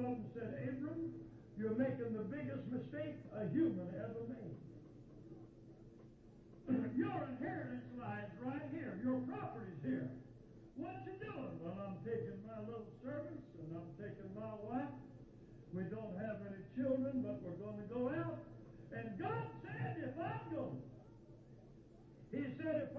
up 0.00 0.18
and 0.18 0.30
said, 0.34 0.50
Abram, 0.68 1.12
you're 1.58 1.76
making 1.78 2.12
the 2.16 2.26
biggest 2.26 2.66
mistake 2.70 3.14
a 3.34 3.46
human 3.52 3.88
ever 3.94 4.26
made. 4.26 4.58
Your 6.96 7.28
inheritance 7.28 7.86
lies 8.00 8.30
right 8.42 8.66
here. 8.72 8.98
Your 9.04 9.20
property's 9.28 9.82
here. 9.84 10.10
What 10.76 11.06
you 11.06 11.14
doing? 11.22 11.54
Well, 11.62 11.76
I'm 11.78 12.02
taking 12.02 12.40
my 12.42 12.58
little 12.66 12.90
servants 13.04 13.46
and 13.60 13.70
I'm 13.76 13.90
taking 14.00 14.30
my 14.34 14.54
wife. 14.66 14.90
We 15.70 15.82
don't 15.90 16.16
have 16.18 16.42
any 16.46 16.62
children, 16.74 17.22
but 17.22 17.42
we're 17.42 17.58
going 17.62 17.78
to 17.78 17.88
go 17.92 18.10
out. 18.10 18.38
And 18.94 19.18
God 19.18 19.46
said, 19.62 19.96
if 20.02 20.14
I 20.18 20.38
go, 20.54 20.70
He 22.30 22.42
said, 22.58 22.90
if 22.90 22.93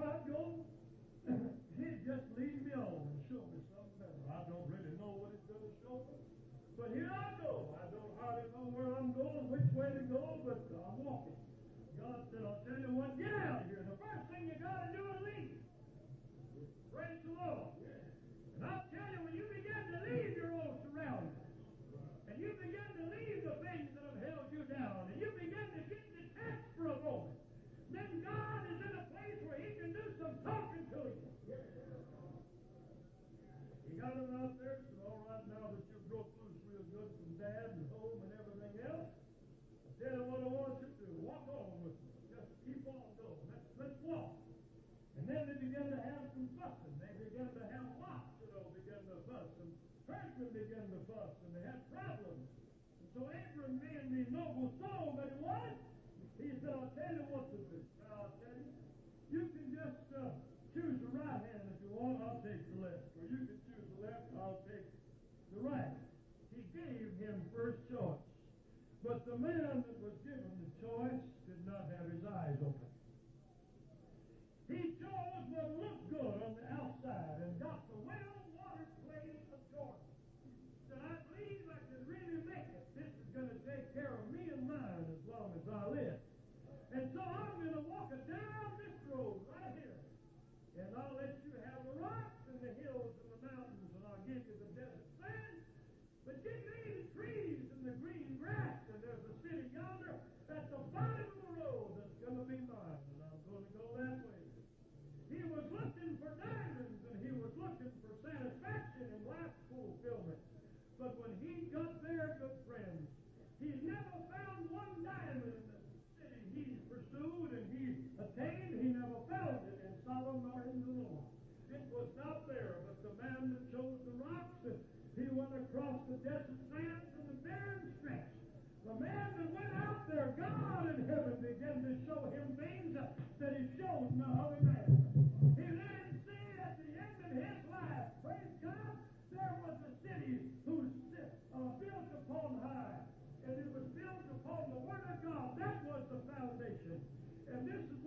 the 69.26 69.36
man 69.38 69.95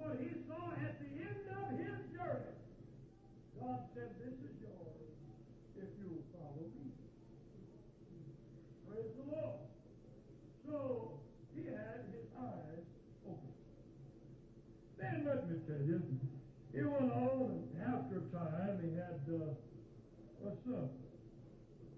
what 0.09 0.17
he 0.25 0.33
saw 0.49 0.73
at 0.81 0.97
the 0.97 1.11
end 1.21 1.45
of 1.53 1.69
his 1.77 2.01
journey. 2.17 2.57
God 3.61 3.85
said, 3.93 4.09
This 4.17 4.33
is 4.41 4.57
yours 4.57 5.05
if 5.77 5.89
you'll 6.01 6.25
follow 6.33 6.65
me. 6.65 6.89
Praise 8.89 9.13
the 9.13 9.29
Lord. 9.29 9.61
So 10.65 11.13
he 11.53 11.69
had 11.69 12.09
his 12.09 12.25
eyes 12.41 12.89
open. 13.21 13.53
Then 14.97 15.29
let 15.29 15.45
me 15.45 15.61
tell 15.69 15.85
you, 15.85 16.01
he 16.73 16.81
went 16.81 17.13
on, 17.13 17.69
and 17.69 17.81
after 17.85 18.17
a 18.17 18.25
time, 18.33 18.81
he 18.81 18.97
had 18.97 19.21
uh, 19.29 20.49
a 20.49 20.51
son. 20.65 20.89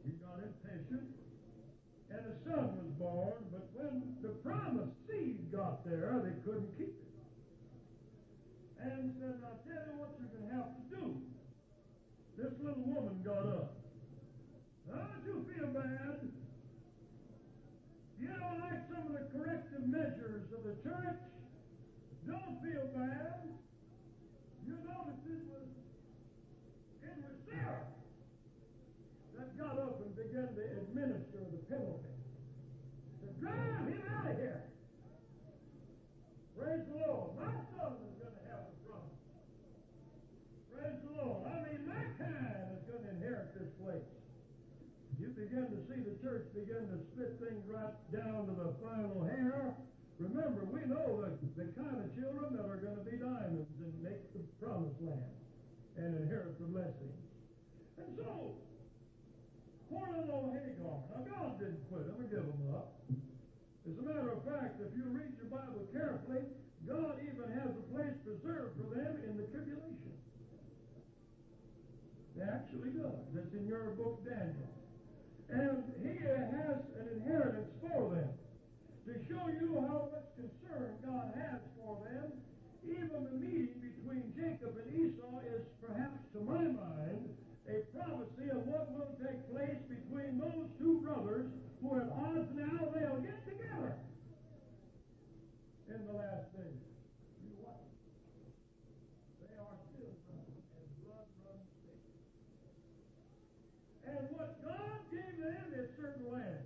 He 0.03 0.11
got 0.19 0.43
impatient, 0.43 1.15
and 2.11 2.21
a 2.27 2.35
son 2.43 2.75
was 2.75 2.91
born, 2.99 3.39
but 3.51 3.71
when 3.71 4.19
the 4.21 4.35
promised 4.43 4.99
seed 5.07 5.47
got 5.51 5.85
there, 5.85 6.19
they 6.19 6.35
couldn't 6.43 6.75
and 8.83 9.13
says, 9.21 9.37
I 9.45 9.53
tell 9.69 9.83
you 9.85 9.95
what 10.01 10.17
you're 10.17 10.33
going 10.33 10.49
to 10.49 10.55
have 10.57 10.73
to 10.73 10.83
do. 10.89 11.03
This 12.37 12.53
little 12.61 12.85
woman 12.85 13.21
got 13.21 13.45
up. 13.45 13.77
Don't 14.89 15.21
you 15.25 15.45
feel 15.53 15.67
bad? 15.67 16.17
You 18.19 18.27
don't 18.27 18.59
like 18.59 18.81
some 18.89 19.05
of 19.07 19.13
the 19.13 19.25
corrective 19.37 19.85
measures 19.85 20.49
of 20.53 20.63
the 20.63 20.75
church? 20.81 21.21
Don't 22.27 22.57
feel 22.61 22.89
bad. 22.95 23.49
Church 46.21 46.45
begin 46.53 46.85
to 46.85 46.97
split 47.11 47.33
things 47.41 47.65
right 47.65 47.97
down 48.13 48.45
to 48.45 48.53
the 48.53 48.77
final 48.77 49.25
hair, 49.25 49.73
remember, 50.21 50.69
we 50.69 50.85
know 50.85 51.25
the, 51.25 51.33
the 51.57 51.73
kind 51.73 51.97
of 51.97 52.13
children 52.13 52.53
that 52.53 52.69
are 52.69 52.77
going 52.77 53.01
to 53.01 53.05
be 53.09 53.17
diamonds 53.17 53.73
and 53.81 53.93
make 54.05 54.21
the 54.37 54.45
promised 54.61 55.01
land 55.01 55.33
and 55.97 56.13
inherit 56.21 56.61
the 56.61 56.69
blessings. 56.69 57.25
And 57.97 58.13
so, 58.21 58.53
poor 59.89 60.05
little 60.13 60.53
Hagar, 60.53 61.01
now 61.09 61.25
God 61.25 61.57
didn't 61.57 61.81
quit 61.89 62.05
them 62.05 62.21
or 62.21 62.29
give 62.29 62.45
them 62.45 62.69
up. 62.69 63.01
As 63.89 63.97
a 63.97 64.05
matter 64.05 64.29
of 64.29 64.45
fact, 64.45 64.77
if 64.77 64.93
you 64.93 65.09
read 65.09 65.33
your 65.41 65.49
Bible 65.49 65.89
carefully, 65.89 66.45
God 66.85 67.17
even 67.25 67.49
has 67.57 67.73
a 67.73 67.85
place 67.89 68.13
preserved 68.21 68.77
for 68.77 68.93
them 68.93 69.25
in 69.25 69.41
the 69.41 69.49
tribulation. 69.49 70.13
He 72.37 72.45
actually 72.45 72.93
does. 72.93 73.25
That's 73.33 73.53
in 73.57 73.65
your 73.65 73.97
book, 73.97 74.21
Daniel. 74.21 74.60
And 75.51 75.83
he 76.01 76.15
has 76.23 76.79
an 76.95 77.07
inheritance 77.19 77.71
for 77.81 78.15
them. 78.15 78.31
To 79.07 79.13
show 79.27 79.51
you 79.51 79.83
how 79.87 80.07
much 80.13 80.27
concern 80.39 80.95
God 81.03 81.35
has 81.35 81.59
for 81.75 81.99
them, 82.07 82.31
even 82.87 83.27
the 83.27 83.35
meeting 83.35 83.77
between 83.83 84.31
Jacob 84.33 84.77
and 84.79 84.87
Esau 84.95 85.39
is 85.43 85.67
perhaps, 85.83 86.23
to 86.33 86.39
my 86.41 86.63
mind, 86.63 87.29
a 87.67 87.83
prophecy 87.93 88.49
of 88.51 88.65
what 88.67 88.91
will 88.95 89.11
take 89.21 89.43
place 89.51 89.77
between 89.89 90.39
those 90.39 90.67
two 90.79 91.01
brothers 91.03 91.45
who 91.81 91.95
at 91.99 92.07
odds 92.09 92.49
now 92.55 92.89
they'll 92.93 93.21
get 93.21 93.43
together 93.45 93.97
in 95.89 95.99
the 96.07 96.13
last 96.13 96.47
days. 96.55 96.81
You 97.43 97.51
watch. 97.61 97.91
They 99.43 99.53
are 99.59 99.77
still 99.91 100.13
brothers, 100.25 100.65
and 100.77 100.87
blood 101.05 101.27
runs 101.43 101.69
thick. 101.85 102.01
And 104.07 104.23
what 104.35 104.57
God 104.63 104.99
gave 105.11 105.35
them 105.37 105.65
is 105.77 105.89
certain 105.99 106.31
land. 106.31 106.65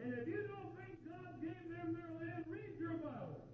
And 0.00 0.14
if 0.18 0.28
you 0.28 0.44
don't 0.48 0.72
think 0.76 0.92
God 1.08 1.40
gave 1.40 1.64
them 1.68 1.96
their 1.96 2.12
land, 2.20 2.44
read 2.48 2.74
your 2.80 2.96
Bible. 3.00 3.44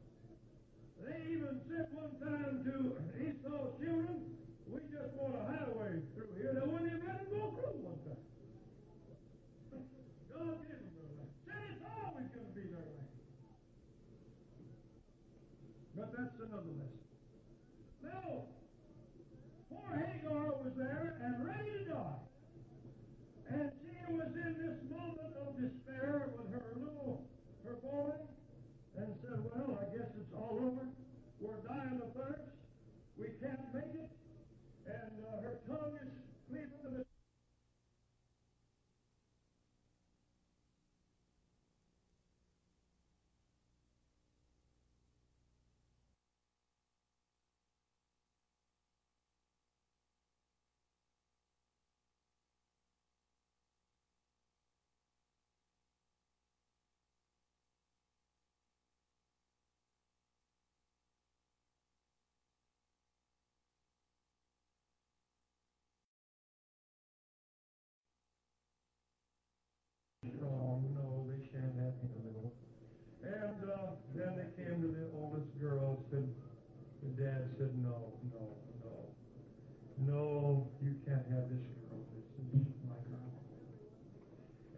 They 1.03 1.33
even 1.33 1.61
said 1.69 1.87
one 1.93 2.15
time 2.21 2.61
to 2.67 2.77
Esau's 3.21 3.73
children, 3.81 4.37
we 4.69 4.79
just 4.93 5.15
want 5.17 5.35
a 5.35 5.45
highway 5.49 6.03
through 6.15 6.35
here. 6.37 6.53
They 6.55 6.67
wouldn't 6.67 6.87
even 6.93 7.03
let 7.07 7.19
them 7.25 7.31
go 7.31 7.57
through 7.57 7.79
one 7.83 7.99
time. 8.05 8.25
God 10.31 10.61
gave 10.63 10.79
them 10.79 10.93
their 10.95 11.11
land. 11.19 11.33
Said 11.47 11.63
it's 11.73 11.83
always 11.89 12.29
going 12.31 12.47
to 12.47 12.55
be 12.55 12.65
their 12.69 12.85
land. 12.85 13.11
But 15.97 16.09
that's 16.15 16.37
another 16.39 16.75
lesson. 16.79 17.05
Now, 18.05 18.47
poor 19.69 19.89
Hagar 19.99 20.47
was 20.63 20.73
there 20.77 21.19
and 21.21 21.45
ready 21.45 21.71
to 21.81 21.85
die. 21.91 22.21
And 23.51 23.71
she 23.83 23.97
was 24.15 24.31
in 24.37 24.53
this 24.55 24.79
moment 24.87 25.35
of 25.35 25.59
despair 25.59 26.31
with 26.39 26.53
her 26.55 26.73
little, 26.79 27.27
her 27.67 27.75
boy, 27.83 28.15
and 28.97 29.09
said, 29.21 29.39
well, 29.51 29.83
I 29.83 29.85
guess 29.97 30.09
it's 30.15 30.33
all 30.35 30.57
over. 30.63 30.87
We're 31.41 31.61
dying 31.67 32.01
of 32.01 32.15
thirst. 32.15 32.49
We 33.19 33.27
can't 33.43 33.75
make 33.75 33.93
it. 33.95 34.11
And 34.87 35.13
uh, 35.25 35.43
her 35.43 35.59
tongue 35.69 35.97
is 36.03 36.09
cleaving 36.49 36.71
to 36.83 36.89
the 36.91 37.05
Oh, 70.43 70.81
no, 70.95 71.27
they 71.29 71.45
shan't 71.51 71.75
have 71.81 71.97
him. 72.01 72.51
And 73.23 73.71
uh, 73.71 73.93
then 74.15 74.37
they 74.37 74.63
came 74.63 74.81
to 74.83 74.89
the 74.89 75.09
oldest 75.17 75.49
girl, 75.61 76.05
said, 76.11 76.29
the 77.03 77.23
dad 77.23 77.49
said, 77.59 77.73
no, 78.29 78.45
no, 78.85 78.95
no. 80.05 80.69
You 80.83 80.95
can't 81.07 81.25
have 81.33 81.49
this 81.49 81.65
girl. 81.89 82.05
This 82.53 82.61
is 82.61 82.81
my 82.85 82.99
girl. 83.09 83.33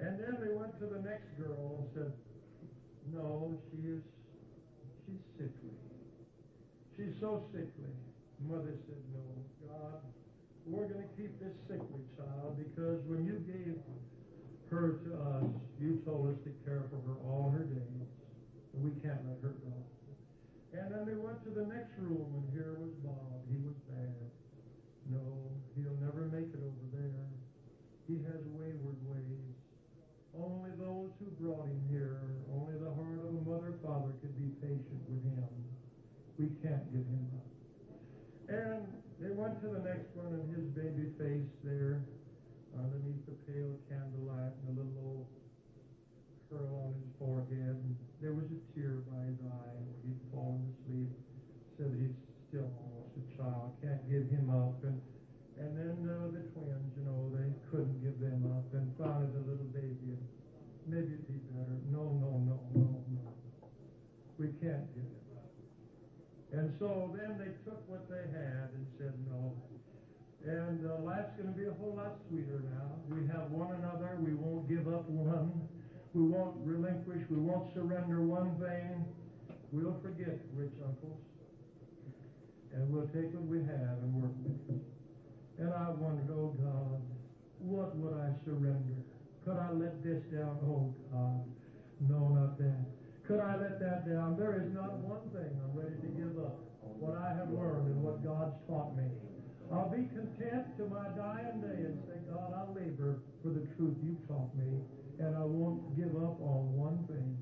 And 0.00 0.18
then 0.18 0.38
they 0.42 0.54
went 0.54 0.78
to 0.80 0.86
the 0.86 1.02
next 1.02 1.30
girl 1.38 1.82
and 1.82 1.88
said, 1.94 2.12
no, 3.12 3.58
she 3.70 3.88
is, 3.88 4.02
she's 5.06 5.22
sickly. 5.38 5.74
She's 6.96 7.14
so 7.20 7.44
sickly. 7.52 7.92
Mother 8.46 8.74
said, 8.86 9.02
no, 9.14 9.22
God, 9.66 10.02
we're 10.66 10.86
going 10.86 11.06
to 11.06 11.12
keep 11.14 11.38
this 11.38 11.54
sickly 11.66 12.02
child 12.18 12.58
because 12.58 13.02
when 13.06 13.26
you 13.26 13.38
gave 13.46 13.78
her 14.70 14.98
to 15.04 15.10
us, 15.38 15.44
you 15.78 16.02
told 16.06 16.34
us 16.34 16.38
to 16.44 16.50
care 16.64 16.82
for 16.90 16.98
her 17.06 17.18
all 17.26 17.50
her 17.54 17.64
days. 17.64 18.08
And 18.74 18.82
we 18.82 18.90
can't 19.02 19.20
let 19.28 19.38
her 19.42 19.54
go. 19.62 19.74
And 20.72 20.88
then 20.88 21.04
they 21.04 21.20
went 21.20 21.44
to 21.44 21.52
the 21.52 21.68
next 21.68 21.92
room, 22.00 22.32
and 22.32 22.48
here 22.56 22.80
was 22.80 22.96
Bob. 23.04 23.44
He 23.52 23.60
was 23.60 23.76
bad. 23.92 24.24
No, 25.12 25.52
he'll 25.76 26.00
never 26.00 26.32
make 26.32 26.48
it 26.48 26.64
over 26.64 26.86
there. 26.96 27.28
He 28.08 28.24
has 28.24 28.40
wayward 28.56 28.96
ways. 29.04 29.52
Only 30.32 30.72
those 30.80 31.12
who 31.20 31.28
brought 31.36 31.68
him 31.68 31.76
here, 31.92 32.24
only 32.56 32.80
the 32.80 32.88
heart 32.88 33.20
of 33.20 33.36
a 33.36 33.42
mother 33.44 33.76
father 33.84 34.16
could 34.24 34.32
be 34.32 34.48
patient 34.64 35.04
with 35.12 35.20
him. 35.28 35.52
We 36.40 36.48
can't 36.64 36.88
give 36.88 37.04
him 37.04 37.28
up. 37.36 37.52
And 38.48 38.88
they 39.20 39.36
went 39.36 39.60
to 39.60 39.68
the 39.76 39.84
next 39.84 40.16
one, 40.16 40.32
and 40.32 40.48
his 40.56 40.72
baby 40.72 41.12
face 41.20 41.52
there 41.60 42.00
underneath 42.72 43.28
the 43.28 43.36
pale 43.44 43.76
candlelight 43.92 44.56
and 44.64 44.72
a 44.72 44.74
little 44.80 44.96
old 45.04 45.28
curl 46.48 46.88
on 46.88 46.96
his 46.96 47.12
forehead. 47.20 47.76
And 47.76 47.96
there 48.24 48.32
was 48.32 48.48
a 48.48 48.60
tear 48.72 49.04
by 49.12 49.28
his 49.28 49.40
eye 49.44 49.91
he'd 50.04 50.20
fallen 50.30 50.62
asleep. 50.74 51.10
Said 51.78 51.94
he's 51.96 52.14
still 52.48 52.68
almost 52.78 53.16
a 53.16 53.24
child, 53.34 53.74
can't 53.80 54.04
give 54.10 54.28
him 54.28 54.52
up. 54.52 54.82
And 54.84 55.00
and 55.58 55.76
then 55.76 55.94
uh, 56.08 56.32
the 56.32 56.42
twins, 56.56 56.90
you 56.96 57.04
know, 57.04 57.28
they 57.30 57.52
couldn't 57.70 58.00
give 58.02 58.18
them 58.18 58.48
up 58.50 58.66
and 58.72 58.88
found 58.96 59.30
the 59.36 59.44
little 59.44 59.68
baby. 59.70 60.16
Maybe 60.88 61.14
it'd 61.14 61.28
be 61.28 61.38
better. 61.52 61.78
No, 61.92 62.18
no, 62.18 62.42
no, 62.42 62.56
no, 62.74 63.04
no. 63.06 63.24
We 64.38 64.50
can't 64.58 64.88
give 64.96 65.06
him 65.06 65.28
up. 65.38 65.52
And 66.56 66.74
so 66.80 67.14
then 67.14 67.38
they 67.38 67.52
took 67.62 67.78
what 67.86 68.08
they 68.10 68.26
had 68.32 68.74
and 68.74 68.86
said 68.98 69.14
no. 69.30 69.54
And 70.42 70.82
uh, 70.82 70.98
life's 71.06 71.36
going 71.38 71.52
to 71.52 71.56
be 71.56 71.70
a 71.70 71.74
whole 71.78 71.94
lot 71.94 72.18
sweeter 72.26 72.66
now. 72.74 72.98
We 73.06 73.22
have 73.30 73.52
one 73.54 73.76
another. 73.78 74.18
We 74.18 74.34
won't 74.34 74.66
give 74.68 74.88
up 74.90 75.06
one. 75.06 75.68
We 76.14 76.22
won't 76.26 76.56
relinquish. 76.66 77.22
We 77.30 77.38
won't 77.38 77.72
surrender 77.72 78.20
one 78.26 78.58
thing. 78.58 79.06
We'll 79.72 79.96
forget 80.04 80.36
rich 80.52 80.76
uncles. 80.84 81.18
And 82.76 82.92
we'll 82.92 83.08
take 83.08 83.32
what 83.32 83.48
we 83.48 83.64
have 83.64 84.04
and 84.04 84.12
work 84.20 84.36
with 84.44 84.60
it. 84.68 84.84
And 85.60 85.72
I 85.72 85.88
wondered, 85.96 86.28
oh 86.32 86.52
God, 86.60 87.00
what 87.58 87.96
would 87.96 88.16
I 88.20 88.32
surrender? 88.44 89.00
Could 89.44 89.56
I 89.56 89.72
let 89.72 90.04
this 90.04 90.20
down? 90.28 90.60
Oh 90.64 90.92
God, 91.12 91.44
no, 92.08 92.32
not 92.36 92.56
that. 92.58 92.84
Could 93.26 93.40
I 93.40 93.56
let 93.56 93.80
that 93.80 94.08
down? 94.08 94.36
There 94.36 94.60
is 94.60 94.72
not 94.72 94.92
one 95.04 95.24
thing 95.32 95.50
I'm 95.56 95.72
ready 95.72 95.96
to 96.00 96.10
give 96.20 96.36
up. 96.36 96.60
What 97.00 97.16
I 97.16 97.34
have 97.34 97.50
learned 97.50 97.96
and 97.96 98.00
what 98.02 98.22
God's 98.22 98.54
taught 98.68 98.96
me. 98.96 99.08
I'll 99.72 99.88
be 99.88 100.04
content 100.12 100.76
to 100.76 100.84
my 100.86 101.08
dying 101.16 101.64
day 101.64 101.88
and 101.88 101.96
say, 102.04 102.20
God, 102.28 102.52
I'll 102.52 102.76
labor 102.76 103.24
for 103.42 103.48
the 103.50 103.64
truth 103.74 103.96
you've 104.04 104.20
taught 104.28 104.52
me, 104.54 104.84
and 105.18 105.32
I 105.34 105.44
won't 105.48 105.96
give 105.96 106.12
up 106.12 106.36
on 106.44 106.76
one 106.76 107.08
thing. 107.08 107.36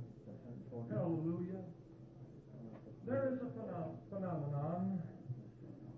Hallelujah. 0.91 1.70
There 3.11 3.35
is 3.35 3.43
a 3.43 3.51
phenom- 3.59 3.99
phenomenon 4.09 5.03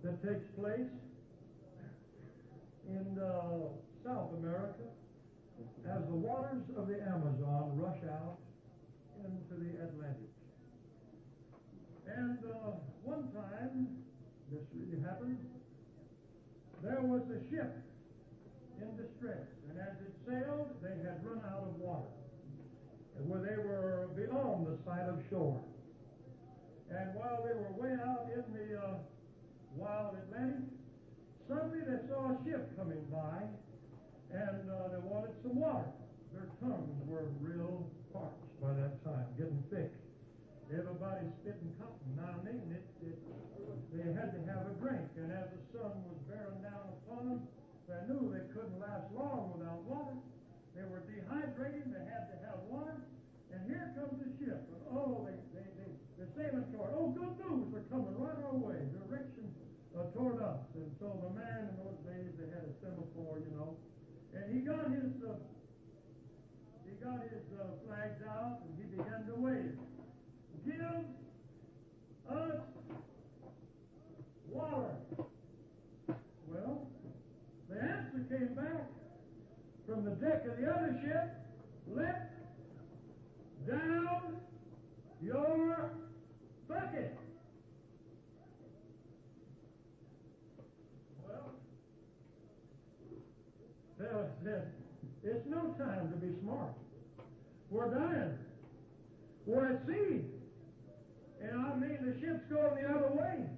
that 0.03 0.17
takes 0.25 0.49
place 0.57 0.89
in 2.89 3.19
uh, 3.21 3.69
South 4.03 4.33
America 4.41 4.89
as 5.93 6.09
the 6.09 6.17
waters 6.17 6.63
of 6.75 6.89
the 6.89 6.97
Amazon 7.03 7.77
rush 7.77 8.01
out 8.09 8.39
into 9.21 9.61
the 9.61 9.85
Atlantic. 9.85 10.33
And 12.09 12.39
uh, 12.49 12.81
one 13.05 13.29
time, 13.37 13.89
this 14.51 14.65
really 14.73 15.05
happened, 15.05 15.37
there 16.83 17.03
was 17.03 17.29
a 17.29 17.45
ship 17.53 17.77
in 18.81 18.89
distress, 18.97 19.53
and 19.69 19.79
as 19.79 20.01
it 20.01 20.17
sailed, 20.25 20.81
they 20.81 20.97
had 21.05 21.21
run 21.23 21.43
out 21.45 21.61
of 21.61 21.77
water, 21.77 22.09
and 23.19 23.29
where 23.29 23.43
they 23.45 23.61
were 23.63 24.09
beyond 24.17 24.67
the 24.67 24.79
sight 24.87 25.07
of 25.11 25.21
shore. 25.29 25.61
And 26.93 27.15
while 27.17 27.41
they 27.41 27.57
were 27.57 27.73
way 27.75 27.97
out 28.05 28.29
in 28.29 28.45
the 28.53 28.77
uh, 28.77 29.01
wild 29.77 30.17
Atlantic, 30.21 30.69
suddenly 31.49 31.81
they 31.89 32.05
saw 32.09 32.33
a 32.33 32.37
ship 32.45 32.69
coming 32.77 33.01
by, 33.09 33.49
and 34.33 34.69
uh, 34.69 34.93
they 34.93 35.01
wanted 35.01 35.33
some 35.43 35.57
water. 35.57 35.89
Their 36.33 36.49
tongues 36.61 36.97
were 37.09 37.29
real 37.41 37.89
parched 38.13 38.53
by 38.61 38.73
that 38.77 39.01
time, 39.05 39.27
getting 39.37 39.63
thick. 39.73 39.93
Everybody 40.73 41.29
spitting 41.45 41.73
cotton. 41.77 42.17
Now, 42.17 42.33
I 42.33 42.41
mean, 42.49 42.65
it, 42.73 42.85
it, 43.05 43.19
they 43.93 44.09
had 44.17 44.33
to 44.33 44.41
have 44.49 44.73
a 44.73 44.75
drink, 44.81 45.05
and 45.21 45.29
as 45.29 45.53
the 45.53 45.61
sun 45.77 45.93
was 46.09 46.17
bearing 46.25 46.65
down 46.65 46.97
upon 47.05 47.29
them, 47.29 47.41
they 47.85 48.01
knew 48.09 48.33
they 48.33 48.49
couldn't 48.57 48.81
last 48.81 49.13
long 49.13 49.53
without 49.53 49.85
water. 49.85 50.17
They 50.73 50.89
were 50.89 51.05
dehydrated. 51.05 51.93
They 51.93 52.05
had 52.09 52.33
to 52.33 52.37
have 52.49 52.65
water. 52.73 52.97
And 53.53 53.61
here 53.69 53.93
comes 53.93 54.17
the 54.17 54.33
ship. 54.41 54.65
And 54.73 54.81
oh, 54.89 55.29
they, 55.29 55.37
they, 55.53 55.67
they, 55.77 55.91
they're 56.17 56.33
sailing 56.33 56.65
toward. 56.73 56.97
Oh, 56.97 57.13
good 57.13 57.37
news. 57.37 57.69
They're 57.69 57.89
coming 57.93 58.17
right 58.17 58.41
our 58.41 58.57
way. 58.57 58.81
Direction 58.97 59.53
uh, 59.93 60.09
toward 60.17 60.41
us. 60.41 60.65
And 60.73 60.89
so 60.97 61.21
the 61.21 61.37
man 61.37 61.69
in 61.69 61.75
those 61.85 62.01
days, 62.09 62.33
they 62.41 62.49
had 62.49 62.65
a 62.65 62.73
semaphore, 62.81 63.45
you 63.45 63.53
know. 63.53 63.77
And 64.33 64.42
he 64.53 64.61
got 64.61 64.91
his, 64.91 65.13
uh, 65.27 65.35
he 66.85 66.93
got 67.05 67.23
his 67.23 67.45
uh, 67.59 67.65
flags 67.87 68.23
out 68.29 68.61
and 68.65 68.73
he 68.77 68.85
began 68.97 69.27
to 69.27 69.35
wave. 69.35 69.79
Give 70.65 70.81
us 70.81 71.05
water. 74.49 75.01
Well, 76.47 76.87
the 77.69 77.81
answer 77.81 78.25
came 78.29 78.55
back 78.55 78.87
from 79.89 80.05
the 80.05 80.11
deck 80.13 80.45
of 80.47 80.61
the 80.61 80.71
other 80.71 81.01
ship. 81.03 81.35
Let 81.89 82.31
down 83.69 84.37
your 85.23 85.91
bucket. 86.69 87.19
Well, 91.27 91.51
Phil 93.99 94.27
said, 94.45 94.73
it's 95.25 95.47
no 95.49 95.75
time 95.79 96.11
to 96.11 96.17
be 96.17 96.33
smart. 96.43 96.73
We're 97.73 97.89
dying. 97.89 98.37
We're 99.47 99.73
at 99.73 99.87
sea. 99.89 100.21
And 101.41 101.57
I 101.57 101.75
mean, 101.81 102.05
the 102.05 102.13
ship's 102.21 102.45
going 102.53 102.77
the 102.77 102.85
other 102.85 103.17
way. 103.17 103.49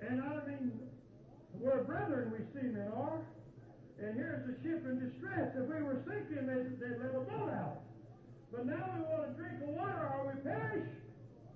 And 0.00 0.22
I 0.22 0.48
mean, 0.48 0.72
we're 1.60 1.84
brethren, 1.84 2.32
we 2.32 2.40
seamen 2.58 2.88
are. 2.96 3.20
And 4.00 4.16
here's 4.16 4.48
a 4.48 4.56
ship 4.64 4.80
in 4.88 4.96
distress. 4.96 5.52
If 5.60 5.68
we 5.68 5.82
were 5.84 6.00
sinking, 6.08 6.48
they'd, 6.48 6.80
they'd 6.80 6.96
let 7.04 7.20
a 7.20 7.20
boat 7.28 7.52
out. 7.52 7.84
But 8.50 8.64
now 8.64 8.96
we 8.96 9.04
want 9.04 9.28
to 9.28 9.32
drink 9.36 9.60
of 9.60 9.76
water 9.76 10.08
or 10.08 10.32
we 10.32 10.40
perish. 10.40 10.88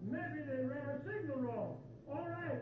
Maybe 0.05 0.45
they 0.45 0.69
ran 0.69 0.85
our 0.93 1.01
signal 1.09 1.39
wrong. 1.41 1.77
All 2.07 2.29
right. 2.29 2.61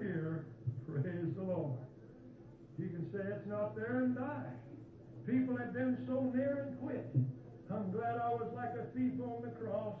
Here. 0.00 0.46
Praise 0.86 1.34
the 1.36 1.42
Lord. 1.42 1.78
You 2.78 2.88
can 2.88 3.08
say 3.12 3.24
it's 3.24 3.46
not 3.46 3.74
there 3.74 4.04
and 4.04 4.16
die. 4.16 4.52
People 5.26 5.56
have 5.56 5.72
been 5.72 5.98
so 6.06 6.30
near 6.34 6.68
and 6.68 6.78
quit. 6.80 7.08
I'm 7.72 7.90
glad 7.90 8.20
I 8.22 8.30
was 8.30 8.46
like 8.54 8.78
a 8.78 8.86
thief 8.94 9.18
on 9.18 9.42
the 9.42 9.50
cross 9.58 9.96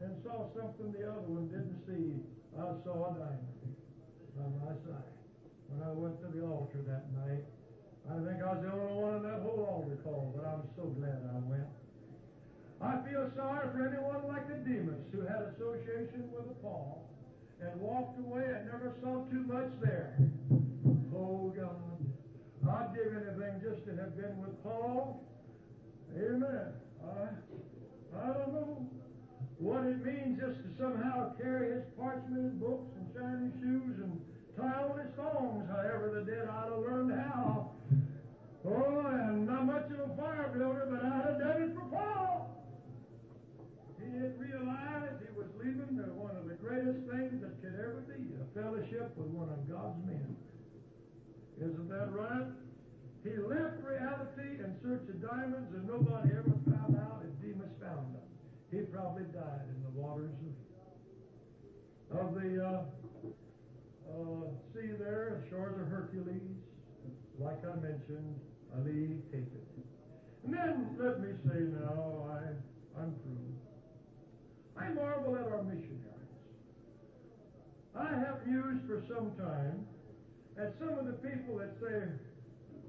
and 0.00 0.10
saw 0.24 0.50
something 0.56 0.90
the 0.90 1.06
other 1.06 1.28
one 1.30 1.46
didn't 1.48 1.78
see. 1.86 2.18
I 2.58 2.74
saw 2.82 3.10
a 3.10 3.10
diamond 3.14 3.76
by 4.34 4.46
my 4.58 4.74
side 4.82 5.14
when 5.70 5.78
I 5.86 5.92
went 5.94 6.18
to 6.22 6.28
the 6.34 6.42
altar 6.42 6.82
that 6.90 7.06
night. 7.14 7.46
I 8.10 8.18
think 8.20 8.42
I 8.42 8.52
was 8.52 8.60
the 8.66 8.72
only 8.74 8.98
one 8.98 9.14
in 9.16 9.22
that 9.30 9.40
whole 9.40 9.64
altar 9.64 9.96
call, 10.02 10.34
but 10.34 10.44
I'm 10.44 10.66
so 10.74 10.90
glad 10.98 11.22
I 11.24 11.38
went. 11.46 11.70
I 12.82 13.00
feel 13.06 13.30
sorry 13.38 13.70
for 13.70 13.80
anyone 13.86 14.26
like 14.26 14.50
the 14.50 14.58
Demas 14.60 15.00
who 15.14 15.22
had 15.22 15.54
association 15.54 16.28
with 16.34 16.50
Paul 16.60 17.13
and 17.70 17.80
walked 17.80 18.18
away 18.18 18.44
and 18.44 18.66
never 18.66 18.92
saw 19.00 19.24
too 19.30 19.44
much 19.48 19.72
there. 19.82 20.18
Oh 21.16 21.52
God, 21.56 21.98
I'd 22.68 22.94
give 22.94 23.12
anything 23.14 23.60
just 23.62 23.84
to 23.86 23.96
have 23.96 24.16
been 24.16 24.38
with 24.40 24.62
Paul. 24.62 25.24
Amen. 26.16 26.72
I, 27.02 28.20
I 28.20 28.26
don't 28.32 28.52
know 28.52 28.86
what 29.58 29.84
it 29.86 30.04
means 30.04 30.40
just 30.40 30.58
to 30.62 30.68
somehow 30.78 31.34
carry 31.40 31.74
his 31.74 31.84
parchment 31.98 32.52
and 32.52 32.60
books 32.60 32.90
and 32.96 33.06
shiny 33.14 33.50
shoes 33.60 33.96
and 34.02 34.20
tie 34.56 34.82
on 34.82 34.98
his 34.98 35.14
thongs, 35.16 35.68
however 35.68 36.12
the 36.14 36.30
dead 36.30 36.48
I'd 36.48 36.70
have 36.70 36.78
learned 36.78 37.12
how. 37.12 37.70
Oh, 38.66 39.06
and 39.06 39.46
not 39.46 39.66
much 39.66 39.90
of 39.90 40.10
a 40.10 40.16
fire 40.16 40.50
builder, 40.56 40.88
but 40.90 41.04
I'd 41.04 41.26
have 41.26 41.38
done 41.38 41.62
it 41.62 41.74
for 41.74 41.86
Paul. 41.92 42.64
He 44.00 44.06
didn't 44.06 44.38
realize 44.38 45.20
he 45.20 45.30
was 45.36 45.48
leaving 45.58 45.96
the, 45.96 46.04
greatest 46.64 47.04
thing 47.12 47.44
that 47.44 47.60
could 47.60 47.76
ever 47.76 48.00
be, 48.08 48.32
a 48.40 48.46
fellowship 48.56 49.12
with 49.20 49.28
one 49.28 49.52
of 49.52 49.60
God's 49.68 50.00
men. 50.08 50.32
Isn't 51.60 51.88
that 51.92 52.08
right? 52.08 52.48
He 53.20 53.36
left 53.36 53.84
reality 53.84 54.64
in 54.64 54.72
search 54.80 55.04
of 55.12 55.20
diamonds, 55.20 55.68
and 55.76 55.84
nobody 55.84 56.32
ever 56.32 56.56
found 56.64 56.96
out 56.96 57.20
if 57.20 57.32
Demas 57.44 57.72
found 57.80 58.16
them. 58.16 58.28
He 58.72 58.80
probably 58.88 59.28
died 59.28 59.68
in 59.68 59.78
the 59.84 59.92
waters 59.92 60.32
of, 62.12 62.16
of 62.16 62.34
the 62.34 62.64
uh, 62.64 62.82
uh, 64.08 64.48
sea 64.72 64.96
there, 64.96 65.44
the 65.44 65.50
shores 65.52 65.76
of 65.80 65.88
Hercules. 65.88 66.56
Like 67.38 67.60
I 67.60 67.76
mentioned, 67.76 68.40
Ali 68.72 69.20
Hafed. 69.32 69.84
And 70.44 70.52
then 70.52 70.96
let 71.00 71.20
me 71.20 71.28
say 71.44 71.60
now, 71.76 72.28
I, 72.32 73.00
I'm 73.00 73.12
through. 73.20 73.52
I 74.76 74.88
marvel 74.92 75.36
at 75.36 75.52
our 75.52 75.62
missionaries. 75.62 76.03
I 77.96 78.08
have 78.10 78.46
mused 78.46 78.86
for 78.86 79.02
some 79.08 79.30
time 79.38 79.86
at 80.58 80.74
some 80.78 80.98
of 80.98 81.06
the 81.06 81.18
people 81.22 81.58
that 81.58 81.74
say, 81.80 82.10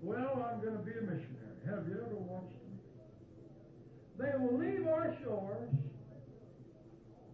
well, 0.02 0.50
I'm 0.50 0.62
going 0.62 0.78
to 0.78 0.84
be 0.84 0.98
a 0.98 1.02
missionary. 1.02 1.62
Have 1.70 1.88
you 1.88 1.98
ever 2.02 2.18
watched 2.18 2.58
them? 2.62 2.78
They 4.18 4.34
will 4.38 4.58
leave 4.58 4.88
our 4.88 5.16
shores, 5.24 5.70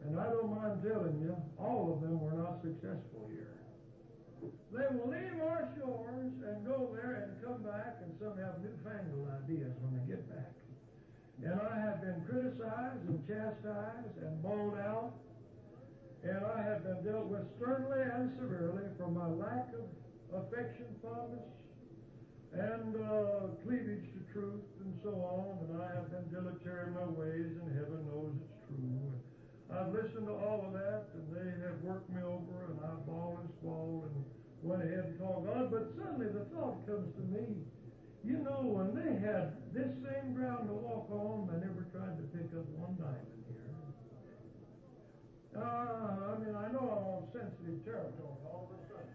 and 0.03 0.19
I 0.19 0.28
don't 0.32 0.55
mind 0.55 0.84
telling 0.84 1.19
you, 1.22 1.36
all 1.59 1.93
of 1.93 2.01
them 2.01 2.19
were 2.19 2.36
not 2.36 2.61
successful 2.63 3.30
here. 3.30 3.55
They 4.72 4.88
will 4.95 5.11
leave 5.11 5.39
our 5.43 5.69
shores 5.78 6.32
and 6.47 6.65
go 6.65 6.89
there 6.95 7.28
and 7.28 7.43
come 7.43 7.61
back, 7.63 8.01
and 8.03 8.11
some 8.19 8.39
have 8.39 8.59
newfangled 8.63 9.28
ideas 9.43 9.76
when 9.84 9.99
they 9.99 10.05
get 10.09 10.28
back. 10.28 10.51
And 11.43 11.59
I 11.59 11.80
have 11.80 12.01
been 12.01 12.24
criticized 12.28 13.03
and 13.07 13.19
chastised 13.28 14.15
and 14.24 14.41
bawled 14.41 14.80
out, 14.80 15.13
and 16.24 16.45
I 16.45 16.61
have 16.61 16.84
been 16.86 17.01
dealt 17.01 17.28
with 17.28 17.49
sternly 17.57 18.01
and 18.01 18.30
severely 18.38 18.86
for 18.97 19.09
my 19.09 19.26
lack 19.26 19.74
of 19.74 19.89
affection, 20.45 20.86
fondness, 21.01 21.49
and 22.53 22.93
uh, 22.93 23.57
cleavage 23.65 24.05
to 24.13 24.22
truth, 24.30 24.61
and 24.86 24.93
so 25.01 25.17
on. 25.17 25.65
And 25.65 25.82
I 25.82 25.89
have 25.97 26.11
been 26.13 26.30
dilatory 26.30 26.88
in 26.88 26.93
my 26.93 27.09
ways, 27.09 27.57
and 27.57 27.74
heaven 27.74 28.05
knows 28.05 28.38
it's 28.38 28.59
true. 28.69 29.11
I've 29.72 29.89
listened 29.95 30.28
to 30.28 30.36
all 30.36 30.67
of 30.67 30.74
that, 30.78 31.09
and 31.15 31.26
they 31.32 31.49
have 31.65 31.80
worked 31.82 32.11
me 32.11 32.22
over, 32.22 32.69
and 32.69 32.78
I've 32.86 33.01
bawled 33.07 33.39
and 33.39 33.49
squalled 33.57 34.11
and 34.11 34.19
went 34.61 34.84
ahead 34.84 35.15
and 35.15 35.17
talked 35.17 35.47
on. 35.47 35.72
But 35.72 35.95
suddenly 35.97 36.28
the 36.28 36.45
thought 36.53 36.86
comes 36.86 37.09
to 37.17 37.24
me, 37.34 37.65
you 38.22 38.38
know, 38.45 38.61
when 38.61 38.93
they 38.93 39.17
had 39.26 39.57
this 39.74 39.89
same 40.05 40.36
ground 40.36 40.69
to 40.69 40.76
walk 40.76 41.09
on, 41.09 41.49
they 41.49 41.65
never 41.65 41.88
tried 41.89 42.19
to 42.19 42.26
pick 42.30 42.51
up 42.53 42.67
one 42.78 42.93
diamond. 42.99 43.40
Uh, 45.56 45.60
I 45.60 46.39
mean, 46.39 46.56
I 46.56 46.72
know 46.72 46.88
I'm 46.88 47.06
on 47.12 47.24
sensitive 47.36 47.84
territory 47.84 48.39
all 48.47 48.72
of 48.72 48.76
a 48.76 48.88
sudden. 48.88 49.12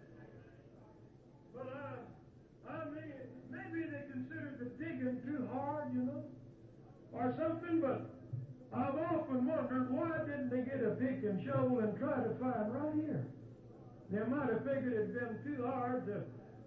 But 1.57 1.69
I, 1.73 2.73
I 2.73 2.85
mean, 2.93 3.17
maybe 3.49 3.89
they 3.89 4.05
considered 4.13 4.61
the 4.61 4.69
digging 4.77 5.25
too 5.25 5.49
hard, 5.53 5.95
you 5.95 6.05
know, 6.05 6.25
or 7.13 7.33
something, 7.41 7.81
but 7.81 8.13
I've 8.77 9.01
often 9.09 9.47
wondered 9.47 9.89
why 9.91 10.19
didn't 10.29 10.51
they 10.53 10.69
get 10.69 10.85
a 10.85 10.93
pick 11.01 11.25
and 11.25 11.41
shovel 11.41 11.81
and 11.81 11.97
try 11.97 12.21
to 12.21 12.37
find 12.37 12.69
right 12.69 12.95
here? 13.01 13.25
They 14.13 14.21
might 14.29 14.53
have 14.53 14.63
figured 14.69 14.93
it'd 14.93 15.15
been 15.17 15.41
too 15.41 15.65
hard 15.65 16.05
to, 16.07 16.21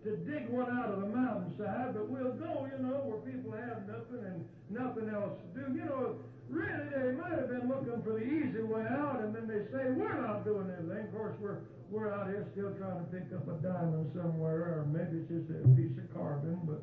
to 0.03 0.17
dig 0.25 0.49
one 0.49 0.73
out 0.73 0.89
of 0.91 1.01
the 1.01 1.07
mountainside, 1.07 1.93
but 1.93 2.09
we'll 2.09 2.33
go, 2.33 2.65
you 2.65 2.81
know, 2.83 3.05
where 3.05 3.21
people 3.21 3.53
have 3.53 3.85
nothing 3.85 4.25
and 4.25 4.43
nothing 4.73 5.13
else 5.13 5.37
to 5.37 5.47
do. 5.53 5.77
You 5.77 5.85
know, 5.85 6.15
really, 6.49 6.89
they 6.89 7.11
might 7.13 7.37
have 7.37 7.49
been 7.49 7.69
looking 7.69 8.01
for 8.03 8.17
the 8.17 8.25
easy 8.25 8.61
way 8.61 8.85
out, 8.89 9.21
and 9.21 9.33
then 9.33 9.47
they 9.47 9.65
say, 9.71 9.93
we're 9.93 10.19
not 10.21 10.43
doing 10.43 10.69
anything. 10.73 11.07
Of 11.07 11.13
course, 11.13 11.37
we're, 11.39 11.61
we're 11.89 12.13
out 12.13 12.27
here 12.27 12.45
still 12.53 12.73
trying 12.75 12.99
to 12.99 13.07
pick 13.13 13.29
up 13.33 13.47
a 13.47 13.57
diamond 13.61 14.11
somewhere, 14.13 14.81
or 14.81 14.89
maybe 14.89 15.21
it's 15.23 15.29
just 15.29 15.49
a 15.53 15.61
piece 15.77 15.95
of 15.97 16.09
carbon, 16.13 16.59
but, 16.65 16.81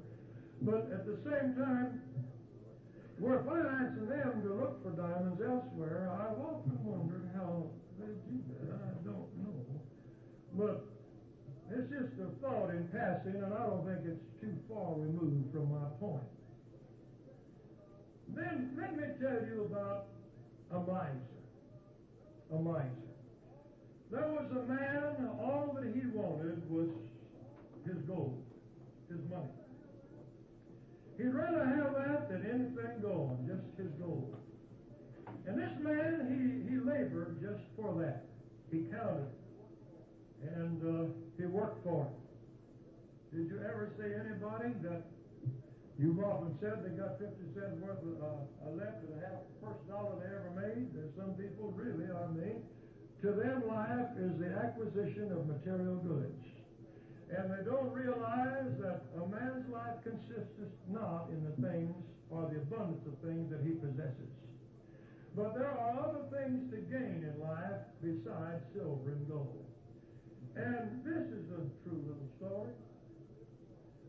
but 0.63 0.91
at 0.95 1.07
the 1.07 1.19
same 1.27 1.55
time, 1.59 2.03
we're 3.19 3.43
financing 3.45 4.09
them 4.13 4.45
to 4.45 4.51
look 4.55 4.83
for 4.85 4.93
diamonds 4.93 5.41
elsewhere. 5.41 6.13
I've 6.13 6.37
often 6.37 6.77
wondered 6.85 7.31
how 7.35 7.71
they 7.99 8.13
do 8.29 8.37
that. 8.61 8.77
I 8.77 8.93
don't 9.09 9.31
know. 9.41 9.57
But 10.53 10.85
it's 11.73 11.89
just 11.89 12.13
a 12.21 12.29
thought 12.45 12.71
in 12.71 12.89
passing, 12.93 13.41
and 13.41 13.53
I 13.53 13.67
don't 13.67 13.89
think 13.89 14.05
it's 14.05 14.25
too 14.41 14.53
far 14.69 14.95
removed 15.01 15.49
from 15.53 15.73
my 15.73 15.89
point. 15.99 16.29
Then 18.35 18.77
let 18.79 18.97
me 18.97 19.05
tell 19.21 19.47
you 19.47 19.69
about. 19.71 20.07
A 20.73 22.59
miser. 22.59 22.91
There 24.11 24.29
was 24.29 24.51
a 24.53 24.63
man, 24.67 25.29
all 25.41 25.77
that 25.77 25.93
he 25.95 26.07
wanted 26.15 26.69
was 26.71 26.89
his 27.85 27.97
gold, 28.07 28.43
his 29.09 29.19
money. 29.31 29.49
He'd 31.19 31.35
rather 31.35 31.65
have 31.65 31.95
that 31.95 32.29
than 32.29 32.45
anything 32.45 33.01
going, 33.01 33.49
just 33.49 33.79
his 33.79 33.93
gold. 34.01 34.37
And 35.47 35.59
this 35.59 35.73
man, 35.81 36.27
he, 36.29 36.71
he 36.71 36.79
labored 36.79 37.41
just 37.41 37.63
for 37.75 37.95
that. 38.01 38.27
He 38.71 38.87
counted. 38.91 39.31
And 40.43 40.83
uh, 40.83 41.13
he 41.39 41.47
worked 41.47 41.83
for 41.85 42.07
it. 42.07 43.37
Did 43.37 43.49
you 43.49 43.59
ever 43.65 43.91
see 43.99 44.05
anybody 44.05 44.75
that 44.83 45.03
you've 45.99 46.21
often 46.21 46.53
said 46.61 46.85
they 46.85 46.93
got 46.93 47.19
50 47.19 47.33
cents 47.57 47.77
worth 47.81 48.05
of 48.05 48.21
uh, 48.21 48.71
left 48.77 49.01
of 49.05 49.17
the 49.17 49.21
half 49.25 49.41
first 49.65 49.81
dollar 49.89 50.21
they 50.21 50.29
ever 50.29 50.53
made? 50.53 50.93
There's 50.93 51.15
some 51.17 51.33
people, 51.41 51.73
really, 51.73 52.05
I 52.09 52.29
mean, 52.33 52.61
to 53.23 53.33
them 53.33 53.65
life 53.67 54.13
is 54.21 54.37
the 54.37 54.53
acquisition 54.61 55.33
of 55.33 55.49
material 55.49 55.97
goods. 56.05 56.45
And 57.33 57.51
they 57.51 57.65
don't 57.65 57.91
realize 57.91 58.71
that 58.79 59.03
a 59.19 59.25
man's 59.27 59.67
life 59.73 59.99
consists 60.05 60.63
not 60.87 61.27
in 61.33 61.43
the 61.43 61.57
things 61.59 61.97
or 62.31 62.47
the 62.53 62.61
abundance 62.63 63.03
of 63.07 63.19
things 63.27 63.51
that 63.51 63.67
he 63.67 63.75
possesses. 63.75 64.31
But 65.35 65.55
there 65.55 65.69
are 65.69 65.93
other 66.01 66.25
things 66.33 66.71
to 66.71 66.79
gain 66.89 67.27
in 67.27 67.35
life 67.41 67.83
besides 68.01 68.63
silver 68.73 69.11
and 69.11 69.29
gold. 69.29 69.67
And 70.57 71.05
this 71.05 71.29
is 71.29 71.45
a 71.53 71.61
true 71.85 72.01
little 72.01 72.31
story. 72.41 72.73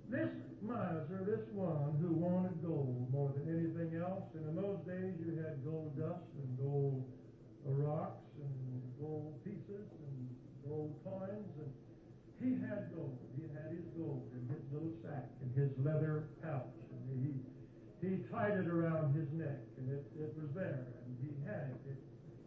This 0.07 0.31
miser, 0.61 1.23
this 1.25 1.45
one 1.53 1.97
who 2.01 2.13
wanted 2.13 2.61
gold 2.61 3.07
more 3.11 3.33
than 3.35 3.47
anything 3.47 3.99
else, 3.99 4.25
and 4.33 4.47
in 4.49 4.55
those 4.55 4.79
days 4.85 5.13
you 5.19 5.37
had 5.41 5.63
gold 5.63 5.97
dust 5.97 6.25
and 6.41 6.49
gold 6.57 7.03
rocks 7.65 8.25
and 8.39 8.81
gold 8.99 9.35
pieces 9.43 9.85
and 9.85 10.17
gold 10.63 10.95
coins 11.03 11.51
and 11.59 11.71
he 12.37 12.53
had 12.61 12.93
gold. 12.93 13.17
He 13.33 13.49
had 13.49 13.73
his 13.73 13.85
gold 13.97 14.29
in 14.33 14.45
his 14.45 14.61
little 14.69 14.93
sack, 15.01 15.25
in 15.41 15.49
his 15.57 15.73
leather 15.81 16.29
pouch. 16.45 16.69
And 17.09 17.17
he, 17.17 17.33
he 18.05 18.21
tied 18.29 18.61
it 18.61 18.69
around 18.69 19.17
his 19.17 19.25
neck, 19.33 19.57
and 19.77 19.89
it, 19.89 20.05
it 20.13 20.37
was 20.37 20.53
there, 20.53 20.85
and 20.85 21.11
he 21.17 21.33
had 21.49 21.73
it. 21.73 21.97
It, 21.97 21.99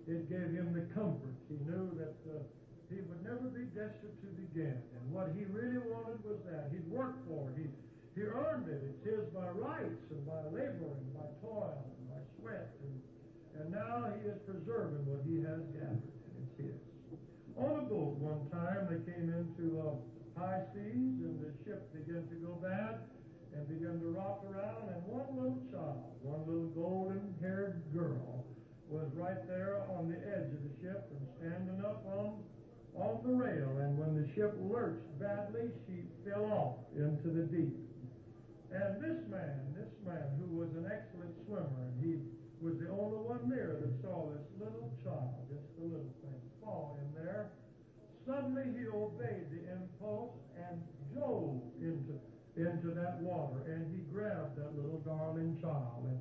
it 0.07 0.21
gave 0.31 0.55
him 0.55 0.71
the 0.71 0.87
comfort. 0.95 1.35
He 1.51 1.59
knew 1.67 1.91
that 1.99 2.15
uh, 2.31 2.39
he 2.87 3.03
would 3.03 3.23
never 3.27 3.51
be 3.51 3.67
destitute 3.75 4.39
again. 4.55 4.79
And 4.79 5.03
what 5.11 5.35
he 5.35 5.43
really 5.51 5.83
wanted 5.91 6.23
was 6.23 6.39
that. 6.47 6.71
He'd 6.71 6.87
worked 6.87 7.27
for 7.27 7.51
it. 7.51 7.67
He, 7.67 7.67
he 8.21 8.29
earned 8.29 8.69
it. 8.69 8.85
It's 8.85 9.01
his 9.01 9.25
by 9.33 9.49
rights 9.49 10.05
and 10.13 10.21
by 10.29 10.45
laboring, 10.53 11.09
by 11.17 11.25
toil 11.41 11.73
and 11.73 12.05
by 12.13 12.21
sweat. 12.37 12.69
And, 12.85 13.01
and 13.57 13.67
now 13.73 14.13
he 14.13 14.29
is 14.29 14.37
preserving 14.45 15.09
what 15.09 15.25
he 15.25 15.41
has 15.41 15.65
gathered, 15.73 16.05
and 16.05 16.37
it's 16.45 16.57
his. 16.61 16.81
On 17.57 17.81
a 17.81 17.85
boat 17.89 18.21
one 18.21 18.45
time, 18.53 18.93
they 18.93 19.01
came 19.09 19.33
into 19.33 19.81
uh, 19.81 19.97
high 20.37 20.69
seas, 20.77 21.17
and 21.25 21.41
the 21.41 21.49
ship 21.65 21.89
began 21.97 22.29
to 22.29 22.37
go 22.45 22.61
bad 22.61 23.09
and 23.57 23.65
began 23.73 23.97
to 24.05 24.13
rock 24.13 24.45
around, 24.45 24.93
and 24.93 25.01
one 25.09 25.33
little 25.33 25.65
child, 25.73 26.13
one 26.21 26.45
little 26.45 26.71
golden-haired 26.77 27.89
girl, 27.97 28.45
was 28.93 29.09
right 29.17 29.49
there 29.49 29.81
on 29.97 30.13
the 30.13 30.21
edge 30.29 30.53
of 30.53 30.61
the 30.61 30.75
ship 30.85 31.09
and 31.09 31.25
standing 31.41 31.81
up 31.81 32.05
on 32.05 32.45
on 32.99 33.23
the 33.23 33.33
rail. 33.33 33.79
And 33.79 33.97
when 33.97 34.19
the 34.19 34.27
ship 34.35 34.53
lurched 34.59 35.07
badly, 35.19 35.71
she 35.87 36.03
fell 36.29 36.45
off 36.51 36.75
into 36.99 37.31
the 37.31 37.47
deep. 37.47 37.90
And 38.71 39.03
this 39.03 39.19
man, 39.27 39.75
this 39.75 39.91
man 40.07 40.39
who 40.39 40.55
was 40.55 40.71
an 40.79 40.87
excellent 40.87 41.35
swimmer, 41.43 41.91
and 41.91 41.99
he 41.99 42.23
was 42.63 42.79
the 42.79 42.87
only 42.87 43.19
one 43.19 43.51
there 43.51 43.75
that 43.83 43.99
saw 43.99 44.31
this 44.31 44.47
little 44.63 44.95
child, 45.03 45.43
just 45.51 45.75
a 45.81 45.83
little 45.83 46.15
thing, 46.23 46.39
fall 46.63 47.01
in 47.03 47.11
there. 47.19 47.51
Suddenly 48.23 48.71
he 48.79 48.87
obeyed 48.87 49.51
the 49.51 49.67
impulse 49.75 50.39
and 50.55 50.79
dove 51.11 51.59
into, 51.83 52.15
into 52.55 52.95
that 52.95 53.19
water, 53.27 53.67
and 53.67 53.91
he 53.91 54.07
grabbed 54.07 54.55
that 54.55 54.71
little 54.79 55.03
darling 55.03 55.59
child, 55.59 56.07
and, 56.07 56.21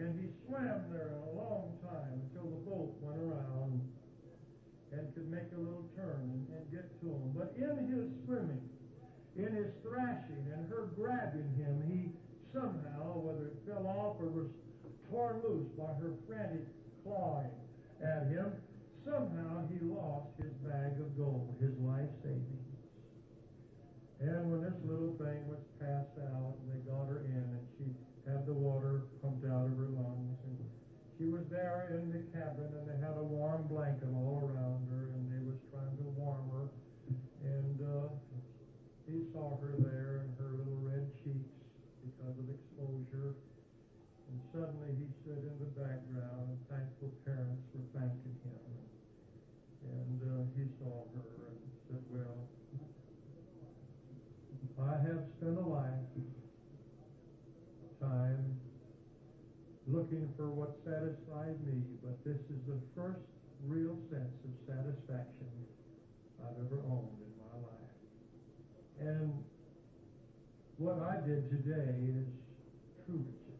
and 0.00 0.16
he 0.16 0.32
swam 0.46 0.88
there 0.88 1.20
a 1.20 1.36
long 1.36 1.76
time 1.84 2.16
until 2.16 2.48
the 2.48 2.64
boat 2.64 2.96
went 3.04 3.20
around 3.20 3.84
and 4.92 5.14
could 5.14 5.28
make 5.30 5.52
a 5.52 5.60
little 5.60 5.84
turn 5.94 6.32
and, 6.32 6.48
and 6.48 6.64
get 6.72 6.88
to 7.02 7.06
him. 7.12 7.30
But 7.36 7.52
in 7.60 7.92
his 7.92 8.08
swimming, 8.24 8.59
in 9.44 9.56
his 9.56 9.72
thrashing 9.82 10.44
and 10.52 10.68
her 10.70 10.90
grabbing 10.96 11.50
him, 11.56 11.82
he 11.88 12.12
somehow, 12.52 13.16
whether 13.18 13.52
it 13.52 13.58
fell 13.66 13.86
off 13.86 14.20
or 14.20 14.28
was 14.30 14.50
torn 15.10 15.40
loose 15.42 15.68
by 15.78 15.90
her 16.02 16.14
frantic 16.26 16.66
clawing 17.02 17.50
at 18.02 18.28
him, 18.28 18.52
somehow 19.04 19.64
he 19.72 19.78
lost 19.84 20.28
his 20.38 20.52
bag 20.64 21.00
of 21.00 21.16
gold, 21.16 21.56
his 21.60 21.74
life 21.80 22.10
savings. 22.22 22.70
And 24.20 24.52
when 24.52 24.60
this 24.60 24.76
little 24.84 25.16
thing 25.16 25.48
was 25.48 25.64
passed 25.80 26.20
out, 26.20 26.52
they 26.68 26.76
got 26.84 27.08
her 27.08 27.24
in, 27.24 27.40
and 27.40 27.64
she 27.80 27.88
had 28.28 28.44
the 28.44 28.52
water 28.52 29.08
pumped 29.24 29.48
out 29.48 29.64
of 29.64 29.74
her 29.80 29.88
lungs, 29.96 30.36
and 30.44 30.60
she 31.16 31.24
was 31.24 31.48
there 31.48 31.96
in 31.96 32.12
the 32.12 32.20
cabin, 32.36 32.68
and 32.68 32.84
they 32.84 33.00
had 33.00 33.16
a 33.16 33.24
warm 33.24 33.64
blanket 33.64 34.12
all 34.12 34.44
around 34.44 34.84
her, 34.92 35.16
and 35.16 35.24
they 35.32 35.40
was 35.40 35.56
trying 35.72 35.96
to 35.96 36.08
warm 36.20 36.44
her, 36.52 36.68
and 37.48 37.76
uh, 37.80 38.12
he 39.08 39.24
saw 39.32 39.56
her 39.56 39.72
there 39.80 40.28
and 40.28 40.36
her 40.36 40.52
little 40.52 40.80
red 40.84 41.08
cheeks 41.24 41.56
because 42.04 42.36
of 42.36 42.46
exposure. 42.52 43.40
And 44.28 44.36
suddenly 44.52 44.92
he 45.00 45.08
stood 45.24 45.42
in 45.48 45.56
the 45.58 45.72
background, 45.80 46.54
and 46.54 46.60
thankful 46.68 47.08
parents 47.24 47.64
were 47.72 47.88
thanking 47.96 48.36
him. 48.44 48.60
looking 59.90 60.30
for 60.36 60.50
what 60.50 60.78
satisfies 60.86 61.54
me, 61.66 61.82
but 62.02 62.18
this 62.24 62.38
is 62.50 62.60
the 62.66 62.78
first 62.94 63.22
real 63.66 63.98
sense 64.10 64.34
of 64.46 64.52
satisfaction 64.66 65.50
I've 66.42 66.58
ever 66.66 66.82
owned 66.86 67.14
in 67.22 67.32
my 67.38 67.56
life. 67.62 67.94
And 68.98 69.30
what 70.78 70.98
I 70.98 71.18
did 71.26 71.39
today 71.50 71.98
is 71.98 72.30
true 73.04 73.26
riches. 73.26 73.58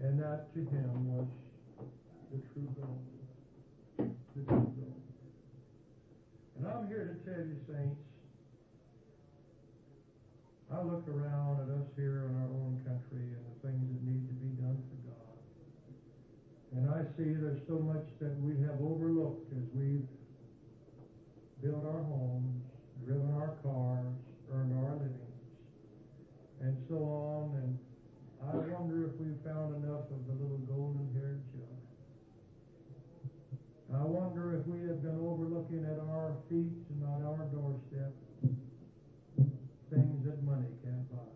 And 0.00 0.18
that 0.18 0.52
to 0.54 0.60
him 0.60 1.14
was 1.14 1.28
the 2.34 2.42
true 2.52 2.68
goal. 2.74 3.00
The 3.98 4.42
true 4.42 4.74
goal. 4.74 4.98
And 6.58 6.66
I'm 6.66 6.88
here 6.88 7.06
to 7.06 7.30
tell 7.30 7.38
you, 7.38 7.54
saints, 7.70 8.02
I 10.74 10.82
look 10.82 11.06
around 11.08 11.62
at 11.62 11.70
us 11.70 11.88
here 11.96 12.28
in 12.28 12.34
our 12.36 12.50
own 12.50 12.82
country 12.84 13.24
and 13.32 13.42
the 13.46 13.56
things 13.62 13.86
that 13.88 14.02
need 14.02 14.26
to 14.26 14.34
be 14.36 14.52
done 14.60 14.76
for 14.90 14.98
God. 15.08 15.38
And 16.76 16.90
I 16.92 17.06
see 17.16 17.32
there's 17.32 17.62
so 17.66 17.78
much 17.78 18.04
that 18.20 18.36
we 18.42 18.58
have 18.66 18.76
overlooked 18.82 19.48
as 19.54 19.64
we've 19.72 20.04
built 21.62 21.86
our 21.86 22.02
homes, 22.04 22.60
driven 23.06 23.32
our 23.32 23.56
cars, 23.62 24.12
earned 24.52 24.76
our 24.76 24.92
livings, 25.00 25.40
and 26.60 26.76
so 26.86 27.00
on. 27.00 27.56
And 27.64 27.78
I 28.44 28.56
wonder 28.68 29.08
if 29.08 29.16
we've 29.16 29.40
found 29.48 29.72
enough 29.82 30.04
of 30.12 30.20
the 30.28 30.36
little 30.36 30.60
golden-haired 30.68 31.40
jug. 31.56 31.80
I 33.96 34.04
wonder 34.04 34.60
if 34.60 34.66
we 34.68 34.86
have 34.86 35.00
been 35.00 35.16
overlooking 35.16 35.88
at 35.88 35.96
our 36.12 36.36
feet 36.50 36.76
and 36.92 37.00
on 37.08 37.24
our 37.24 37.48
doorstep 37.48 38.12
things 39.88 40.20
that 40.28 40.42
money 40.44 40.68
can't 40.84 41.08
buy. 41.08 41.32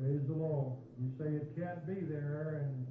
Praise 0.00 0.24
the 0.26 0.32
Lord. 0.32 0.80
You 0.96 1.12
say 1.20 1.28
it 1.36 1.52
can't 1.52 1.86
be 1.86 2.00
there, 2.00 2.64
and 2.64 2.86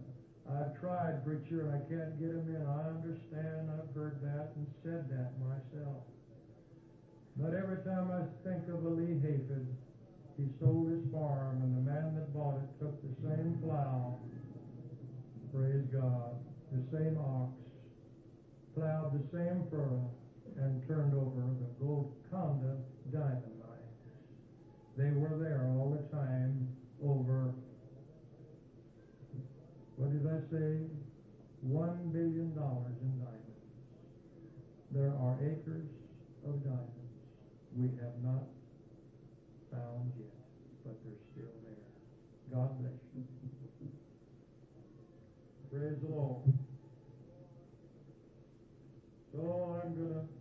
I've 0.46 0.80
tried, 0.80 1.26
preacher, 1.26 1.66
and 1.66 1.74
I 1.74 1.82
can't 1.90 2.14
get 2.22 2.38
them 2.38 2.54
in. 2.54 2.62
I 2.62 2.94
understand. 2.94 3.74
I've 3.74 3.90
heard 3.96 4.22
that 4.22 4.54
and 4.54 4.68
said 4.86 5.10
that 5.10 5.34
myself. 5.42 6.06
But 7.38 7.58
every 7.58 7.82
I 7.94 8.26
think 8.44 8.68
of 8.70 8.86
Ali 8.86 9.20
Hafed, 9.22 9.68
he 10.38 10.46
sold 10.60 10.90
his 10.90 11.06
farm, 11.12 11.62
and 11.62 11.78
the 11.78 11.92
man 11.92 12.16
that 12.16 12.34
bought 12.34 12.58
it 12.58 12.70
took 12.80 12.98
the 13.02 13.14
same 13.22 13.60
plow, 13.62 14.20
praise 15.54 15.86
God, 15.94 16.36
the 16.72 16.84
same 16.92 17.18
ox, 17.18 17.54
plowed 18.76 19.14
the 19.14 19.26
same 19.32 19.64
furrow, 19.70 20.10
and 20.58 20.88
turned 20.88 21.14
over 21.14 21.46
the 21.60 21.70
Golconda 21.80 22.78
diamond 23.12 23.54
they 24.96 25.10
were 25.10 25.38
there 25.42 25.66
all 25.74 25.90
the 25.90 26.16
time 26.16 26.68
over, 27.04 27.56
what 29.96 30.12
did 30.14 30.28
I 30.28 30.38
say? 30.52 30.86
One 31.62 32.12
billion 32.14 32.54
dollars 32.54 32.94
in 33.02 33.18
diamonds. 33.18 33.42
There 34.92 35.14
are 35.18 35.38
acres 35.42 35.90
of 36.46 36.64
diamonds 36.64 36.93
we 37.76 37.88
have 38.02 38.22
not 38.24 38.46
found 39.72 40.12
yet, 40.18 40.30
but 40.86 40.96
they're 41.04 41.24
still 41.32 41.54
there. 41.66 41.90
God 42.54 42.80
bless 42.80 43.02
you. 43.16 43.24
Praise 45.72 46.00
the 46.02 46.10
Lord. 46.10 46.54
So 49.32 49.82
I'm 49.84 49.96
going 49.96 50.14
to 50.14 50.33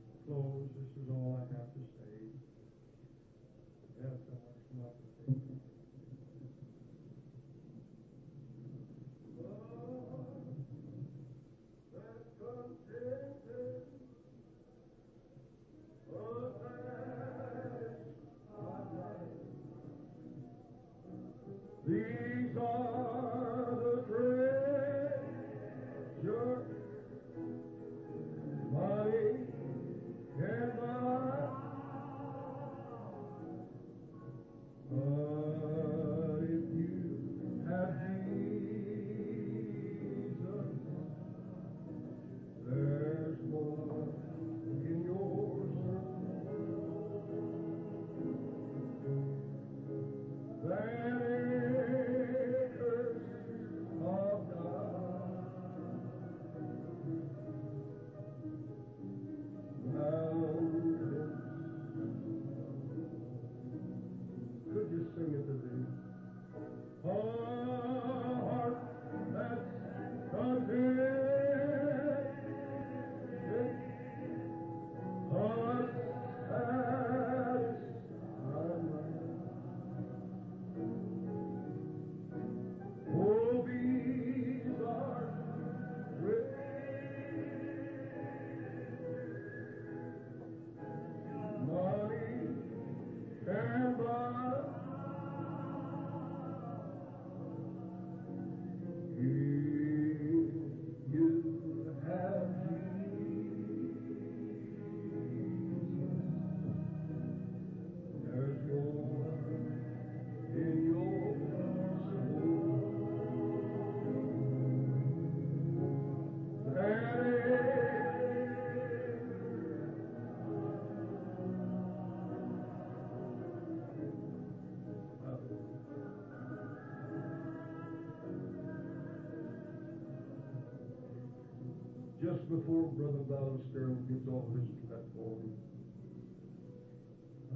before 132.63 132.95
Brother 132.95 133.27
Ballestero 133.27 133.99
gets 134.07 134.29
off 134.31 134.47
this 134.55 134.71
platform, 134.87 135.51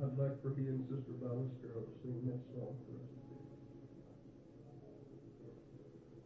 I'd 0.02 0.18
like 0.18 0.42
for 0.42 0.50
he 0.58 0.66
and 0.66 0.82
Sister 0.90 1.14
Ballestero 1.22 1.86
to 1.86 1.94
sing 2.02 2.26
that 2.26 2.42
song 2.50 2.74
for 2.82 2.98
us 2.98 3.14
today. 3.14 3.46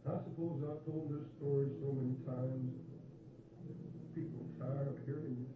I 0.09 0.17
suppose 0.25 0.65
I've 0.65 0.81
told 0.89 1.13
this 1.13 1.29
story 1.37 1.69
so 1.77 1.93
many 1.93 2.17
times, 2.25 2.73
that 3.69 4.15
people 4.17 4.49
are 4.49 4.57
tired 4.65 4.87
of 4.89 4.97
hearing 5.05 5.45
it. 5.45 5.53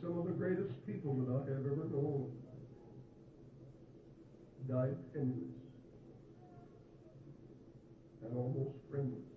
Some 0.00 0.14
of 0.18 0.24
the 0.24 0.38
greatest 0.38 0.86
people 0.86 1.18
that 1.18 1.34
I 1.34 1.50
have 1.50 1.66
ever 1.66 1.90
known 1.90 2.30
died 4.68 4.94
penniless 5.12 5.58
and 8.22 8.36
almost 8.36 8.78
friendless. 8.88 9.29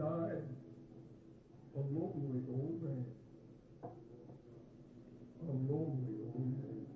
died 0.00 0.42
along 1.76 2.14
with 2.32 2.48
old 2.48 2.82
man. 2.82 3.04
A 5.42 5.52
lonely 5.52 6.14
old 6.24 6.46
man. 6.62 6.86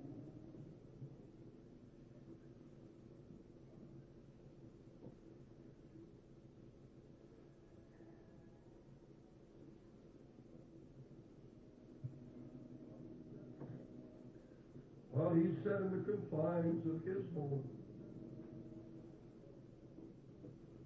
While 15.11 15.25
well, 15.25 15.35
he 15.35 15.43
sat 15.63 15.81
in 15.81 15.91
the 15.91 16.11
confines 16.11 16.87
of 16.87 17.05
his 17.05 17.23
home, 17.35 17.61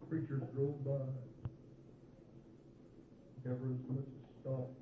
preachers 0.10 0.44
drove 0.54 0.84
by 0.84 1.29
ever 3.50 3.74
as 3.74 3.90
much 3.90 4.06
as 4.06 4.30
God. 4.46 4.79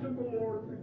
Worship 0.00 0.16
the 0.16 0.38
Lord 0.38 0.77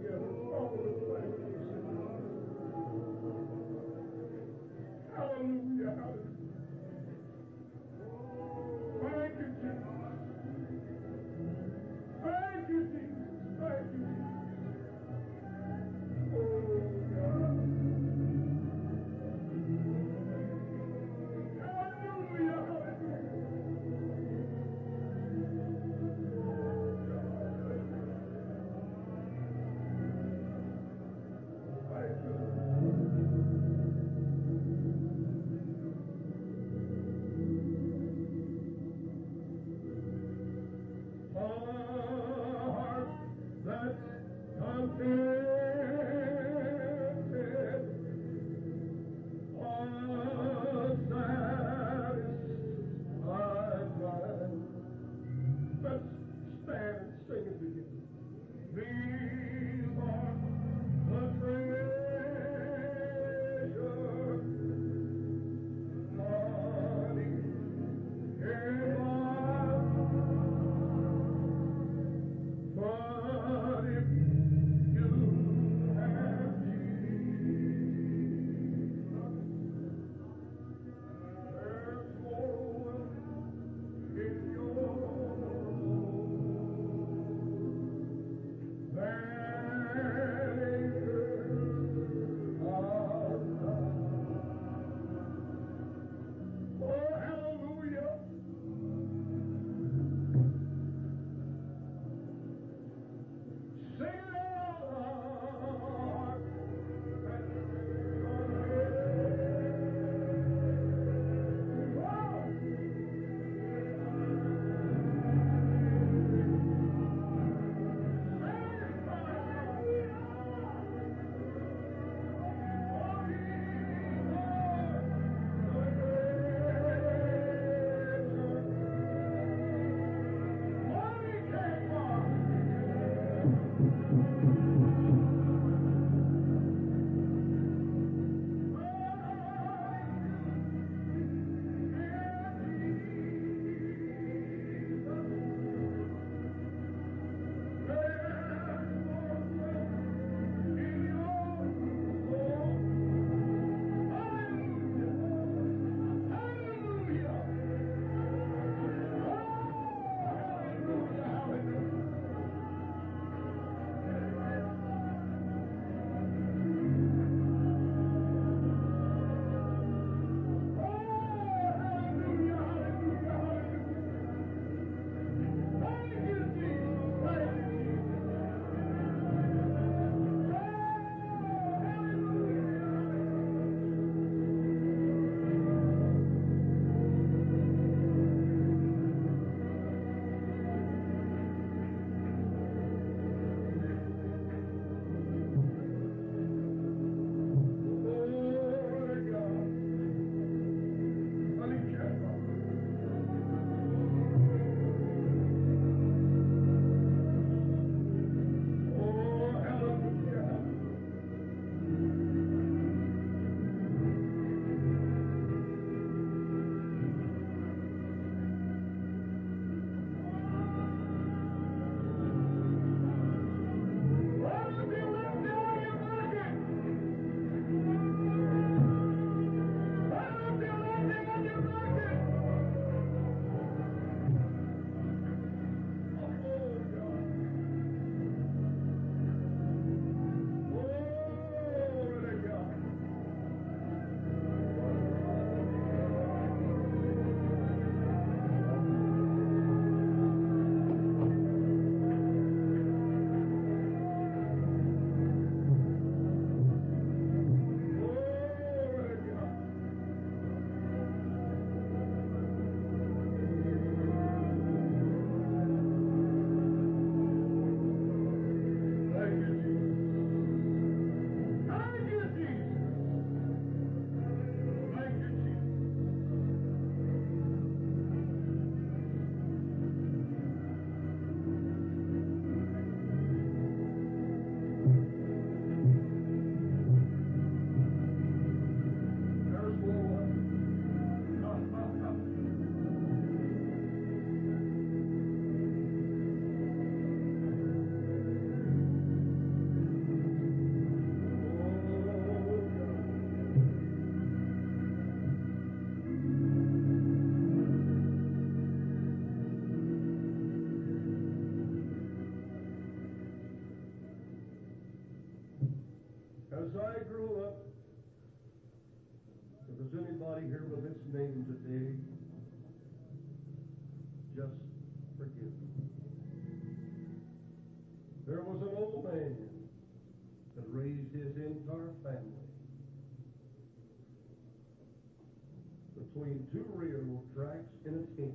king. 338.16 338.34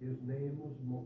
His 0.00 0.16
name 0.26 0.58
was 0.58 0.72
Mok. 0.82 1.04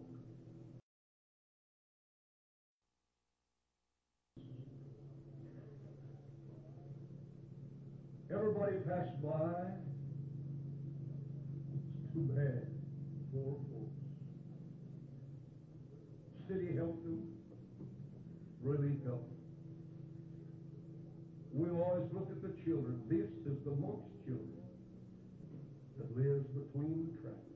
Everybody 8.32 8.77
passed 8.89 9.20
by. 9.23 9.66
It's 11.74 12.15
too 12.15 12.28
bad. 12.35 12.66
Poor 13.32 13.57
folks. 13.70 13.99
City 16.49 16.77
helped 16.77 17.05
them. 17.05 17.23
Really 18.62 18.97
helped. 19.05 19.32
We 21.53 21.69
always 21.70 22.09
look 22.12 22.28
at 22.31 22.43
the 22.43 22.55
children. 22.65 23.01
This 23.09 23.31
is 23.47 23.59
the 23.65 23.70
monk's 23.70 24.11
children 24.27 24.62
that 25.99 26.16
lives 26.16 26.47
between 26.49 27.11
the 27.15 27.23
tracks. 27.23 27.53